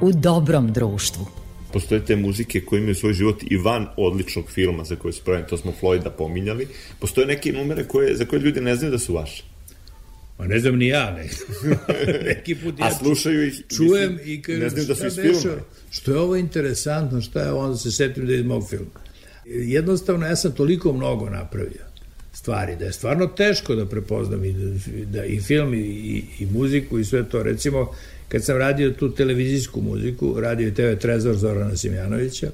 U 0.00 0.12
dobrom 0.12 0.72
društvu. 0.72 1.35
Postoje 1.76 2.04
te 2.04 2.16
muzike 2.16 2.60
koje 2.60 2.78
imaju 2.78 2.94
svoj 2.94 3.12
život 3.12 3.42
i 3.50 3.56
van 3.56 3.86
odličnog 3.96 4.50
filma 4.50 4.84
za 4.84 4.96
koje 4.96 5.12
su 5.12 5.22
pravljeni, 5.24 5.48
to 5.48 5.56
smo 5.56 5.72
Floyda 5.80 6.10
pominjali. 6.10 6.68
Postoje 6.98 7.26
neke 7.26 7.52
numere 7.52 7.84
koje, 7.84 8.16
za 8.16 8.24
koje 8.24 8.40
ljudi 8.40 8.60
ne 8.60 8.76
znaju 8.76 8.92
da 8.92 8.98
su 8.98 9.14
vaše. 9.14 9.44
Ma 10.38 10.46
ne 10.46 10.58
znam 10.58 10.76
ni 10.76 10.86
ja, 10.86 11.10
ne. 11.10 11.28
neki 12.34 12.54
put 12.54 12.78
ja 12.78 12.86
A 12.86 12.94
slušaju 12.94 13.46
ih, 13.46 13.62
čujem 13.76 14.12
mislim, 14.12 14.38
i 14.38 14.42
kažem, 14.42 14.62
ne 14.62 14.68
znaju 14.68 14.86
da 14.86 14.94
su 14.94 15.06
iz 15.06 15.14
filma. 15.14 15.56
Što 15.90 16.12
je 16.12 16.18
ovo 16.18 16.36
interesantno, 16.36 17.20
šta 17.20 17.40
je 17.40 17.52
onda 17.52 17.76
se 17.76 17.92
setim 17.92 18.26
da 18.26 18.32
je 18.32 18.38
iz 18.38 18.46
mog 18.46 18.68
filma. 18.70 19.00
Jednostavno, 19.46 20.26
ja 20.26 20.36
sam 20.36 20.52
toliko 20.52 20.92
mnogo 20.92 21.30
napravio 21.30 21.84
stvari, 22.32 22.76
da 22.76 22.84
je 22.84 22.92
stvarno 22.92 23.26
teško 23.26 23.74
da 23.74 23.86
prepoznam 23.86 24.44
i, 24.44 24.52
da, 25.04 25.24
i 25.24 25.40
film 25.40 25.74
i, 25.74 25.78
i, 25.78 26.24
i 26.38 26.46
muziku 26.46 26.98
i 26.98 27.04
sve 27.04 27.24
to. 27.28 27.42
Recimo, 27.42 27.92
kad 28.28 28.44
sam 28.44 28.56
radio 28.56 28.90
tu 28.90 29.14
televizijsku 29.14 29.80
muziku, 29.80 30.40
radio 30.40 30.68
i 30.68 30.74
TV 30.74 31.00
Trezor 31.00 31.36
Zorana 31.36 31.76
Simjanovića, 31.76 32.50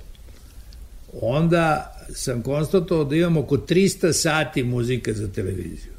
onda 1.21 1.95
sam 2.15 2.43
konstatovao 2.43 3.05
da 3.05 3.17
imam 3.17 3.37
oko 3.37 3.57
300 3.57 4.13
sati 4.13 4.63
muzika 4.63 5.13
za 5.13 5.29
televiziju. 5.29 5.93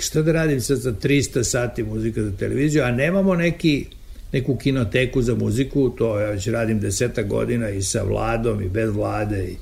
Šta 0.00 0.22
da 0.22 0.32
radim 0.32 0.60
sad 0.60 0.78
za 0.78 0.92
300 0.92 1.44
sati 1.44 1.82
muzika 1.82 2.22
za 2.22 2.30
televiziju, 2.36 2.82
a 2.84 2.90
nemamo 2.90 3.34
neki, 3.34 3.86
neku 4.32 4.56
kinoteku 4.56 5.22
za 5.22 5.34
muziku, 5.34 5.90
to 5.90 6.18
ja 6.20 6.30
već 6.30 6.46
radim 6.46 6.80
deseta 6.80 7.22
godina 7.22 7.70
i 7.70 7.82
sa 7.82 8.02
vladom 8.02 8.62
i 8.62 8.68
bez 8.68 8.90
vlade 8.90 9.44
i 9.44 9.56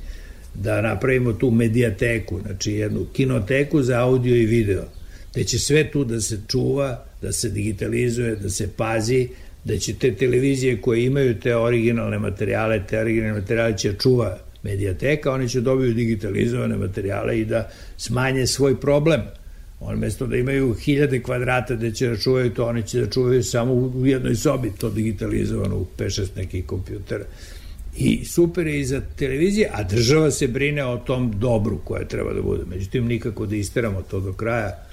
da 0.54 0.80
napravimo 0.80 1.32
tu 1.32 1.50
medijateku, 1.50 2.40
znači 2.40 2.72
jednu 2.72 3.06
kinoteku 3.12 3.82
za 3.82 4.00
audio 4.00 4.36
i 4.36 4.46
video, 4.46 4.84
gde 5.32 5.44
će 5.44 5.58
sve 5.58 5.90
tu 5.90 6.04
da 6.04 6.20
se 6.20 6.38
čuva, 6.48 7.04
da 7.22 7.32
se 7.32 7.50
digitalizuje, 7.50 8.36
da 8.36 8.50
se 8.50 8.68
pazi, 8.76 9.28
da 9.64 9.78
će 9.78 9.94
te 9.94 10.14
televizije 10.14 10.80
koje 10.80 11.04
imaju 11.04 11.40
te 11.40 11.56
originalne 11.56 12.18
materijale, 12.18 12.86
te 12.88 13.00
originalne 13.00 13.40
materijale 13.40 13.78
će 13.78 13.94
čuva 14.02 14.38
medijateka, 14.62 15.32
oni 15.32 15.48
će 15.48 15.60
dobiju 15.60 15.94
digitalizovane 15.94 16.76
materijale 16.76 17.40
i 17.40 17.44
da 17.44 17.70
smanje 17.96 18.46
svoj 18.46 18.80
problem. 18.80 19.20
On 19.80 19.98
mesto 19.98 20.26
da 20.26 20.36
imaju 20.36 20.74
hiljade 20.74 21.22
kvadrata 21.22 21.74
gde 21.74 21.92
će 21.92 22.08
da 22.08 22.16
čuvaju 22.16 22.50
to, 22.50 22.66
oni 22.66 22.82
će 22.82 23.00
da 23.00 23.10
čuvaju 23.10 23.42
samo 23.44 23.74
u 23.74 24.06
jednoj 24.06 24.34
sobi 24.34 24.72
to 24.80 24.90
digitalizovano 24.90 25.76
u 25.76 25.86
5-6 25.98 26.26
nekih 26.36 26.66
kompjutera. 26.66 27.24
I 27.96 28.24
super 28.24 28.66
je 28.66 28.80
i 28.80 28.84
za 28.84 29.00
televizije, 29.16 29.70
a 29.72 29.82
država 29.82 30.30
se 30.30 30.48
brine 30.48 30.84
o 30.84 30.96
tom 30.96 31.32
dobru 31.38 31.78
koje 31.84 32.08
treba 32.08 32.32
da 32.32 32.42
bude. 32.42 32.64
Međutim, 32.64 33.06
nikako 33.06 33.46
da 33.46 33.56
isteramo 33.56 34.02
to 34.02 34.20
do 34.20 34.32
kraja. 34.32 34.85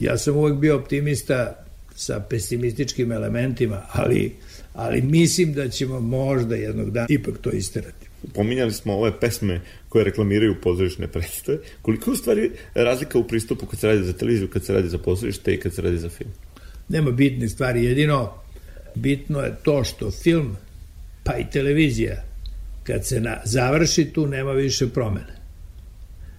Ja 0.00 0.18
sam 0.18 0.36
uvek 0.36 0.54
bio 0.54 0.76
optimista 0.76 1.64
sa 1.94 2.20
pesimističkim 2.20 3.12
elementima, 3.12 3.82
ali, 3.92 4.32
ali 4.72 5.02
mislim 5.02 5.52
da 5.52 5.68
ćemo 5.68 6.00
možda 6.00 6.54
jednog 6.54 6.90
dana 6.90 7.06
ipak 7.10 7.38
to 7.40 7.50
isterati. 7.50 8.06
Pominjali 8.34 8.72
smo 8.72 8.94
ove 8.94 9.20
pesme 9.20 9.60
koje 9.88 10.04
reklamiraju 10.04 10.60
pozorišne 10.62 11.08
predstave. 11.08 11.58
Koliko 11.82 12.10
je 12.10 12.12
u 12.12 12.16
stvari 12.16 12.50
razlika 12.74 13.18
u 13.18 13.26
pristupu 13.26 13.66
kad 13.66 13.80
se 13.80 13.86
radi 13.86 14.02
za 14.02 14.12
televiziju, 14.12 14.48
kad 14.48 14.64
se 14.64 14.72
radi 14.72 14.88
za 14.88 14.98
pozorište 14.98 15.54
i 15.54 15.60
kad 15.60 15.74
se 15.74 15.82
radi 15.82 15.98
za 15.98 16.08
film? 16.08 16.30
Nema 16.88 17.10
bitne 17.10 17.48
stvari, 17.48 17.84
jedino 17.84 18.34
bitno 18.94 19.40
je 19.40 19.56
to 19.62 19.84
što 19.84 20.10
film, 20.10 20.56
pa 21.24 21.38
i 21.38 21.50
televizija, 21.52 22.24
kad 22.84 23.06
se 23.06 23.20
na, 23.20 23.40
završi 23.44 24.04
tu 24.04 24.26
nema 24.26 24.52
više 24.52 24.88
promene. 24.88 25.37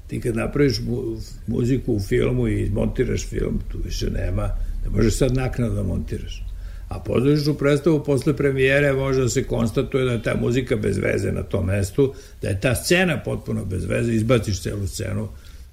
Ti 0.10 0.20
kad 0.20 0.36
napraviš 0.36 0.80
mu, 0.80 1.18
muziku 1.48 1.94
u 1.94 2.00
filmu 2.00 2.48
i 2.48 2.70
montiraš 2.70 3.28
film, 3.28 3.60
tu 3.72 3.78
više 3.86 4.10
nema, 4.10 4.50
ne 4.86 4.90
možeš 4.90 5.18
sad 5.18 5.36
naknadno 5.36 5.76
da 5.76 5.84
montiraš. 5.84 6.44
A 6.90 7.00
pozorišnu 7.00 7.54
predstavu 7.54 8.04
posle 8.04 8.38
premijere 8.38 8.94
može 8.94 9.22
da 9.22 9.30
se 9.30 9.44
konstatuje 9.44 10.06
da 10.06 10.12
je 10.12 10.24
ta 10.24 10.36
muzika 10.42 10.76
bez 10.76 10.98
veze 10.98 11.32
na 11.32 11.44
tom 11.44 11.66
mestu, 11.66 12.14
da 12.42 12.48
je 12.48 12.62
ta 12.62 12.76
scena 12.76 13.20
potpuno 13.26 13.66
bez 13.66 13.86
veze, 13.86 14.14
izbaciš 14.14 14.62
celu 14.62 14.88
scenu, 14.88 15.28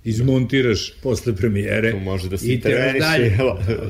izmontiraš 0.05 0.93
posle 1.03 1.37
premijere 1.37 1.91
Tu 1.91 2.01
može 2.01 2.29
da 2.29 2.39
se 2.39 2.53
i 2.53 2.61
teraš 2.61 2.99
dalje. 2.99 3.37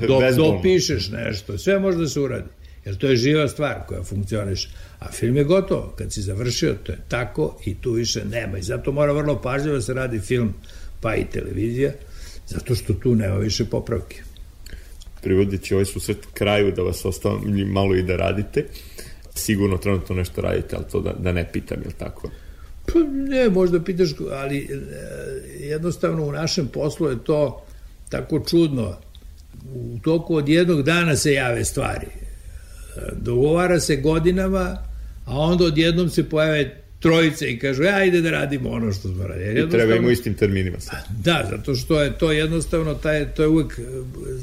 Do, 0.09 0.21
dopišeš 0.37 1.11
nešto, 1.11 1.59
sve 1.59 1.79
može 1.79 1.99
da 1.99 2.09
se 2.09 2.21
uradi. 2.21 2.49
Jer 2.87 2.97
to 2.97 3.07
je 3.07 3.17
živa 3.17 3.49
stvar 3.49 3.83
koja 3.87 4.03
funkcioniš. 4.03 4.69
A 4.99 5.13
film 5.13 5.37
je 5.37 5.45
gotov. 5.45 5.83
Kad 5.99 6.13
si 6.13 6.23
završio, 6.23 6.75
to 6.83 6.93
je 6.93 6.99
tako 7.09 7.59
i 7.65 7.75
tu 7.75 7.93
više 7.93 8.25
nema. 8.25 8.59
I 8.59 8.63
zato 8.63 8.93
mora 8.93 9.13
vrlo 9.13 9.43
pažljivo 9.43 9.75
da 9.75 9.83
se 9.83 9.95
radi 9.95 10.21
film, 10.21 10.55
pa 11.01 11.15
i 11.15 11.25
televizija, 11.33 11.93
zato 12.47 12.75
što 12.75 12.95
tu 12.95 13.15
nema 13.15 13.37
više 13.37 13.65
popravke. 13.65 14.23
Privodeći 15.23 15.75
ovaj 15.75 15.85
susret 15.85 16.19
kraju 16.35 16.73
da 16.73 16.83
vas 16.83 17.05
ostavim 17.05 17.69
malo 17.69 17.95
i 17.95 18.03
da 18.03 18.17
radite. 18.17 18.65
Sigurno 19.35 19.79
trenutno 19.79 20.15
nešto 20.17 20.41
radite, 20.41 20.77
ali 20.77 20.85
to 20.93 21.01
da, 21.01 21.13
da 21.13 21.33
ne 21.33 21.49
pitam, 21.53 21.79
je 21.81 21.87
li 21.87 21.95
tako? 21.99 22.31
Pa 22.87 22.99
ne, 23.13 23.49
možda 23.49 23.83
pitaš, 23.85 24.11
ali 24.33 24.59
e, 24.59 24.67
jednostavno 25.59 26.25
u 26.25 26.33
našem 26.33 26.69
poslu 26.69 27.09
je 27.09 27.25
to 27.25 27.67
tako 28.09 28.41
čudno. 28.49 28.97
U 29.75 29.99
toku 30.03 30.37
od 30.37 30.49
jednog 30.49 30.83
dana 30.83 31.17
se 31.17 31.33
jave 31.33 31.65
stvari. 31.65 32.26
E, 32.97 33.01
Dogovara 33.17 33.81
se 33.81 33.97
godinama, 33.97 34.79
a 35.27 35.39
onda 35.39 35.65
odjednom 35.65 36.11
se 36.11 36.29
pojave 36.29 36.83
trojice 37.01 37.51
i 37.51 37.59
kažu, 37.59 37.83
ja 37.83 38.05
ide 38.05 38.21
da 38.21 38.31
radimo 38.31 38.71
ono 38.71 38.93
što 38.93 39.09
smo 39.09 39.27
radili. 39.27 39.47
Jer 39.47 39.59
I 39.59 39.71
treba 39.71 39.95
im 39.95 40.05
u 40.05 40.11
istim 40.11 40.35
terminima 40.35 40.81
sad. 40.81 41.05
Da, 41.25 41.49
zato 41.51 41.75
što 41.75 42.03
je 42.03 42.19
to 42.19 42.33
jednostavno, 42.33 42.95
taj, 42.95 43.35
to 43.35 43.43
je 43.43 43.49
uvek 43.49 43.79
e, 43.79 43.83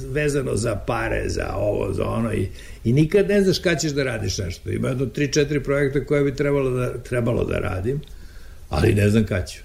vezano 0.07 0.55
za 0.55 0.75
pare, 0.75 1.23
za 1.27 1.53
ovo, 1.55 1.93
za 1.93 2.05
ono 2.05 2.33
i, 2.33 2.47
i 2.83 2.93
nikad 2.93 3.27
ne 3.27 3.41
znaš 3.41 3.59
kada 3.59 3.75
ćeš 3.75 3.91
da 3.91 4.03
radiš 4.03 4.37
nešto. 4.37 4.69
Ima 4.69 4.87
jedno 4.87 5.05
3-4 5.05 5.63
projekta 5.63 6.05
koje 6.05 6.23
bi 6.23 6.35
trebalo 6.35 6.69
da, 6.69 6.97
trebalo 6.97 7.43
da 7.43 7.59
radim, 7.59 8.01
ali 8.69 8.93
ne 8.93 9.09
znam 9.09 9.25
kada 9.25 9.45
ću. 9.45 9.59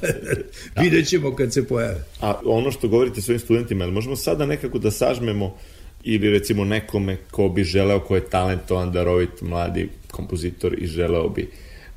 Vidjet 0.82 1.08
ćemo 1.08 1.36
kad 1.36 1.52
se 1.52 1.68
pojave. 1.68 2.04
A 2.20 2.34
ono 2.44 2.70
što 2.70 2.88
govorite 2.88 3.20
svojim 3.20 3.40
studentima, 3.40 3.86
možemo 3.86 4.16
sada 4.16 4.46
nekako 4.46 4.78
da 4.78 4.90
sažmemo 4.90 5.56
ili 6.04 6.30
recimo 6.30 6.64
nekome 6.64 7.16
ko 7.30 7.48
bi 7.48 7.64
želeo, 7.64 8.00
ko 8.00 8.16
je 8.16 8.30
talentovan, 8.30 8.92
darovit, 8.92 9.40
mladi 9.40 9.88
kompozitor 10.10 10.74
i 10.78 10.86
želeo 10.86 11.28
bi 11.28 11.48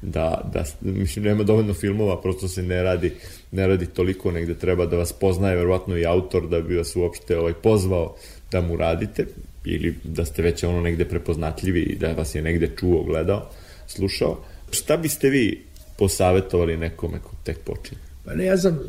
da, 0.01 0.49
da, 0.53 0.63
mislim, 0.81 1.25
nema 1.25 1.43
dovoljno 1.43 1.73
filmova, 1.73 2.21
prosto 2.21 2.47
se 2.47 2.63
ne 2.63 2.83
radi, 2.83 3.11
ne 3.51 3.67
radi 3.67 3.85
toliko, 3.85 4.31
negde 4.31 4.53
treba 4.53 4.85
da 4.85 4.97
vas 4.97 5.13
poznaje, 5.13 5.55
verovatno 5.55 5.97
i 5.97 6.05
autor, 6.05 6.47
da 6.47 6.61
bi 6.61 6.77
vas 6.77 6.95
uopšte 6.95 7.37
ovaj, 7.37 7.53
pozvao 7.53 8.15
da 8.51 8.61
mu 8.61 8.77
radite, 8.77 9.25
ili 9.65 9.95
da 10.03 10.25
ste 10.25 10.41
već 10.41 10.63
ono 10.63 10.81
negde 10.81 11.05
prepoznatljivi 11.05 11.81
i 11.81 11.95
da 11.95 12.13
vas 12.13 12.35
je 12.35 12.41
negde 12.41 12.69
čuo, 12.79 13.03
gledao, 13.03 13.49
slušao. 13.87 14.37
Šta 14.71 14.97
biste 14.97 15.29
vi 15.29 15.63
posavetovali 15.97 16.77
nekome 16.77 17.19
ko 17.19 17.31
tek 17.43 17.59
počinje? 17.59 18.01
Pa 18.25 18.33
ne, 18.33 18.45
ja 18.45 18.57
sam 18.57 18.79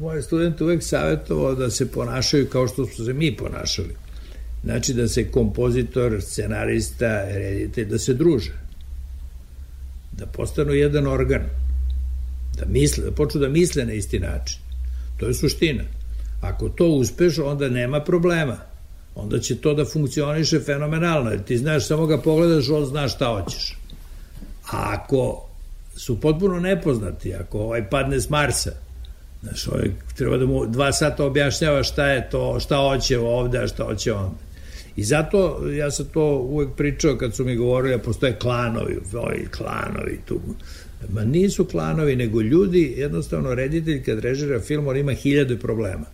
moje 0.00 0.22
studente 0.22 0.64
uvek 0.64 0.82
savjetovao 0.82 1.54
da 1.54 1.70
se 1.70 1.92
ponašaju 1.92 2.46
kao 2.46 2.68
što 2.68 2.86
su 2.86 3.04
se 3.04 3.12
mi 3.12 3.36
ponašali. 3.36 4.07
Znači 4.68 4.94
da 4.94 5.08
se 5.08 5.30
kompozitor, 5.30 6.22
scenarista, 6.22 7.24
reditelj, 7.24 7.88
da 7.88 7.98
se 7.98 8.14
druže. 8.14 8.52
Da 10.12 10.26
postanu 10.26 10.72
jedan 10.72 11.06
organ. 11.06 11.42
Da 12.58 12.66
misle, 12.66 13.04
da 13.04 13.10
počnu 13.10 13.40
da 13.40 13.48
misle 13.48 13.84
na 13.84 13.92
isti 13.92 14.18
način. 14.18 14.58
To 15.16 15.26
je 15.26 15.34
suština. 15.34 15.84
Ako 16.40 16.68
to 16.68 16.86
uspeš, 16.86 17.38
onda 17.38 17.68
nema 17.68 18.00
problema. 18.00 18.56
Onda 19.14 19.38
će 19.38 19.56
to 19.56 19.74
da 19.74 19.84
funkcioniše 19.84 20.60
fenomenalno. 20.60 21.30
Jer 21.30 21.42
ti 21.42 21.58
znaš, 21.58 21.86
samo 21.86 22.06
ga 22.06 22.18
pogledaš, 22.18 22.68
on 22.68 22.86
zna 22.86 23.08
šta 23.08 23.26
hoćeš. 23.26 23.78
A 24.70 24.96
ako 24.96 25.48
su 25.96 26.20
potpuno 26.20 26.60
nepoznati, 26.60 27.34
ako 27.34 27.58
ovaj 27.58 27.90
padne 27.90 28.20
s 28.20 28.30
Marsa, 28.30 28.72
znaš, 29.42 29.68
ovaj 29.68 29.90
treba 30.16 30.36
da 30.36 30.46
mu 30.46 30.66
dva 30.66 30.92
sata 30.92 31.24
objašnjava 31.24 31.82
šta 31.82 32.06
je 32.06 32.30
to, 32.30 32.60
šta 32.60 32.76
hoće 32.76 33.18
ovde, 33.18 33.58
a 33.58 33.66
šta 33.66 33.84
hoće 33.84 34.12
onda. 34.12 34.47
I 34.98 35.04
zato 35.04 35.68
ja 35.78 35.90
sam 35.90 36.06
to 36.06 36.38
uvek 36.38 36.68
pričao 36.76 37.16
kad 37.16 37.34
su 37.34 37.44
mi 37.44 37.56
govorili 37.56 37.96
da 37.96 38.02
postoje 38.02 38.36
klanovi, 38.38 38.98
ovi 39.14 39.46
klanovi 39.56 40.20
tu. 40.26 40.40
Ma 41.12 41.24
nisu 41.24 41.64
klanovi, 41.64 42.16
nego 42.16 42.40
ljudi, 42.40 42.94
jednostavno 42.96 43.54
reditelj 43.54 44.02
kad 44.04 44.18
režira 44.18 44.60
film, 44.60 44.86
on 44.86 44.96
ima 44.96 45.12
hiljade 45.12 45.56
problema. 45.56 46.04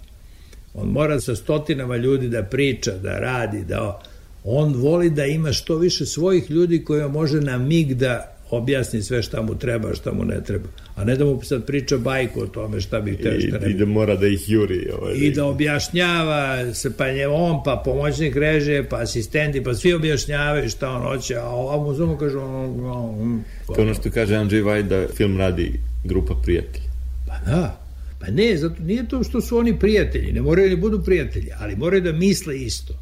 On 0.74 0.88
mora 0.88 1.20
sa 1.20 1.36
stotinama 1.36 1.96
ljudi 1.96 2.28
da 2.28 2.42
priča, 2.42 2.92
da 2.92 3.18
radi, 3.18 3.64
da 3.64 4.02
on 4.44 4.74
voli 4.74 5.10
da 5.10 5.24
ima 5.26 5.52
što 5.52 5.76
više 5.76 6.06
svojih 6.06 6.50
ljudi 6.50 6.84
kojima 6.84 7.08
može 7.08 7.40
na 7.40 7.58
mig 7.58 7.94
da 7.94 8.33
objasni 8.56 9.02
sve 9.02 9.22
šta 9.22 9.42
mu 9.42 9.58
treba, 9.58 9.94
šta 9.94 10.12
mu 10.12 10.24
ne 10.24 10.42
treba. 10.44 10.68
A 10.96 11.04
ne 11.04 11.16
da 11.16 11.24
mu 11.24 11.40
sad 11.42 11.66
priča 11.66 11.98
bajku 11.98 12.40
o 12.40 12.46
tome 12.46 12.80
šta 12.80 13.00
bi 13.00 13.16
hteo, 13.16 13.34
I, 13.34 13.40
šta 13.40 13.58
ne 13.58 13.70
I 13.70 13.74
da 13.74 13.86
mora 13.86 14.16
da 14.16 14.26
ih 14.26 14.50
juri. 14.50 14.90
Ovaj, 14.98 15.14
I 15.16 15.30
da 15.30 15.44
objašnjava 15.44 16.74
se, 16.74 16.96
pa 16.96 17.12
nje 17.12 17.26
on, 17.26 17.62
pa 17.64 17.82
pomoćnik 17.84 18.36
režije, 18.36 18.88
pa 18.88 19.00
asistenti, 19.00 19.64
pa 19.64 19.74
svi 19.74 19.94
objašnjavaju 19.94 20.68
šta 20.68 20.90
on 20.90 21.02
hoće, 21.02 21.36
a 21.36 21.44
ovo 21.44 21.84
mu 21.84 21.96
samo 21.96 22.18
kaže 22.18 22.38
on, 22.38 22.86
on, 22.86 23.44
To 23.66 23.82
ono 23.82 23.94
što 23.94 24.10
kaže 24.10 24.36
Andrzej 24.36 24.62
Vaj 24.62 24.82
da 24.82 25.06
film 25.16 25.38
radi 25.38 25.80
grupa 26.04 26.34
prijatelja. 26.42 26.90
Pa 27.26 27.50
da. 27.50 27.84
Pa 28.20 28.30
ne, 28.30 28.56
zato 28.56 28.82
nije 28.82 29.08
to 29.08 29.24
što 29.24 29.40
su 29.40 29.58
oni 29.58 29.78
prijatelji, 29.78 30.32
ne 30.32 30.42
moraju 30.42 30.70
da 30.70 30.76
budu 30.76 31.02
prijatelji, 31.04 31.48
ali 31.58 31.76
moraju 31.76 32.02
da 32.02 32.12
misle 32.12 32.58
isto. 32.58 32.94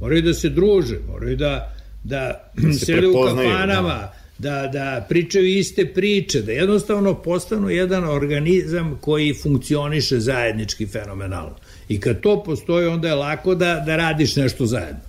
Moraju 0.00 0.22
da 0.22 0.34
se 0.34 0.48
druže, 0.48 0.98
moraju 1.08 1.36
da, 1.36 1.74
da, 2.04 2.50
se 2.78 2.84
sede 2.84 3.08
u 3.08 3.12
prepoznaju, 3.12 3.50
kafanama, 3.50 3.88
da, 3.88 4.14
da 4.38 5.06
pričaju 5.08 5.46
iste 5.46 5.86
priče, 5.86 6.42
da 6.42 6.52
jednostavno 6.52 7.14
postanu 7.22 7.70
jedan 7.70 8.04
organizam 8.04 8.98
koji 9.00 9.34
funkcioniše 9.34 10.20
zajednički 10.20 10.86
fenomenalno. 10.86 11.56
I 11.88 12.00
kad 12.00 12.20
to 12.20 12.42
postoji, 12.42 12.86
onda 12.86 13.08
je 13.08 13.14
lako 13.14 13.54
da, 13.54 13.82
da 13.86 13.96
radiš 13.96 14.36
nešto 14.36 14.66
zajedno. 14.66 15.00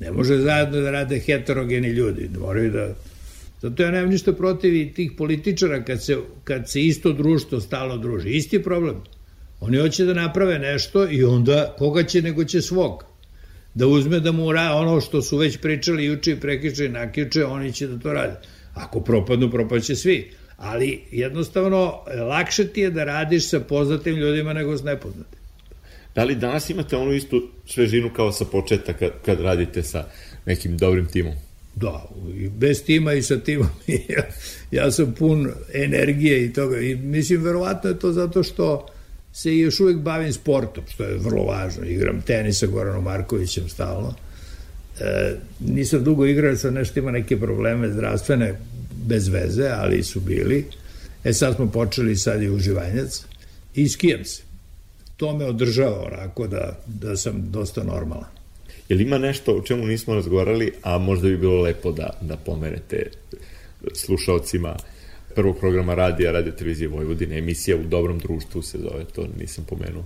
Ne 0.00 0.12
može 0.12 0.38
zajedno 0.38 0.80
da 0.80 0.90
rade 0.90 1.18
heterogeni 1.18 1.88
ljudi, 1.88 2.30
moraju 2.40 2.70
da... 2.70 2.94
Zato 3.62 3.82
ja 3.82 3.90
nemam 3.90 4.10
ništa 4.10 4.32
protiv 4.32 4.94
tih 4.94 5.12
političara 5.18 5.84
kad 5.84 6.04
se, 6.04 6.16
kad 6.44 6.70
se 6.70 6.82
isto 6.82 7.12
društvo 7.12 7.60
stalo 7.60 7.96
druži. 7.96 8.30
Isti 8.30 8.62
problem. 8.62 8.96
Oni 9.60 9.78
hoće 9.78 10.04
da 10.04 10.14
naprave 10.14 10.58
nešto 10.58 11.10
i 11.10 11.24
onda 11.24 11.74
koga 11.78 12.02
će 12.02 12.22
nego 12.22 12.44
će 12.44 12.62
svog. 12.62 13.04
Da 13.76 13.86
uzme 13.86 14.20
da 14.20 14.32
mu 14.32 14.52
ra, 14.52 14.72
ono 14.72 15.00
što 15.00 15.22
su 15.22 15.36
već 15.36 15.58
pričali 15.58 16.04
juče 16.04 16.32
i 16.32 16.40
prekiče 16.40 16.84
i 16.84 16.88
nakjuče, 16.88 17.44
oni 17.44 17.72
će 17.72 17.86
da 17.86 17.98
to 17.98 18.12
rade. 18.12 18.36
Ako 18.74 19.00
propadnu, 19.00 19.50
propaće 19.50 19.96
svi. 19.96 20.30
Ali 20.56 21.00
jednostavno 21.10 21.94
lakše 22.28 22.68
ti 22.68 22.80
je 22.80 22.90
da 22.90 23.04
radiš 23.04 23.48
sa 23.48 23.60
poznatim 23.60 24.16
ljudima 24.16 24.52
nego 24.52 24.76
s 24.76 24.82
nepoznatim. 24.82 25.38
Da 26.14 26.24
li 26.24 26.34
danas 26.34 26.70
imate 26.70 26.96
onu 26.96 27.12
istu 27.12 27.48
svežinu 27.66 28.10
kao 28.16 28.32
sa 28.32 28.44
početka 28.44 28.92
kad, 28.92 29.10
kad 29.24 29.40
radite 29.40 29.82
sa 29.82 30.04
nekim 30.46 30.76
dobrim 30.76 31.06
timom? 31.06 31.34
Da, 31.74 32.04
i 32.34 32.48
bez 32.48 32.84
tima 32.84 33.12
i 33.12 33.22
sa 33.22 33.38
timom. 33.38 33.68
ja, 34.08 34.22
ja 34.80 34.90
sam 34.90 35.14
pun 35.18 35.52
energije 35.74 36.44
i 36.44 36.52
toga. 36.52 36.80
I 36.80 36.94
mislim, 36.94 37.42
verovatno 37.42 37.90
je 37.90 37.98
to 37.98 38.12
zato 38.12 38.42
što 38.42 38.86
se 39.36 39.56
još 39.56 39.80
uvek 39.80 39.96
bavim 39.96 40.32
sportom, 40.32 40.84
što 40.88 41.04
je 41.04 41.18
vrlo 41.18 41.44
važno. 41.44 41.84
Igram 41.84 42.22
tenis 42.22 42.58
sa 42.58 42.66
Goranom 42.66 43.04
Markovićem 43.04 43.68
stalno. 43.68 44.14
E, 45.00 45.34
nisam 45.60 46.04
dugo 46.04 46.26
igrao, 46.26 46.56
sam 46.56 46.74
nešto 46.74 47.00
ima 47.00 47.10
neke 47.10 47.40
probleme 47.40 47.92
zdravstvene, 47.92 48.54
bez 49.06 49.28
veze, 49.28 49.68
ali 49.68 50.02
su 50.02 50.20
bili. 50.20 50.64
E 51.24 51.32
sad 51.32 51.56
smo 51.56 51.70
počeli 51.70 52.16
sad 52.16 52.42
i 52.42 52.48
uživanjac 52.48 53.24
i 53.74 53.88
skijam 53.88 54.24
se. 54.24 54.42
To 55.16 55.36
me 55.36 55.44
održava 55.44 56.04
onako 56.12 56.46
da, 56.46 56.78
da 56.86 57.16
sam 57.16 57.50
dosta 57.50 57.84
normalan. 57.84 58.30
Jel 58.88 59.00
ima 59.00 59.18
nešto 59.18 59.52
o 59.52 59.62
čemu 59.62 59.86
nismo 59.86 60.14
razgovarali, 60.14 60.72
a 60.82 60.98
možda 60.98 61.28
bi 61.28 61.36
bilo 61.36 61.62
lepo 61.62 61.92
da, 61.92 62.10
da 62.20 62.36
pomerete 62.36 63.10
slušalcima 63.94 64.76
prvog 65.36 65.58
programa 65.58 65.94
radija, 65.94 66.32
radio 66.32 66.52
televizije 66.52 66.88
Vojvodine, 66.88 67.38
emisija 67.38 67.76
u 67.76 67.82
dobrom 67.82 68.18
društvu 68.18 68.62
se 68.62 68.78
zove, 68.78 69.04
to 69.14 69.26
nisam 69.40 69.64
pomenuo. 69.68 70.04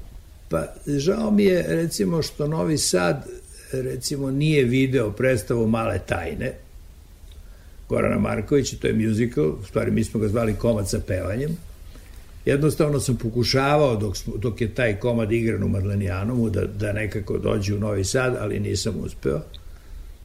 Pa 0.49 0.67
žao 0.87 1.31
mi 1.31 1.45
je 1.45 1.65
recimo 1.69 2.23
što 2.23 2.47
Novi 2.47 2.79
Sad 2.79 3.27
recimo 3.73 4.31
nije 4.31 4.65
video 4.65 5.11
predstavu 5.11 5.69
Male 5.69 5.99
tajne, 6.07 6.53
Gorana 7.89 8.19
Markovića, 8.19 8.77
to 8.77 8.87
je 8.87 9.09
musical, 9.09 9.45
u 9.45 9.65
stvari 9.65 9.91
mi 9.91 10.05
smo 10.05 10.21
ga 10.21 10.29
zvali 10.29 10.55
komad 10.55 10.89
sa 10.89 11.01
pevanjem. 11.07 11.57
Jednostavno 12.45 13.01
sam 13.01 13.17
pokušavao 13.17 13.97
dok, 13.97 14.17
dok 14.37 14.61
je 14.61 14.75
taj 14.75 14.97
komad 15.01 15.33
igran 15.33 15.63
u 15.63 15.69
Madlenijanumu 15.69 16.51
da, 16.51 16.65
da 16.65 16.93
nekako 16.93 17.39
dođe 17.39 17.75
u 17.75 17.79
Novi 17.79 18.05
Sad, 18.05 18.37
ali 18.41 18.61
nisam 18.61 18.95
uspeo. 19.05 19.41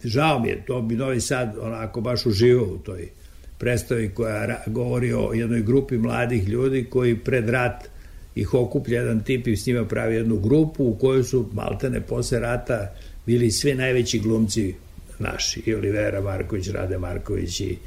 Žao 0.03 0.39
mi 0.39 0.49
je, 0.49 0.65
to 0.65 0.81
bi 0.81 0.95
Novi 0.95 1.21
Sad 1.21 1.55
onako 1.61 2.01
baš 2.01 2.25
uživao 2.25 2.65
u 2.65 2.77
toj 2.77 3.09
predstavi 3.57 4.09
koja 4.09 4.63
govori 4.67 5.13
o 5.13 5.33
jednoj 5.33 5.61
grupi 5.61 5.97
mladih 5.97 6.47
ljudi 6.47 6.85
koji 6.89 7.15
pred 7.15 7.49
rat 7.49 7.89
ih 8.35 8.53
okuplja 8.53 8.99
jedan 8.99 9.23
tip 9.23 9.47
i 9.47 9.57
s 9.57 9.65
njima 9.65 9.85
pravi 9.85 10.15
jednu 10.15 10.39
grupu 10.39 10.83
u 10.83 10.95
kojoj 10.95 11.23
su 11.23 11.49
maltene 11.53 12.01
posle 12.01 12.39
rata 12.39 12.93
bili 13.25 13.51
sve 13.51 13.75
najveći 13.75 14.19
glumci 14.19 14.73
naši, 15.19 15.61
i 15.65 15.75
Olivera 15.75 16.21
Marković, 16.21 16.67
Rade 16.67 16.97
Marković, 16.97 17.59
i 17.59 17.77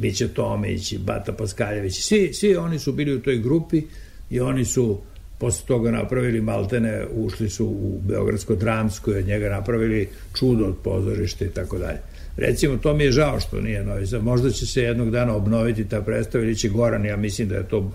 Mića 0.00 0.28
Tomić, 0.28 0.92
i 0.92 0.98
Bata 0.98 1.32
Paskaljević, 1.32 2.00
svi, 2.00 2.32
svi 2.32 2.56
oni 2.56 2.78
su 2.78 2.92
bili 2.92 3.14
u 3.14 3.20
toj 3.20 3.38
grupi 3.38 3.82
i 4.30 4.40
oni 4.40 4.64
su 4.64 5.00
posle 5.38 5.66
toga 5.66 5.90
napravili 5.90 6.40
maltene, 6.40 7.06
ušli 7.14 7.50
su 7.50 7.66
u 7.66 8.00
Beogradsko 8.08 8.54
dramsko 8.54 9.12
i 9.12 9.18
od 9.18 9.26
njega 9.26 9.48
napravili 9.48 10.08
čudo 10.38 10.66
od 10.66 10.76
pozorišta 10.84 11.44
i 11.44 11.48
tako 11.50 11.78
dalje. 11.78 11.98
Recimo, 12.36 12.76
to 12.76 12.94
mi 12.94 13.04
je 13.04 13.12
žao 13.12 13.40
što 13.40 13.60
nije 13.60 13.84
Novi 13.84 14.06
Sad. 14.06 14.24
Možda 14.24 14.50
će 14.50 14.66
se 14.66 14.82
jednog 14.82 15.10
dana 15.10 15.34
obnoviti 15.34 15.88
ta 15.88 16.00
predstava 16.00 16.44
ili 16.44 16.56
će 16.56 16.68
Goran, 16.68 17.04
ja 17.04 17.16
mislim 17.16 17.48
da 17.48 17.56
je 17.56 17.68
to 17.68 17.92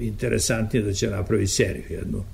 interesantnije 0.00 0.84
da 0.84 0.92
će 0.92 1.10
napravi 1.10 1.46
seriju 1.46 1.84
jednu 1.90 2.24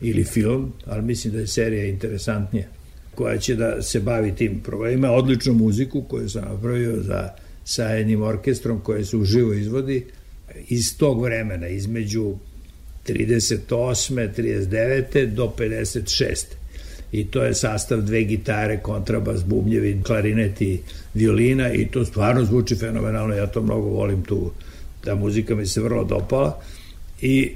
ili 0.00 0.24
film, 0.24 0.72
ali 0.86 1.02
mislim 1.02 1.32
da 1.32 1.40
je 1.40 1.46
serija 1.46 1.84
interesantnija 1.84 2.66
koja 3.14 3.38
će 3.38 3.54
da 3.54 3.82
se 3.82 4.00
bavi 4.00 4.34
tim 4.34 4.60
problemima. 4.60 5.10
Odličnu 5.10 5.54
muziku 5.54 6.02
koju 6.02 6.28
sam 6.28 6.44
napravio 6.44 7.02
za, 7.02 7.30
sa 7.64 7.84
jednim 7.84 8.22
orkestrom 8.22 8.80
koje 8.80 9.04
se 9.04 9.16
uživo 9.16 9.52
izvodi 9.52 10.06
iz 10.68 10.98
tog 10.98 11.22
vremena, 11.22 11.68
između 11.68 12.34
38. 13.06 14.28
39. 14.36 15.26
do 15.26 15.52
56 15.58 16.57
i 17.12 17.24
to 17.24 17.44
je 17.44 17.54
sastav 17.54 18.02
dve 18.02 18.24
gitare, 18.24 18.80
kontrabas, 18.82 19.44
bubnjevi, 19.44 20.00
klarinet 20.06 20.62
i 20.62 20.80
violina 21.14 21.72
i 21.72 21.86
to 21.86 22.04
stvarno 22.04 22.44
zvuči 22.44 22.76
fenomenalno, 22.76 23.34
ja 23.34 23.46
to 23.46 23.62
mnogo 23.62 23.88
volim 23.88 24.22
tu, 24.22 24.50
ta 25.04 25.14
muzika 25.14 25.54
mi 25.54 25.66
se 25.66 25.80
vrlo 25.80 26.04
dopala. 26.04 26.60
I 27.20 27.52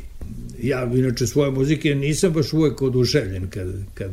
ja 0.62 0.90
inače 0.94 1.26
svoje 1.26 1.50
muzike 1.50 1.94
nisam 1.94 2.32
baš 2.32 2.52
uvek 2.52 2.82
oduševljen 2.82 3.50
kad, 3.50 3.68
kad 3.94 4.10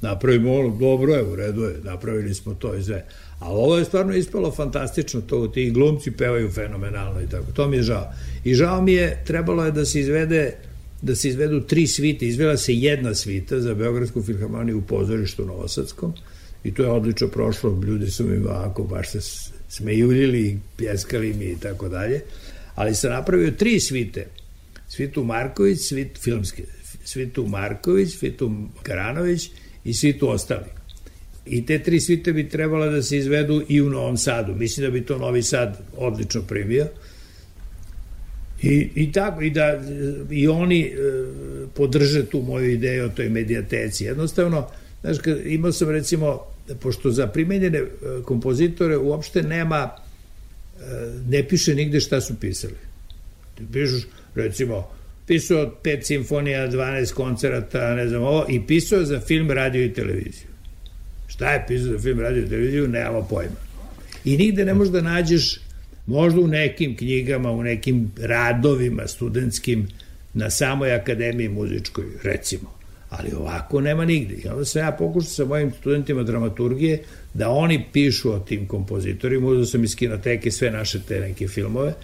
napravimo 0.00 0.54
ono, 0.54 0.76
dobro 0.76 1.14
je, 1.14 1.22
u 1.22 1.36
redu 1.36 1.62
je, 1.62 1.80
napravili 1.84 2.34
smo 2.34 2.54
to 2.54 2.74
i 2.74 2.82
sve. 2.82 3.04
A 3.38 3.50
ovo 3.50 3.78
je 3.78 3.84
stvarno 3.84 4.14
ispalo 4.14 4.50
fantastično, 4.50 5.20
to 5.20 5.46
ti 5.46 5.70
glumci 5.70 6.10
pevaju 6.10 6.50
fenomenalno 6.50 7.20
i 7.20 7.28
tako, 7.28 7.52
to 7.52 7.68
mi 7.68 7.76
je 7.76 7.82
žao. 7.82 8.12
I 8.44 8.54
žao 8.54 8.82
mi 8.82 8.92
je, 8.92 9.22
trebalo 9.26 9.64
je 9.64 9.70
da 9.70 9.84
se 9.84 10.00
izvede 10.00 10.56
da 11.02 11.14
se 11.14 11.28
izvedu 11.28 11.60
tri 11.60 11.86
svite, 11.86 12.26
izvela 12.26 12.56
se 12.56 12.74
jedna 12.74 13.14
svita 13.14 13.60
za 13.60 13.74
Beogradsku 13.74 14.22
filharmoniju 14.22 14.78
u 14.78 14.82
pozorištu 14.82 15.46
Novosadskom 15.46 16.12
i 16.64 16.74
to 16.74 16.82
je 16.82 16.90
odlično 16.90 17.28
prošlo, 17.28 17.80
ljudi 17.86 18.10
su 18.10 18.24
mi 18.24 18.36
ovako 18.36 18.82
baš 18.82 19.10
se 19.10 19.20
smejuljili, 19.68 20.58
pjeskali 20.76 21.34
mi 21.34 21.44
i 21.44 21.56
tako 21.60 21.88
dalje, 21.88 22.20
ali 22.74 22.94
sam 22.94 23.10
napravio 23.10 23.50
tri 23.50 23.80
svite, 23.80 24.26
Svitu 24.88 25.24
Marković, 25.24 25.80
svit, 25.80 26.18
filmske, 26.18 26.62
Svitu 27.04 27.46
Marković, 27.46 28.10
Svitu 28.18 28.52
Karanović 28.82 29.50
i 29.84 29.94
Svitu 29.94 30.28
ostali. 30.28 30.66
I 31.46 31.66
te 31.66 31.82
tri 31.82 32.00
svite 32.00 32.32
bi 32.32 32.48
trebala 32.48 32.86
da 32.86 33.02
se 33.02 33.18
izvedu 33.18 33.62
i 33.68 33.80
u 33.80 33.90
Novom 33.90 34.16
Sadu. 34.16 34.54
Mislim 34.54 34.86
da 34.86 34.90
bi 34.90 35.06
to 35.06 35.18
Novi 35.18 35.42
Sad 35.42 35.78
odlično 35.96 36.42
primio. 36.42 36.86
I, 38.62 38.90
i 38.94 39.12
tako, 39.12 39.42
i 39.42 39.50
da 39.50 39.80
i 40.30 40.48
oni 40.48 40.82
e, 40.82 40.92
podrže 41.74 42.26
tu 42.26 42.42
moju 42.42 42.70
ideju 42.70 43.04
o 43.04 43.08
toj 43.08 43.28
medijateci. 43.28 44.04
Jednostavno, 44.04 44.68
znaš, 45.00 45.18
kad 45.18 45.46
imao 45.46 45.72
sam 45.72 45.90
recimo, 45.90 46.40
pošto 46.80 47.10
za 47.10 47.26
primenjene 47.26 47.78
e, 47.78 47.88
kompozitore 48.24 48.96
uopšte 48.96 49.42
nema, 49.42 49.90
e, 49.90 50.82
ne 51.28 51.48
piše 51.48 51.74
nigde 51.74 52.00
šta 52.00 52.20
su 52.20 52.34
pisali. 52.40 52.74
Ti 53.54 53.62
pišeš, 53.72 54.02
recimo, 54.34 54.88
pisao 55.26 55.70
pet 55.82 56.06
simfonija, 56.06 56.68
12 56.68 57.12
koncerata, 57.12 57.94
ne 57.94 58.08
znam 58.08 58.22
ovo, 58.22 58.46
i 58.48 58.66
pisao 58.66 59.04
za 59.04 59.20
film, 59.20 59.50
radio 59.50 59.84
i 59.84 59.92
televiziju. 59.92 60.46
Šta 61.26 61.52
je 61.52 61.64
pisao 61.68 61.92
za 61.92 61.98
film, 61.98 62.20
radio 62.20 62.44
i 62.44 62.48
televiziju, 62.48 62.88
nemamo 62.88 63.26
pojma. 63.30 63.56
I 64.24 64.36
nigde 64.36 64.64
ne 64.64 64.74
možeš 64.74 64.92
da 64.92 65.00
nađeš 65.00 65.60
možda 66.06 66.40
u 66.40 66.46
nekim 66.46 66.96
knjigama, 66.96 67.50
u 67.50 67.62
nekim 67.62 68.12
radovima 68.20 69.06
studentskim 69.06 69.88
na 70.34 70.50
samoj 70.50 70.94
akademiji 70.94 71.48
muzičkoj, 71.48 72.04
recimo. 72.22 72.70
Ali 73.10 73.32
ovako 73.32 73.80
nema 73.80 74.04
nigde. 74.04 74.34
I 74.34 74.48
onda 74.48 74.64
sam 74.64 74.82
ja 74.82 74.92
pokušao 74.92 75.30
sa 75.30 75.44
mojim 75.44 75.72
studentima 75.80 76.22
dramaturgije 76.22 77.02
da 77.34 77.50
oni 77.50 77.84
pišu 77.92 78.32
o 78.32 78.38
tim 78.38 78.66
kompozitorima, 78.66 79.46
uzao 79.46 79.64
sam 79.64 79.84
iz 79.84 79.96
kinoteke 79.96 80.50
sve 80.50 80.70
naše 80.70 81.00
te 81.08 81.20
neke 81.20 81.48
filmove 81.48 81.94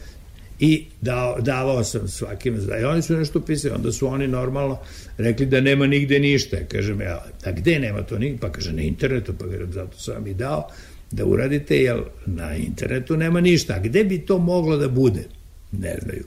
i 0.61 0.85
dao, 1.01 1.41
davao 1.41 1.85
sam 1.85 2.09
svakim 2.09 2.55
i 2.81 2.85
oni 2.85 3.03
su 3.03 3.17
nešto 3.17 3.41
pisali, 3.41 3.75
onda 3.75 3.93
su 3.93 4.07
oni 4.07 4.29
normalno 4.29 4.79
rekli 5.19 5.47
da 5.47 5.61
nema 5.61 5.87
nigde 5.87 6.19
ništa. 6.19 6.57
Kažem 6.69 7.01
ja, 7.01 7.25
a 7.45 7.53
gde 7.53 7.79
nema 7.79 8.03
to 8.03 8.19
nigde? 8.19 8.39
Pa 8.41 8.53
kaže 8.53 8.73
na 8.73 8.83
internetu, 8.83 9.33
pa 9.39 9.45
zato 9.73 9.99
sam 9.99 10.27
i 10.27 10.35
dao 10.35 10.71
da 11.11 11.25
uradite, 11.25 11.77
jer 11.77 12.03
na 12.27 12.57
internetu 12.57 13.17
nema 13.17 13.41
ništa. 13.41 13.75
A 13.75 13.81
gde 13.81 14.05
bi 14.05 14.19
to 14.19 14.39
moglo 14.39 14.77
da 14.77 14.89
bude? 14.89 15.25
Ne 15.73 15.99
znaju. 16.03 16.25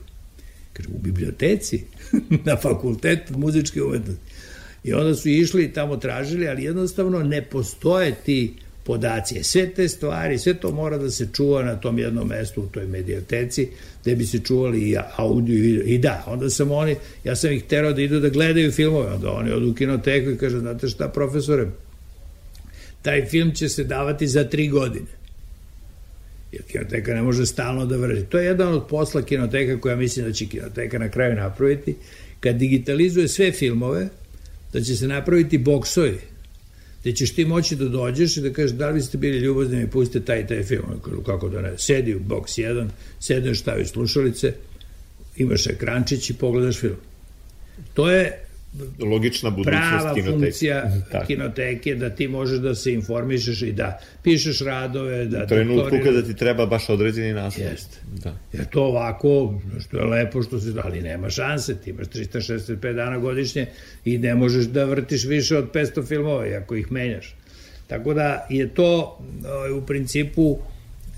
Kaže, 0.74 0.90
u 0.90 1.00
biblioteci, 1.00 1.84
na 2.46 2.58
fakultetu 2.58 3.38
muzičke 3.38 3.84
umetnosti. 3.84 4.24
I 4.84 4.94
onda 4.94 5.16
su 5.16 5.30
išli 5.30 5.64
i 5.64 5.74
tamo 5.74 5.98
tražili, 5.98 6.48
ali 6.48 6.64
jednostavno 6.64 7.24
ne 7.24 7.42
postoje 7.42 8.16
ti 8.26 8.54
podaci. 8.84 9.44
Sve 9.44 9.70
te 9.70 9.88
stvari, 9.88 10.38
sve 10.38 10.54
to 10.54 10.72
mora 10.72 10.98
da 10.98 11.10
se 11.10 11.28
čuva 11.34 11.64
na 11.64 11.76
tom 11.76 12.00
jednom 12.00 12.28
mestu 12.28 12.62
u 12.62 12.68
toj 12.68 12.88
medijateci, 12.88 13.68
gde 14.02 14.16
bi 14.16 14.26
se 14.26 14.40
čuvali 14.40 14.80
i 14.90 14.98
audio 15.16 15.56
i 15.56 15.62
video. 15.62 15.86
I 15.86 15.98
da, 15.98 16.24
onda 16.28 16.50
sam 16.50 16.72
oni, 16.72 16.96
ja 17.24 17.36
sam 17.36 17.52
ih 17.52 17.64
terao 17.64 17.94
da 17.94 18.02
idu 18.02 18.20
da 18.20 18.30
gledaju 18.30 18.72
filmove, 18.72 19.14
onda 19.14 19.32
oni 19.32 19.52
odu 19.52 19.70
u 19.72 19.74
kinoteku 19.74 20.30
i 20.30 20.38
kažu, 20.38 20.60
znate 20.60 20.88
šta 20.88 21.08
profesore, 21.08 21.68
taj 23.02 23.26
film 23.26 23.52
će 23.52 23.70
se 23.70 23.84
davati 23.84 24.28
za 24.28 24.44
tri 24.44 24.68
godine. 24.68 25.06
Jer 26.52 26.64
kinoteka 26.64 27.14
ne 27.14 27.22
može 27.22 27.46
stalno 27.46 27.86
da 27.86 27.98
vrši. 27.98 28.24
To 28.24 28.40
je 28.40 28.46
jedan 28.46 28.74
od 28.74 28.88
posla 28.88 29.22
kinoteka 29.22 29.82
koja 29.82 29.96
mislim 29.96 30.26
da 30.26 30.34
će 30.34 30.46
kinoteka 30.46 31.00
na 31.00 31.10
kraju 31.10 31.36
napraviti. 31.36 31.96
Kad 32.40 32.56
digitalizuje 32.56 33.28
sve 33.28 33.52
filmove, 33.52 34.08
da 34.74 34.82
će 34.82 34.96
se 34.96 35.08
napraviti 35.08 35.58
boksovi 35.58 36.18
gde 37.02 37.14
ćeš 37.14 37.36
ti 37.36 37.46
moći 37.46 37.76
da 37.76 37.86
dođeš 37.86 38.38
i 38.38 38.42
da 38.42 38.54
kažeš 38.54 38.72
da 38.72 38.90
li 38.90 39.02
ste 39.02 39.18
bili 39.18 39.38
ljubazni 39.38 39.76
da 39.76 39.82
mi 39.82 39.90
pustite 39.90 40.26
taj 40.26 40.48
taj 40.48 40.64
film. 40.64 40.84
Kako 41.26 41.50
da 41.50 41.62
ne, 41.62 41.78
sedi 41.78 42.16
u 42.16 42.20
boks 42.20 42.52
1, 42.52 42.88
sedneš, 43.20 43.60
staviš 43.60 43.90
slušalice, 43.90 44.54
imaš 45.38 45.68
ekrančić 45.68 46.30
i 46.30 46.34
pogledaš 46.34 46.80
film. 46.80 46.96
To 47.94 48.12
je 48.12 48.46
Logična 49.00 49.50
budućnost 49.50 49.82
prava 49.90 50.14
kinoteke. 50.14 50.40
funkcija 50.40 50.92
Tako. 51.12 51.28
kinoteke, 51.28 51.96
da 51.96 52.10
ti 52.10 52.28
možeš 52.28 52.60
da 52.60 52.76
se 52.76 52.94
informišeš 52.94 53.62
i 53.62 53.72
da 53.72 54.00
pišeš 54.24 54.62
radove, 54.62 55.26
da... 55.26 55.44
U 55.44 55.48
trenutku 55.48 55.82
doktoriraš. 55.82 56.06
kada 56.06 56.28
ti 56.28 56.36
treba 56.36 56.66
baš 56.66 56.90
određeni 56.90 57.34
naslov. 57.34 57.68
Jeste. 57.68 57.98
Da. 58.24 58.38
Jer 58.54 58.66
to 58.66 58.84
ovako, 58.84 59.62
što 59.80 59.98
je 59.98 60.04
lepo, 60.04 60.44
što 60.44 60.60
se, 60.60 60.74
ali 60.84 61.02
nema 61.02 61.30
šanse, 61.30 61.76
ti 61.76 61.90
imaš 61.90 62.08
365 62.08 62.94
dana 62.94 63.18
godišnje 63.18 63.66
i 64.06 64.18
ne 64.18 64.36
možeš 64.36 64.66
da 64.66 64.86
vrtiš 64.86 65.26
više 65.26 65.58
od 65.58 65.72
500 65.72 66.08
filmova, 66.08 66.46
ako 66.64 66.76
ih 66.76 66.92
menjaš. 66.92 67.36
Tako 67.88 68.14
da 68.14 68.48
je 68.50 68.68
to 68.68 69.20
ovaj, 69.46 69.72
u 69.72 69.86
principu 69.86 70.58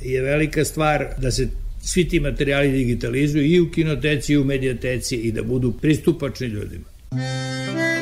je 0.02 0.22
velika 0.22 0.66
stvar 0.66 1.08
da 1.18 1.32
se 1.32 1.48
svi 1.82 2.10
ti 2.10 2.20
materijali 2.20 2.72
digitalizuju 2.72 3.46
i 3.46 3.60
u 3.60 3.72
kinoteci 3.72 4.34
i 4.34 4.38
u 4.38 4.44
medijateci 4.44 5.16
i 5.16 5.32
da 5.32 5.44
budu 5.44 5.72
pristupačni 5.72 6.48
ljudima. 6.48 6.93
Evo, 7.16 7.93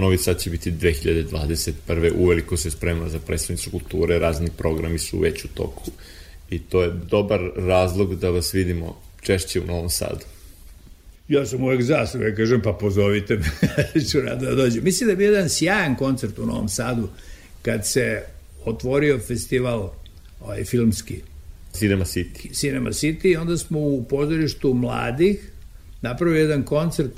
Novi 0.00 0.18
Sad 0.18 0.38
će 0.38 0.50
biti 0.50 0.72
2021. 0.72 2.12
Uveliko 2.16 2.56
se 2.56 2.70
sprema 2.70 3.08
za 3.08 3.18
predstavnicu 3.18 3.70
kulture, 3.70 4.18
razni 4.18 4.50
programi 4.58 4.98
su 4.98 5.18
već 5.18 5.44
u 5.44 5.48
toku 5.48 5.90
i 6.50 6.58
to 6.58 6.82
je 6.82 6.90
dobar 7.10 7.40
razlog 7.56 8.14
da 8.14 8.30
vas 8.30 8.54
vidimo 8.54 9.00
češće 9.22 9.60
u 9.60 9.66
Novom 9.66 9.90
Sadu. 9.90 10.24
Ja 11.28 11.46
sam 11.46 11.64
uvek 11.64 11.82
za 11.82 12.06
sve, 12.06 12.36
kažem, 12.36 12.62
pa 12.62 12.72
pozovite 12.72 13.36
me, 13.36 14.02
ću 14.10 14.20
rado 14.20 14.46
da 14.46 14.54
dođem. 14.54 14.84
Mislim 14.84 15.08
da 15.08 15.16
bio 15.16 15.32
jedan 15.32 15.48
sjajan 15.48 15.96
koncert 15.96 16.38
u 16.38 16.46
Novom 16.46 16.68
Sadu, 16.68 17.08
kad 17.62 17.86
se 17.86 18.22
otvorio 18.64 19.18
festival 19.18 19.92
ovaj, 20.40 20.64
filmski, 20.64 21.20
Cinema 21.72 22.04
City. 22.04 22.52
Cinema 22.52 22.90
City, 22.90 23.40
onda 23.40 23.56
smo 23.56 23.78
u 23.78 24.04
pozorištu 24.04 24.74
mladih 24.74 25.50
napravili 26.02 26.40
jedan 26.40 26.62
koncert, 26.62 27.12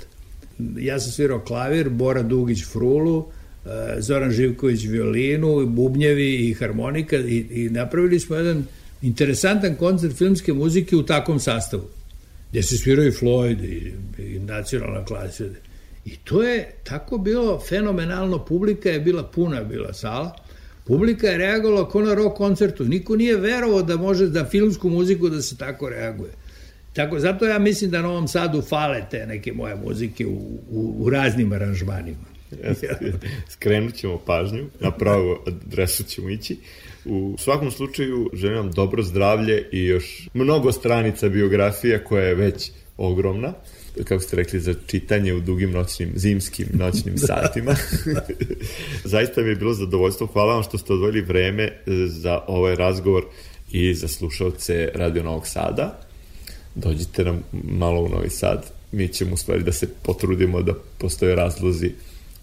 ja 0.77 0.99
sam 0.99 1.11
svirao 1.11 1.39
klavir, 1.39 1.89
Bora 1.89 2.23
Dugić 2.23 2.65
frulu, 2.65 3.25
eh, 3.65 3.69
Zoran 3.99 4.31
Živković 4.31 4.85
violinu, 4.85 5.65
bubnjevi 5.67 6.35
i 6.35 6.53
harmonika 6.53 7.17
i, 7.17 7.45
i 7.51 7.69
napravili 7.69 8.19
smo 8.19 8.35
jedan 8.35 8.65
interesantan 9.01 9.75
koncert 9.75 10.17
filmske 10.17 10.53
muzike 10.53 10.95
u 10.95 11.03
takvom 11.03 11.39
sastavu 11.39 11.83
gde 12.53 12.63
se 12.63 12.77
svirao 12.77 13.05
i 13.05 13.11
Floyd 13.11 13.63
i, 13.63 13.93
i 14.23 14.39
nacionalna 14.39 15.05
klasa. 15.05 15.43
I 16.05 16.15
to 16.23 16.43
je 16.43 16.71
tako 16.83 17.17
bilo 17.17 17.59
fenomenalno, 17.69 18.45
publika 18.45 18.89
je 18.89 18.99
bila 18.99 19.23
puna, 19.23 19.63
bila 19.63 19.93
sala, 19.93 20.35
publika 20.85 21.27
je 21.27 21.37
reagovala 21.37 21.89
kao 21.89 22.01
na 22.01 22.13
rock 22.13 22.37
koncertu, 22.37 22.85
niko 22.85 23.15
nije 23.15 23.37
verovao 23.37 23.81
da 23.81 23.97
može 23.97 24.27
da 24.27 24.45
filmsku 24.45 24.89
muziku 24.89 25.29
da 25.29 25.41
se 25.41 25.57
tako 25.57 25.89
reaguje. 25.89 26.31
Tako, 26.93 27.19
zato 27.19 27.45
ja 27.45 27.59
mislim 27.59 27.91
da 27.91 28.01
Novom 28.01 28.27
Sadu 28.27 28.61
fale 28.61 29.03
te 29.11 29.25
neke 29.25 29.53
moje 29.53 29.75
muzike 29.75 30.25
u, 30.25 30.59
u, 30.69 30.95
u 30.99 31.09
raznim 31.09 31.53
aranžmanima. 31.53 32.33
Skrenut 33.49 33.95
ćemo 33.95 34.17
pažnju, 34.17 34.65
na 34.79 34.91
pravu 34.91 35.37
adresu 35.47 36.03
ćemo 36.03 36.29
ići. 36.29 36.57
U 37.05 37.35
svakom 37.39 37.71
slučaju 37.71 38.29
želim 38.33 38.57
vam 38.57 38.71
dobro 38.71 39.03
zdravlje 39.03 39.69
i 39.71 39.85
još 39.85 40.29
mnogo 40.33 40.71
stranica 40.71 41.29
biografija 41.29 42.03
koja 42.03 42.23
je 42.23 42.35
već 42.35 42.71
ogromna 42.97 43.53
kako 44.03 44.23
ste 44.23 44.35
rekli, 44.35 44.59
za 44.59 44.73
čitanje 44.87 45.33
u 45.33 45.39
dugim 45.39 45.71
noćnim, 45.71 46.11
zimskim 46.15 46.67
noćnim 46.73 47.17
satima. 47.27 47.75
Zaista 49.03 49.41
mi 49.41 49.49
je 49.49 49.55
bilo 49.55 49.73
zadovoljstvo. 49.73 50.27
Hvala 50.27 50.53
vam 50.53 50.63
što 50.63 50.77
ste 50.77 50.93
odvojili 50.93 51.21
vreme 51.21 51.71
za 52.07 52.41
ovaj 52.47 52.75
razgovor 52.75 53.25
i 53.71 53.93
za 53.93 54.07
slušalce 54.07 54.89
Radio 54.95 55.23
Novog 55.23 55.47
Sada. 55.47 55.99
Dođite 56.75 57.23
nam 57.23 57.43
malo 57.63 58.01
u 58.01 58.09
Novi 58.09 58.29
Sad. 58.29 58.65
Mi 58.91 59.07
ćemo 59.07 59.33
u 59.33 59.37
stvari 59.37 59.63
da 59.63 59.71
se 59.71 59.87
potrudimo 60.03 60.61
da 60.61 60.73
postoje 60.97 61.35
razlozi 61.35 61.91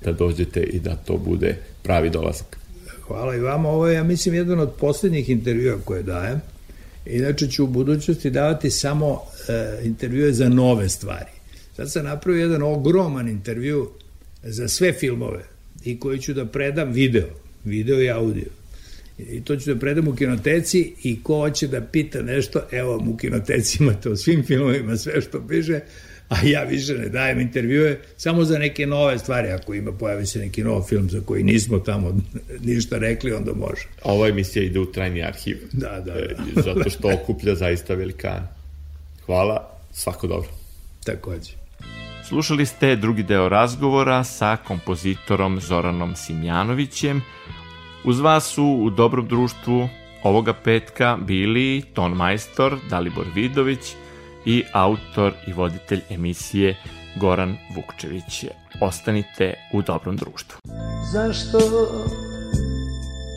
da 0.04 0.12
dođete 0.12 0.62
i 0.62 0.80
da 0.80 0.96
to 0.96 1.16
bude 1.16 1.56
pravi 1.82 2.10
dolazak. 2.10 2.58
Hvala 3.06 3.36
i 3.36 3.40
vama. 3.40 3.68
Ovo 3.68 3.88
je, 3.88 3.94
ja 3.94 4.02
mislim, 4.02 4.34
jedan 4.34 4.60
od 4.60 4.72
poslednjih 4.80 5.28
intervjua 5.28 5.78
koje 5.84 6.02
dajem. 6.02 6.40
Inače 7.06 7.48
ću 7.48 7.64
u 7.64 7.66
budućnosti 7.66 8.30
davati 8.30 8.70
samo 8.70 9.20
e, 9.48 9.80
intervjue 9.84 10.32
za 10.32 10.48
nove 10.48 10.88
stvari. 10.88 11.30
Sad 11.76 11.92
sam 11.92 12.04
napravio 12.04 12.42
jedan 12.42 12.62
ogroman 12.62 13.28
intervju 13.28 13.90
za 14.42 14.68
sve 14.68 14.92
filmove 14.92 15.44
i 15.84 16.00
koji 16.00 16.18
ću 16.18 16.34
da 16.34 16.44
predam 16.44 16.92
video, 16.92 17.28
video 17.64 18.02
i 18.02 18.10
audio. 18.10 18.59
I 19.28 19.44
to 19.44 19.56
ću 19.56 19.74
da 19.74 19.80
predam 19.80 20.08
u 20.08 20.14
kinoteci 20.14 20.92
i 21.02 21.22
ko 21.22 21.34
hoće 21.34 21.68
da 21.68 21.80
pita 21.80 22.22
nešto, 22.22 22.60
evo 22.70 22.96
vam 22.96 23.08
u 23.08 23.16
kinoteci 23.16 23.82
imate 23.82 24.10
o 24.10 24.16
svim 24.16 24.44
filmovima 24.44 24.96
sve 24.96 25.20
što 25.20 25.46
piše, 25.48 25.80
a 26.28 26.36
ja 26.44 26.62
više 26.62 26.94
ne 26.94 27.08
dajem 27.08 27.40
intervjue 27.40 28.00
samo 28.16 28.44
za 28.44 28.58
neke 28.58 28.86
nove 28.86 29.18
stvari, 29.18 29.48
ako 29.48 29.74
ima 29.74 29.92
pojavi 29.92 30.26
se 30.26 30.38
neki 30.38 30.64
nov 30.64 30.82
film 30.82 31.10
za 31.10 31.20
koji 31.20 31.42
nismo 31.42 31.78
tamo 31.78 32.20
ništa 32.68 32.98
rekli, 32.98 33.32
onda 33.32 33.52
može. 33.54 33.82
A 34.02 34.12
ova 34.12 34.28
emisija 34.28 34.64
ide 34.64 34.78
u 34.78 34.92
trajni 34.92 35.22
arhiv. 35.22 35.58
Da, 35.72 36.00
da, 36.00 36.12
E, 36.12 36.34
da. 36.54 36.62
Zato 36.62 36.90
što 36.90 37.10
okuplja 37.22 37.54
zaista 37.54 37.94
velikana. 37.94 38.48
Hvala, 39.26 39.78
svako 39.92 40.26
dobro. 40.26 40.50
Takođe. 41.04 41.50
Slušali 42.28 42.66
ste 42.66 42.96
drugi 42.96 43.22
deo 43.22 43.48
razgovora 43.48 44.24
sa 44.24 44.56
kompozitorom 44.56 45.60
Zoranom 45.60 46.16
Simjanovićem. 46.16 47.22
Uz 48.04 48.20
vas 48.20 48.44
su 48.44 48.64
u 48.64 48.90
dobrom 48.90 49.28
društvu 49.28 49.88
ovoga 50.22 50.52
petka 50.52 51.18
bili 51.20 51.82
ton 51.94 52.12
majstor 52.12 52.78
Dalibor 52.90 53.26
Vidović 53.34 53.94
i 54.44 54.64
autor 54.72 55.32
i 55.46 55.52
voditelj 55.52 56.00
emisije 56.10 56.76
Goran 57.16 57.56
Vukčević. 57.76 58.44
Ostanite 58.80 59.54
u 59.72 59.82
dobrom 59.82 60.16
društvu. 60.16 60.58
Zašto 61.12 61.58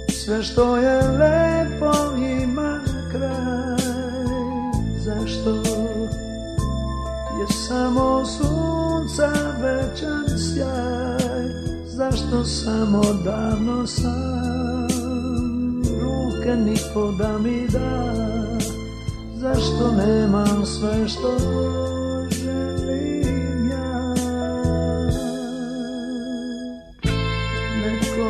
sve 0.09 0.43
što 0.43 0.77
je 0.77 0.95
lepo 0.95 2.15
ima 2.43 2.79
kraj 3.11 3.83
Zašto 5.05 5.49
je 7.39 7.47
samo 7.67 8.25
sunca 8.25 9.31
večan 9.61 10.25
sjaj 10.37 11.22
Зашто 12.03 12.45
само 12.45 13.01
давно 13.01 13.87
сам? 13.87 14.87
Рука 16.01 16.55
нико 16.55 17.11
да 17.17 17.39
ми 17.39 17.67
да. 17.71 18.59
Зашто 19.37 19.91
немам 19.91 20.65
све 20.65 21.07
што 21.07 21.31
желим 22.35 23.71
ја? 23.71 23.91
Неко 27.83 28.29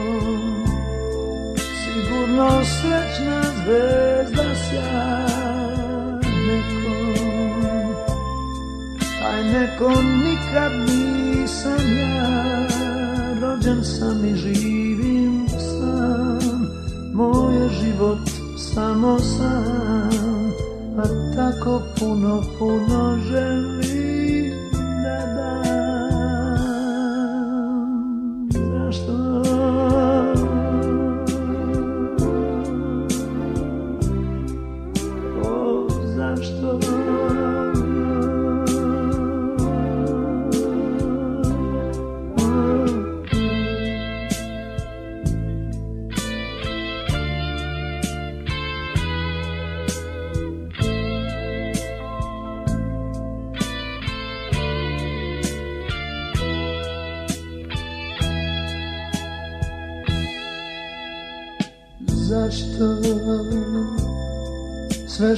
Сигурно 1.79 2.49
сречна 2.75 3.39
звезда 3.57 4.49
сја. 4.67 5.01
Неко 6.45 6.95
тај 9.17 9.41
неко 9.49 9.91
никад 10.21 10.73
нисам 10.85 11.83
ја. 11.97 12.72
Rođen 13.65 13.83
sam 13.83 14.25
i 14.25 14.35
živim 14.35 15.47
sam. 15.49 16.67
Moj 17.13 17.69
život 17.81 18.19
samo 18.57 19.19
sam 19.19 20.51
A 20.97 21.03
tako 21.35 21.81
puno, 21.99 22.43
puno 22.59 23.19
želim 23.29 23.82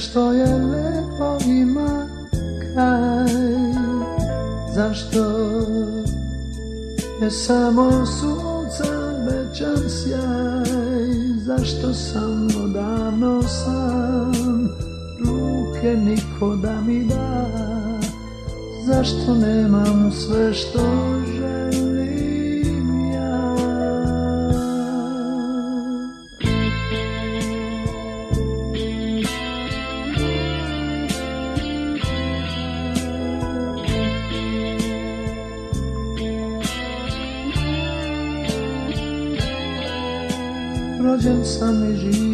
što 0.06 0.32
je 0.32 0.54
lepo 0.54 1.38
ima 1.46 2.06
kraj 2.60 3.66
Zašto 4.74 5.18
je 7.22 7.30
samo 7.30 8.06
sunca 8.06 8.92
večan 9.26 9.90
sjaj? 9.90 11.06
Zašto 11.36 11.94
sam 11.94 12.48
odavno 12.64 13.42
sam 13.42 14.32
ruke 15.20 15.96
niko 15.96 16.56
da 16.56 16.80
mi 16.80 17.04
da? 17.04 17.46
Zašto 18.86 19.34
nemam 19.34 20.12
sve 20.12 20.54
što 20.54 20.80
želim 21.26 21.35
Rođen 41.60 42.12
sam 42.12 42.25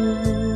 love. 0.00 0.49